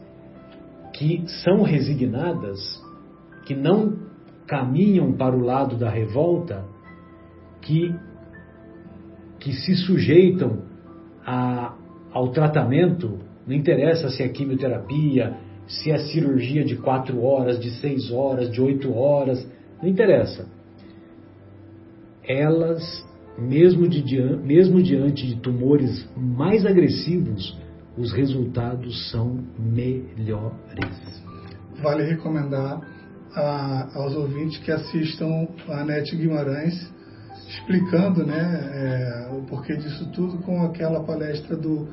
que 0.93 1.25
são 1.43 1.63
resignadas, 1.63 2.61
que 3.45 3.53
não 3.53 3.93
caminham 4.47 5.11
para 5.11 5.35
o 5.35 5.41
lado 5.41 5.75
da 5.75 5.89
revolta, 5.89 6.71
que, 7.63 7.93
que 9.39 9.53
se 9.53 9.75
sujeitam 9.75 10.63
a, 11.25 11.75
ao 12.11 12.29
tratamento, 12.31 13.19
não 13.47 13.55
interessa 13.55 14.09
se 14.09 14.23
é 14.23 14.29
quimioterapia, 14.29 15.35
se 15.67 15.91
é 15.91 15.97
cirurgia 15.97 16.63
de 16.63 16.75
quatro 16.75 17.21
horas, 17.21 17.59
de 17.59 17.71
seis 17.79 18.11
horas, 18.11 18.51
de 18.51 18.61
oito 18.61 18.93
horas, 18.93 19.45
não 19.81 19.89
interessa. 19.89 20.47
Elas, 22.25 23.05
mesmo, 23.37 23.87
de, 23.87 24.21
mesmo 24.21 24.81
diante 24.81 25.25
de 25.27 25.35
tumores 25.37 26.07
mais 26.15 26.65
agressivos, 26.65 27.57
os 27.97 28.11
resultados 28.11 29.11
são 29.11 29.39
melhores. 29.57 31.23
Vale 31.81 32.03
recomendar 32.03 32.81
a, 33.35 33.99
aos 33.99 34.15
ouvintes 34.15 34.57
que 34.59 34.71
assistam 34.71 35.47
a 35.67 35.83
Nete 35.83 36.15
Guimarães 36.15 36.91
explicando 37.47 38.25
né, 38.25 38.69
é, 38.73 39.33
o 39.33 39.41
porquê 39.43 39.75
disso 39.75 40.09
tudo 40.11 40.37
com 40.39 40.63
aquela 40.63 41.03
palestra 41.03 41.55
do 41.55 41.87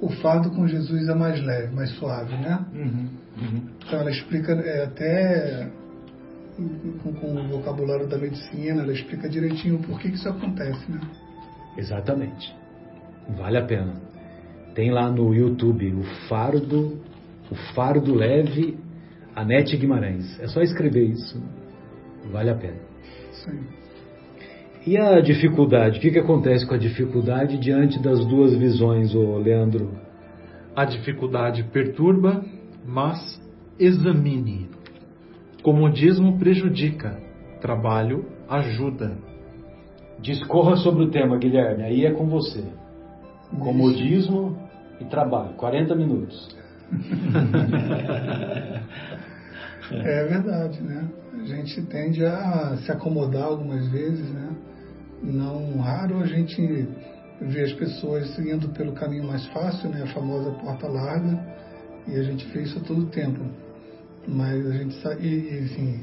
O 0.00 0.10
Fardo 0.22 0.50
com 0.50 0.66
Jesus 0.66 1.08
é 1.08 1.14
mais 1.14 1.42
leve, 1.44 1.74
mais 1.74 1.90
suave, 1.90 2.32
né? 2.36 2.64
Uhum, 2.72 3.08
uhum. 3.38 3.62
Então 3.86 4.00
ela 4.00 4.10
explica 4.10 4.52
é, 4.52 4.84
até 4.84 5.70
com, 7.02 7.12
com, 7.12 7.36
o 7.36 7.48
vocabulário 7.48 8.06
da 8.06 8.18
medicina, 8.18 8.82
ela 8.82 8.92
explica 8.92 9.28
direitinho 9.28 9.76
o 9.76 9.78
porquê 9.80 10.08
que 10.08 10.16
isso 10.16 10.28
acontece, 10.28 10.90
né? 10.90 11.00
Exatamente. 11.76 12.54
Vale 13.36 13.58
a 13.58 13.64
pena. 13.64 13.94
Tem 14.74 14.90
lá 14.90 15.10
no 15.10 15.34
YouTube 15.34 15.92
o 15.94 16.02
Fardo, 16.28 17.00
o 17.50 17.54
Fardo 17.74 18.14
Leve, 18.14 18.78
Anete 19.34 19.76
Guimarães. 19.76 20.38
É 20.40 20.48
só 20.48 20.60
escrever 20.60 21.04
isso. 21.04 21.42
Vale 22.30 22.50
a 22.50 22.54
pena. 22.54 22.78
Sim. 23.32 23.80
E 24.86 24.96
a 24.96 25.20
dificuldade? 25.20 25.98
O 25.98 26.00
que, 26.00 26.10
que 26.10 26.18
acontece 26.18 26.66
com 26.66 26.74
a 26.74 26.78
dificuldade 26.78 27.58
diante 27.58 28.02
das 28.02 28.24
duas 28.24 28.56
visões, 28.56 29.14
ô 29.14 29.36
Leandro? 29.36 29.90
A 30.74 30.86
dificuldade 30.86 31.64
perturba, 31.64 32.42
mas 32.86 33.38
examine. 33.78 34.70
Comodismo 35.62 36.38
prejudica, 36.38 37.20
trabalho 37.60 38.24
ajuda. 38.48 39.18
Discorra 40.18 40.76
sobre 40.76 41.04
o 41.04 41.10
tema, 41.10 41.36
Guilherme, 41.36 41.82
aí 41.82 42.06
é 42.06 42.12
com 42.12 42.26
você. 42.26 42.64
Comodismo 43.58 44.56
e 44.98 45.04
trabalho, 45.04 45.52
40 45.56 45.94
minutos. 45.94 46.56
é 49.92 50.24
verdade, 50.24 50.82
né? 50.82 51.06
A 51.40 51.44
gente 51.44 51.82
tende 51.82 52.24
a 52.24 52.76
se 52.84 52.92
acomodar 52.92 53.44
algumas 53.44 53.88
vezes, 53.88 54.28
né? 54.30 54.50
Não 55.22 55.78
raro 55.78 56.18
a 56.18 56.26
gente 56.26 56.88
vê 57.40 57.62
as 57.62 57.72
pessoas 57.72 58.34
seguindo 58.34 58.68
pelo 58.70 58.92
caminho 58.92 59.24
mais 59.24 59.46
fácil, 59.46 59.88
né? 59.90 60.02
A 60.02 60.06
famosa 60.08 60.50
porta 60.52 60.86
larga, 60.86 61.38
e 62.06 62.16
a 62.16 62.22
gente 62.22 62.46
vê 62.48 62.62
isso 62.62 62.78
a 62.78 62.82
todo 62.82 63.06
tempo. 63.06 63.40
Mas 64.28 64.66
a 64.66 64.72
gente 64.72 64.94
sabe, 65.00 65.26
e, 65.26 65.58
assim, 65.64 66.00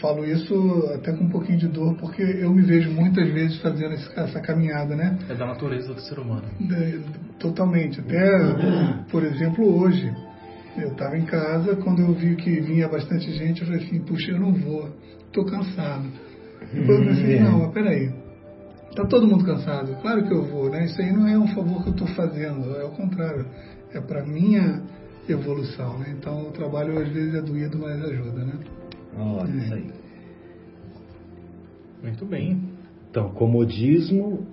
Falo 0.00 0.24
isso 0.24 0.54
até 0.94 1.12
com 1.12 1.24
um 1.24 1.30
pouquinho 1.30 1.58
de 1.58 1.68
dor, 1.68 1.94
porque 1.96 2.22
eu 2.22 2.52
me 2.52 2.62
vejo 2.62 2.90
muitas 2.90 3.28
vezes 3.32 3.60
fazendo 3.60 3.94
essa 3.94 4.40
caminhada, 4.40 4.96
né? 4.96 5.18
É 5.28 5.34
da 5.34 5.46
natureza 5.46 5.92
do 5.94 6.00
ser 6.00 6.18
humano. 6.18 6.44
Totalmente. 7.38 8.00
Até, 8.00 9.04
por 9.10 9.22
exemplo, 9.22 9.64
hoje, 9.78 10.12
eu 10.76 10.88
estava 10.88 11.16
em 11.16 11.24
casa, 11.24 11.76
quando 11.76 12.00
eu 12.00 12.12
vi 12.12 12.36
que 12.36 12.60
vinha 12.60 12.88
bastante 12.88 13.30
gente, 13.32 13.60
eu 13.60 13.66
falei 13.66 13.84
assim, 13.84 14.00
puxa, 14.00 14.32
eu 14.32 14.40
não 14.40 14.52
vou, 14.52 14.88
estou 15.26 15.44
cansado. 15.44 16.08
Depois 16.72 16.98
eu 16.98 17.06
pensei, 17.06 17.40
não, 17.40 17.58
mas 17.60 17.72
peraí, 17.72 18.12
está 18.90 19.04
todo 19.06 19.26
mundo 19.26 19.44
cansado, 19.44 19.96
claro 20.00 20.26
que 20.26 20.32
eu 20.32 20.44
vou, 20.44 20.70
né? 20.70 20.84
Isso 20.84 21.00
aí 21.00 21.12
não 21.12 21.28
é 21.28 21.38
um 21.38 21.48
favor 21.48 21.82
que 21.82 21.88
eu 21.88 21.92
estou 21.92 22.08
fazendo, 22.08 22.76
é 22.76 22.84
o 22.84 22.90
contrário, 22.90 23.46
é 23.92 24.00
para 24.00 24.24
minha 24.24 24.82
evolução, 25.28 25.98
né? 25.98 26.14
Então 26.18 26.48
o 26.48 26.52
trabalho 26.52 26.98
às 26.98 27.08
vezes 27.08 27.34
é 27.34 27.42
doído, 27.42 27.78
mas 27.78 28.02
ajuda, 28.02 28.44
né? 28.44 28.58
Olha, 29.16 29.50
é. 29.50 29.56
isso 29.56 29.74
aí. 29.74 29.90
Muito 32.02 32.26
bem. 32.26 32.60
Então, 33.10 33.30
comodismo. 33.30 34.46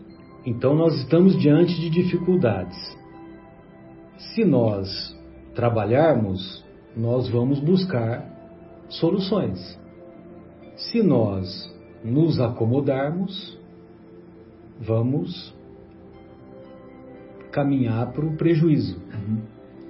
Então, 0.45 0.74
nós 0.74 0.95
estamos 0.99 1.38
diante 1.41 1.74
de 1.82 1.89
dificuldades. 1.89 2.78
Se 4.17 4.45
nós 4.45 4.88
trabalharmos, 5.55 6.63
nós 6.95 7.29
vamos 7.29 7.59
buscar 7.59 8.25
soluções. 8.89 9.79
Se 10.75 11.01
nós 11.01 11.71
nos 12.03 12.39
acomodarmos, 12.39 13.57
vamos 14.79 15.55
caminhar 17.51 18.11
para 18.11 18.25
o 18.25 18.35
prejuízo. 18.35 18.97
Uhum. 19.13 19.41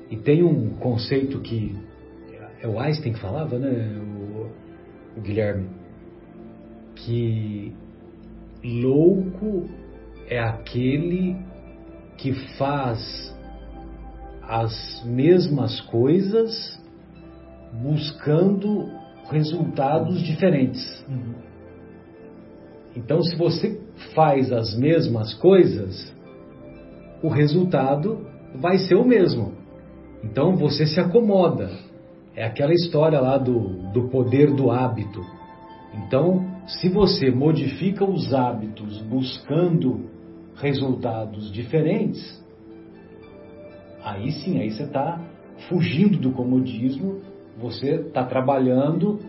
E 0.09 0.17
tem 0.17 0.43
um 0.43 0.71
conceito 0.71 1.39
que 1.39 1.75
é 2.61 2.67
o 2.67 2.79
Einstein 2.79 3.13
que 3.13 3.19
falava, 3.19 3.57
né? 3.57 3.99
o 5.17 5.21
Guilherme, 5.21 5.69
que 6.95 7.73
louco 8.63 9.69
é 10.27 10.39
aquele 10.39 11.35
que 12.17 12.33
faz 12.57 13.35
as 14.47 15.03
mesmas 15.05 15.79
coisas 15.81 16.79
buscando 17.81 18.89
resultados 19.29 20.21
diferentes. 20.21 21.05
Uhum. 21.07 21.35
Então, 22.95 23.21
se 23.21 23.35
você 23.35 23.79
faz 24.13 24.51
as 24.51 24.75
mesmas 24.75 25.33
coisas, 25.35 26.13
o 27.23 27.29
resultado 27.29 28.25
vai 28.55 28.77
ser 28.77 28.95
o 28.95 29.05
mesmo. 29.05 29.53
Então 30.23 30.55
você 30.55 30.85
se 30.85 30.99
acomoda. 30.99 31.69
É 32.35 32.45
aquela 32.45 32.73
história 32.73 33.19
lá 33.19 33.37
do, 33.37 33.91
do 33.91 34.07
poder 34.09 34.53
do 34.53 34.71
hábito. 34.71 35.21
Então, 35.93 36.45
se 36.65 36.89
você 36.89 37.29
modifica 37.29 38.05
os 38.05 38.33
hábitos 38.33 39.01
buscando 39.01 40.09
resultados 40.55 41.51
diferentes, 41.51 42.40
aí 44.03 44.31
sim, 44.31 44.59
aí 44.59 44.71
você 44.71 44.83
está 44.83 45.21
fugindo 45.69 46.17
do 46.17 46.31
comodismo, 46.31 47.21
você 47.59 47.95
está 47.95 48.23
trabalhando 48.23 49.19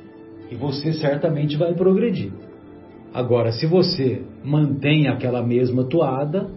e 0.51 0.55
você 0.55 0.93
certamente 0.93 1.57
vai 1.57 1.75
progredir. 1.75 2.33
Agora, 3.13 3.53
se 3.53 3.67
você 3.67 4.23
mantém 4.43 5.09
aquela 5.09 5.43
mesma 5.43 5.85
toada, 5.85 6.51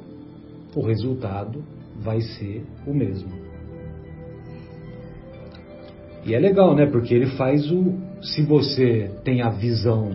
o 0.75 0.81
resultado 0.81 1.63
vai 2.01 2.21
ser 2.21 2.63
o 2.87 2.93
mesmo. 2.93 3.45
E 6.25 6.33
é 6.33 6.39
legal, 6.39 6.75
né? 6.75 6.85
Porque 6.87 7.13
ele 7.13 7.27
faz 7.37 7.69
o. 7.71 7.93
Se 8.21 8.41
você 8.41 9.11
tem 9.23 9.41
a 9.41 9.49
visão 9.49 10.09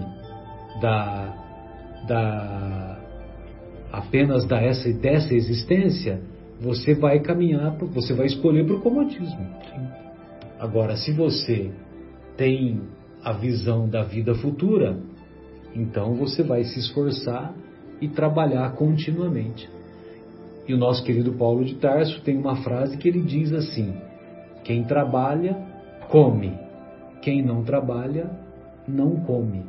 da. 0.80 1.36
da 2.06 3.00
apenas 3.92 4.46
da 4.46 4.60
essa, 4.60 4.92
dessa 4.92 5.34
existência, 5.34 6.20
você 6.60 6.94
vai 6.94 7.20
caminhar, 7.20 7.74
você 7.76 8.12
vai 8.12 8.26
escolher 8.26 8.66
para 8.66 8.76
o 8.76 8.80
comodismo. 8.80 9.46
Agora, 10.58 10.94
se 10.96 11.10
você 11.10 11.70
tem 12.36 12.82
a 13.24 13.32
visão 13.32 13.88
da 13.88 14.02
vida 14.02 14.34
futura, 14.34 14.98
então 15.74 16.14
você 16.14 16.42
vai 16.42 16.64
se 16.64 16.78
esforçar 16.78 17.54
e 18.00 18.08
trabalhar 18.08 18.70
continuamente. 18.72 19.68
E 20.68 20.74
o 20.74 20.76
nosso 20.76 21.02
querido 21.02 21.32
Paulo 21.32 21.64
de 21.64 21.76
Tarso 21.76 22.20
tem 22.22 22.36
uma 22.36 22.56
frase 22.56 22.98
que 22.98 23.08
ele 23.08 23.22
diz 23.22 23.52
assim: 23.52 23.94
quem 24.62 24.84
trabalha, 24.84 25.56
come. 26.10 26.52
Quem 27.22 27.42
não 27.42 27.64
trabalha, 27.64 28.30
não 28.86 29.16
come. 29.16 29.64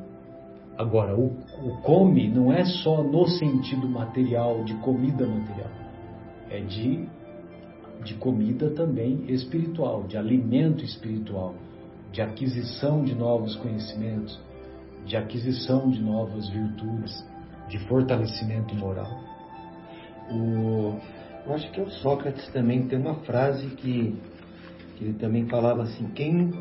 Agora, 0.77 1.17
o, 1.17 1.27
o 1.63 1.77
come 1.83 2.29
não 2.29 2.51
é 2.51 2.65
só 2.65 3.03
no 3.03 3.27
sentido 3.27 3.87
material, 3.87 4.63
de 4.63 4.73
comida 4.75 5.25
material. 5.25 5.80
É 6.52 6.60
de, 6.60 7.08
de 8.04 8.14
comida 8.16 8.70
também 8.72 9.26
espiritual, 9.30 10.04
de 10.04 10.18
alimento 10.18 10.84
espiritual, 10.84 11.56
de 12.12 12.22
aquisição 12.22 13.04
de 13.04 13.16
novos 13.16 13.56
conhecimentos, 13.56 14.38
de 15.06 15.16
aquisição 15.16 15.89
de 15.89 16.02
novas 16.02 16.49
virtudes, 16.49 17.26
de 17.70 17.80
fortalecimento 17.88 18.76
moral. 18.76 19.10
O, 20.30 20.99
eu 21.45 21.54
acho 21.54 21.72
que 21.72 21.80
é 21.80 21.84
o 21.84 21.89
Sócrates 21.89 22.47
também 22.49 22.86
tem 22.88 22.99
uma 22.99 23.16
frase 23.22 23.66
que, 23.68 24.16
que 24.97 25.06
ele 25.06 25.14
também 25.14 25.47
falava 25.47 25.84
assim: 25.84 26.08
quem, 26.10 26.52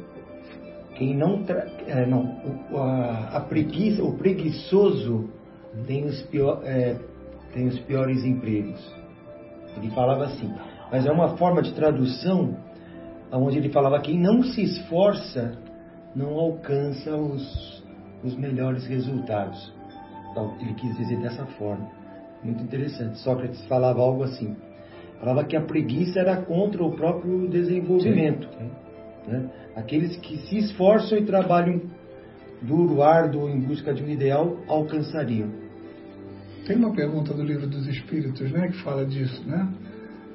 quem 0.96 1.16
não, 1.16 1.44
é, 1.86 2.06
não 2.06 2.36
a, 2.76 3.38
a, 3.38 3.40
preguiça, 3.40 4.02
o 4.02 4.16
preguiçoso 4.16 5.28
tem 5.86 6.04
os, 6.04 6.22
pior, 6.22 6.62
é, 6.64 6.96
tem 7.52 7.66
os 7.66 7.78
piores 7.80 8.24
empregos. 8.24 8.99
Ele 9.76 9.90
falava 9.90 10.24
assim, 10.24 10.52
mas 10.90 11.06
é 11.06 11.12
uma 11.12 11.36
forma 11.36 11.62
de 11.62 11.72
tradução 11.72 12.56
onde 13.32 13.58
ele 13.58 13.70
falava 13.70 14.00
quem 14.00 14.18
não 14.18 14.42
se 14.42 14.62
esforça 14.62 15.56
não 16.14 16.38
alcança 16.38 17.14
os, 17.14 17.84
os 18.24 18.36
melhores 18.36 18.86
resultados. 18.86 19.72
Então, 20.30 20.56
ele 20.60 20.74
quis 20.74 20.96
dizer 20.96 21.20
dessa 21.20 21.46
forma. 21.46 21.88
Muito 22.42 22.62
interessante. 22.62 23.18
Sócrates 23.18 23.64
falava 23.66 24.00
algo 24.00 24.24
assim. 24.24 24.56
Falava 25.18 25.44
que 25.44 25.56
a 25.56 25.60
preguiça 25.60 26.20
era 26.20 26.36
contra 26.42 26.82
o 26.82 26.92
próprio 26.92 27.48
desenvolvimento. 27.48 28.48
Né? 29.26 29.50
Aqueles 29.76 30.16
que 30.16 30.38
se 30.48 30.58
esforçam 30.58 31.18
e 31.18 31.24
trabalham 31.24 31.82
duro, 32.62 33.02
árduo, 33.02 33.48
em 33.48 33.60
busca 33.60 33.92
de 33.92 34.02
um 34.02 34.08
ideal, 34.08 34.56
alcançariam. 34.66 35.48
Tem 36.70 36.78
uma 36.78 36.92
pergunta 36.92 37.34
do 37.34 37.42
livro 37.42 37.66
dos 37.66 37.84
Espíritos, 37.88 38.48
né, 38.52 38.68
que 38.68 38.80
fala 38.84 39.04
disso, 39.04 39.42
né? 39.44 39.68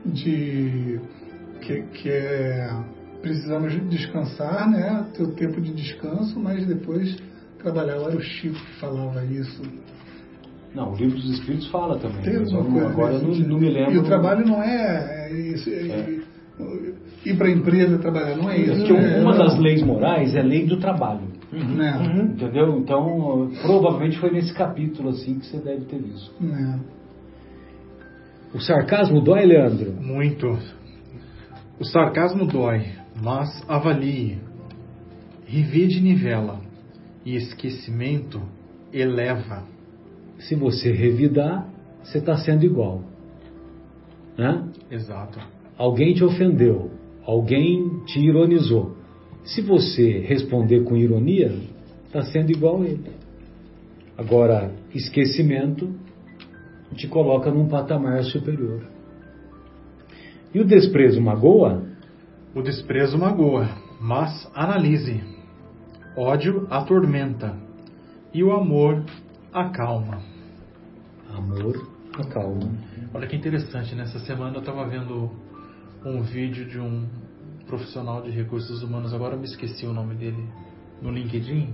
De 0.06 1.00
que, 1.62 1.82
que 1.94 2.10
é 2.10 2.70
precisamos 3.22 3.74
descansar, 3.90 4.70
né? 4.70 5.06
Ter 5.16 5.24
o 5.24 5.32
tempo 5.32 5.62
de 5.62 5.74
descanso, 5.74 6.38
mas 6.38 6.68
depois 6.68 7.16
trabalhar. 7.58 7.94
Era 7.94 8.18
o 8.18 8.20
Chico 8.20 8.54
que 8.54 8.80
falava 8.82 9.24
isso. 9.24 9.62
Não, 10.74 10.92
o 10.92 10.96
livro 10.98 11.16
dos 11.16 11.40
Espíritos 11.40 11.70
fala 11.70 11.98
também. 12.00 12.22
Tem 12.22 12.36
alguma 12.36 12.70
coisa 12.70 12.90
agora 12.90 13.20
não, 13.20 13.34
não, 13.34 13.58
me 13.58 13.70
lembro. 13.70 13.94
E 13.94 13.98
o 13.98 14.04
trabalho 14.04 14.46
não 14.46 14.62
é, 14.62 15.30
é 15.30 15.34
isso. 15.34 15.70
É, 15.70 15.88
é. 15.88 16.20
Ir 17.26 17.38
para 17.38 17.48
a 17.48 17.52
empresa 17.52 17.98
trabalhar, 17.98 18.36
não 18.36 18.50
é 18.50 18.58
isso. 18.58 18.76
Porque 18.76 18.92
né? 18.92 19.22
uma 19.22 19.38
das 19.38 19.58
leis 19.58 19.82
morais 19.82 20.36
é 20.36 20.42
a 20.42 20.44
lei 20.44 20.66
do 20.66 20.82
trabalho. 20.82 21.30
Uhum. 21.52 21.62
Uhum. 21.62 22.26
Entendeu? 22.26 22.80
Então, 22.80 23.52
provavelmente 23.62 24.18
foi 24.20 24.32
nesse 24.32 24.54
capítulo 24.54 25.10
assim 25.10 25.40
que 25.40 25.46
você 25.46 25.58
deve 25.58 25.86
ter 25.86 26.02
visto. 26.02 26.34
É. 26.44 26.80
O 28.54 28.60
sarcasmo 28.60 29.22
dói, 29.22 29.46
Leandro? 29.46 29.94
Muito. 29.94 30.58
O 31.80 31.86
sarcasmo 31.86 32.46
dói, 32.46 32.86
mas 33.22 33.64
avalie. 33.68 34.40
Revide 35.46 36.02
nivela 36.02 36.60
e 37.26 37.36
esquecimento 37.36 38.42
eleva 38.92 39.76
se 40.40 40.56
você 40.56 40.92
revidar, 40.92 41.68
você 42.04 42.18
está 42.18 42.38
sendo 42.38 42.66
igual. 42.66 43.02
Né? 44.38 44.70
Exato. 44.92 45.40
Alguém 45.78 46.14
te 46.14 46.24
ofendeu, 46.24 46.92
alguém 47.26 48.04
te 48.06 48.20
ironizou. 48.20 48.95
Se 49.46 49.62
você 49.62 50.20
responder 50.20 50.84
com 50.84 50.98
ironia, 50.98 51.56
está 52.06 52.24
sendo 52.24 52.52
igual 52.52 52.82
a 52.82 52.86
ele. 52.86 53.12
Agora, 54.18 54.74
esquecimento 54.94 55.94
te 56.96 57.08
coloca 57.08 57.52
num 57.52 57.68
patamar 57.68 58.24
superior. 58.24 58.82
E 60.54 60.60
o 60.60 60.66
desprezo 60.66 61.22
magoa? 61.22 61.84
O 62.56 62.62
desprezo 62.62 63.18
magoa, 63.18 63.70
mas 64.00 64.50
analise. 64.56 65.22
Ódio 66.18 66.66
atormenta 66.70 67.56
e 68.34 68.44
o 68.44 68.52
amor 68.52 69.04
acalma. 69.54 70.22
Amor 71.30 71.88
acalma. 72.18 72.72
Olha 73.14 73.28
que 73.28 73.36
interessante, 73.36 73.94
nessa 73.94 74.20
semana 74.20 74.56
eu 74.56 74.60
estava 74.62 74.88
vendo 74.88 75.30
um 76.06 76.22
vídeo 76.22 76.66
de 76.66 76.80
um 76.80 77.06
profissional 77.68 78.22
de 78.22 78.32
recursos 78.32 78.84
humanos, 78.84 79.14
agora 79.14 79.36
eu 79.36 79.40
me 79.40 79.46
esqueci 79.46 79.86
o 79.86 79.94
nome 79.94 80.16
dele, 80.16 80.48
no 81.02 81.12
LinkedIn, 81.12 81.74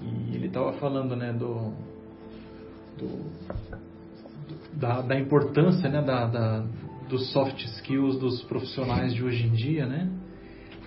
e 0.00 0.34
ele 0.34 0.46
estava 0.46 0.72
falando 0.74 1.16
né, 1.16 1.32
do, 1.32 1.72
do 2.98 3.24
da, 4.74 5.00
da, 5.02 5.18
importância 5.18 5.88
né, 5.88 6.02
da, 6.02 6.26
da, 6.26 6.64
dos 7.08 7.32
soft 7.32 7.64
skills 7.64 8.18
dos 8.18 8.42
profissionais 8.44 9.14
de 9.14 9.24
hoje 9.24 9.46
em 9.46 9.52
dia, 9.52 9.86
né, 9.86 10.10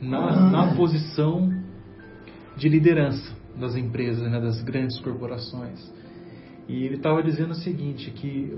na, 0.01 0.49
na 0.49 0.75
posição 0.75 1.51
de 2.55 2.69
liderança 2.69 3.35
das 3.59 3.75
empresas, 3.75 4.29
né, 4.29 4.39
das 4.39 4.61
grandes 4.61 4.99
corporações. 4.99 5.91
E 6.67 6.85
ele 6.85 6.95
estava 6.95 7.21
dizendo 7.21 7.51
o 7.51 7.55
seguinte, 7.55 8.11
que 8.11 8.53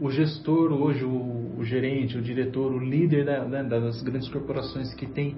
o 0.00 0.10
gestor 0.10 0.72
hoje, 0.72 1.04
o, 1.04 1.58
o 1.58 1.64
gerente, 1.64 2.16
o 2.16 2.22
diretor, 2.22 2.72
o 2.72 2.78
líder 2.78 3.26
da, 3.26 3.44
né, 3.44 3.62
das 3.62 4.02
grandes 4.02 4.28
corporações 4.28 4.94
que 4.94 5.06
tem 5.06 5.36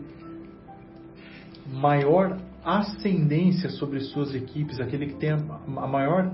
maior 1.66 2.38
ascendência 2.64 3.68
sobre 3.70 3.98
suas 4.00 4.34
equipes, 4.34 4.80
aquele 4.80 5.06
que 5.06 5.14
tem 5.14 5.30
a, 5.30 5.36
maior, 5.36 6.32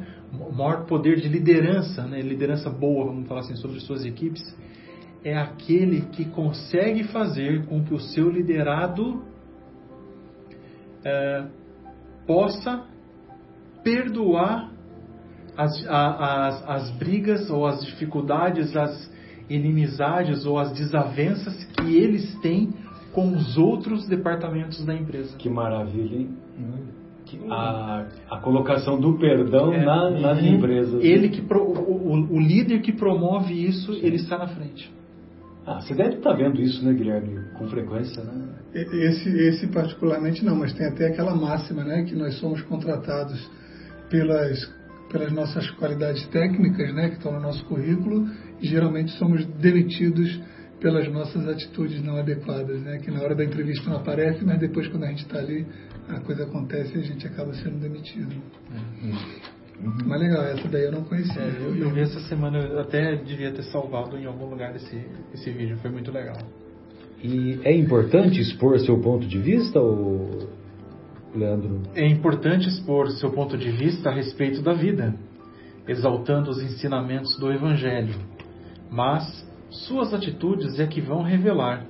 maior 0.53 0.85
poder 0.85 1.17
de 1.17 1.29
liderança, 1.29 2.07
né, 2.07 2.21
liderança 2.21 2.69
boa, 2.69 3.07
vamos 3.07 3.27
falar 3.27 3.41
assim, 3.41 3.57
sobre 3.57 3.81
suas 3.81 4.05
equipes, 4.05 4.43
é 5.25 5.37
aquele 5.37 6.03
que 6.03 6.27
consegue 6.27 7.05
fazer 7.05 7.65
com 7.67 7.83
que 7.83 7.95
o 7.95 7.99
seu 7.99 8.31
liderado 8.31 9.23
é, 11.03 11.47
possa 12.27 12.85
perdoar 13.83 14.71
as, 15.59 15.85
as, 15.89 16.69
as 16.69 16.91
brigas 16.93 17.51
ou 17.51 17.67
as 17.67 17.85
dificuldades, 17.85 18.77
as 18.77 19.11
inimizades 19.51 20.47
ou 20.47 20.57
as 20.57 20.71
desavenças 20.71 21.65
que 21.65 21.97
eles 21.97 22.33
têm 22.41 22.73
com 23.13 23.33
os 23.33 23.59
outros 23.59 24.07
departamentos 24.07 24.85
da 24.85 24.95
empresa. 24.95 25.37
Que 25.37 25.49
maravilha, 25.49 26.17
hein? 26.17 26.31
A, 27.51 28.07
a 28.31 28.39
colocação 28.39 28.99
do 28.99 29.19
perdão 29.19 29.73
é, 29.73 29.85
na, 29.85 30.11
nas 30.11 30.43
empresas. 30.43 31.03
Ele 31.03 31.29
que 31.29 31.43
pro, 31.43 31.63
o, 31.63 32.35
o, 32.35 32.41
líder 32.41 32.81
que 32.81 32.93
promove 32.93 33.53
isso, 33.53 33.93
Sim. 33.93 34.01
ele 34.03 34.17
está 34.17 34.39
na 34.39 34.47
frente. 34.47 34.91
Ah, 35.67 35.81
você 35.81 35.95
deve 35.95 36.17
estar 36.17 36.33
vendo 36.33 36.59
isso, 36.59 36.83
né, 36.83 36.95
Guilherme, 36.95 37.39
com 37.59 37.69
frequência, 37.69 38.23
né? 38.23 38.49
Esse, 38.73 39.29
esse 39.29 39.67
particularmente 39.67 40.43
não, 40.43 40.57
mas 40.57 40.73
tem 40.73 40.87
até 40.87 41.09
aquela 41.09 41.35
máxima, 41.35 41.85
né, 41.85 42.05
que 42.05 42.15
nós 42.15 42.39
somos 42.39 42.63
contratados 42.63 43.51
pelas, 44.09 44.65
pelas 45.11 45.33
nossas 45.33 45.71
qualidades 45.73 46.27
técnicas, 46.29 46.95
né, 46.95 47.09
que 47.09 47.17
estão 47.17 47.33
no 47.33 47.41
nosso 47.41 47.65
currículo, 47.65 48.29
geralmente 48.61 49.13
somos 49.13 49.45
demitidos 49.45 50.41
pelas 50.81 51.11
nossas 51.11 51.49
atitudes 51.49 52.03
não 52.03 52.17
adequadas, 52.17 52.81
né? 52.83 52.99
Que 52.99 53.11
na 53.11 53.21
hora 53.21 53.35
da 53.35 53.45
entrevista 53.45 53.91
não 53.91 53.97
aparece, 53.97 54.45
mas 54.45 54.61
depois 54.61 54.87
quando 54.89 55.05
a 55.05 55.09
gente 55.09 55.25
está 55.25 55.39
ali, 55.39 55.67
a 56.09 56.21
coisa 56.21 56.45
acontece 56.45 56.97
e 56.97 57.01
a 57.01 57.05
gente 57.05 57.27
acaba 57.27 57.53
sendo 57.55 57.81
demitido. 57.81 58.33
Uhum. 58.71 59.49
Mas 60.07 60.21
legal, 60.21 60.45
essa 60.45 60.69
daí 60.69 60.85
eu 60.85 60.93
não 60.93 61.05
conhecia. 61.05 61.41
É, 61.41 61.57
eu, 61.61 61.77
eu, 61.77 61.91
vi 61.91 62.01
essa 62.01 62.21
semana, 62.21 62.59
eu 62.59 62.81
até 62.81 63.17
devia 63.17 63.53
ter 63.53 63.63
salvado 63.65 64.17
em 64.17 64.27
algum 64.27 64.47
lugar 64.47 64.75
esse, 64.75 65.05
esse 65.33 65.51
vídeo, 65.51 65.77
foi 65.79 65.91
muito 65.91 66.11
legal. 66.11 66.37
E 67.23 67.61
é 67.65 67.75
importante 67.75 68.41
expor 68.41 68.79
seu 68.81 68.99
ponto 69.01 69.27
de 69.27 69.39
vista, 69.39 69.81
ou 69.81 70.49
Leandro? 71.39 71.83
É 71.95 72.07
importante 72.07 72.69
expor 72.69 73.09
seu 73.13 73.31
ponto 73.31 73.57
de 73.57 73.71
vista 73.71 74.11
a 74.11 74.15
respeito 74.15 74.63
da 74.63 74.73
vida, 74.73 75.15
exaltando 75.87 76.51
os 76.51 76.63
ensinamentos 76.63 77.39
do 77.39 77.53
Evangelho, 77.53 78.15
mas 78.91 79.47
suas 79.71 80.13
atitudes 80.13 80.79
é 80.79 80.87
que 80.87 81.01
vão 81.01 81.23
revelar 81.23 81.87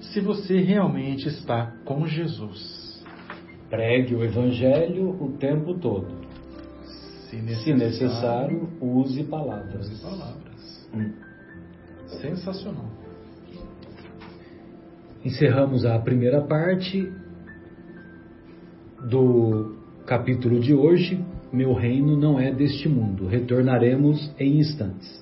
se 0.00 0.20
você 0.20 0.60
realmente 0.60 1.28
está 1.28 1.72
com 1.84 2.06
Jesus. 2.06 3.04
Pregue 3.70 4.14
o 4.14 4.24
Evangelho 4.24 5.10
o 5.22 5.36
tempo 5.38 5.78
todo. 5.78 6.08
Se 7.30 7.36
necessário, 7.36 7.62
Se 7.62 7.72
necessário 7.72 8.68
use 8.80 9.24
palavras. 9.24 9.88
Use 9.88 10.02
palavras. 10.02 10.90
Hum. 10.94 11.12
Sensacional. 12.20 12.90
Encerramos 15.24 15.86
a 15.86 15.98
primeira 16.00 16.42
parte 16.42 17.10
do 19.08 19.76
capítulo 20.06 20.60
de 20.60 20.74
hoje. 20.74 21.18
Meu 21.52 21.74
reino 21.74 22.16
não 22.16 22.40
é 22.40 22.52
deste 22.52 22.88
mundo. 22.88 23.26
Retornaremos 23.26 24.32
em 24.38 24.58
instantes. 24.58 25.21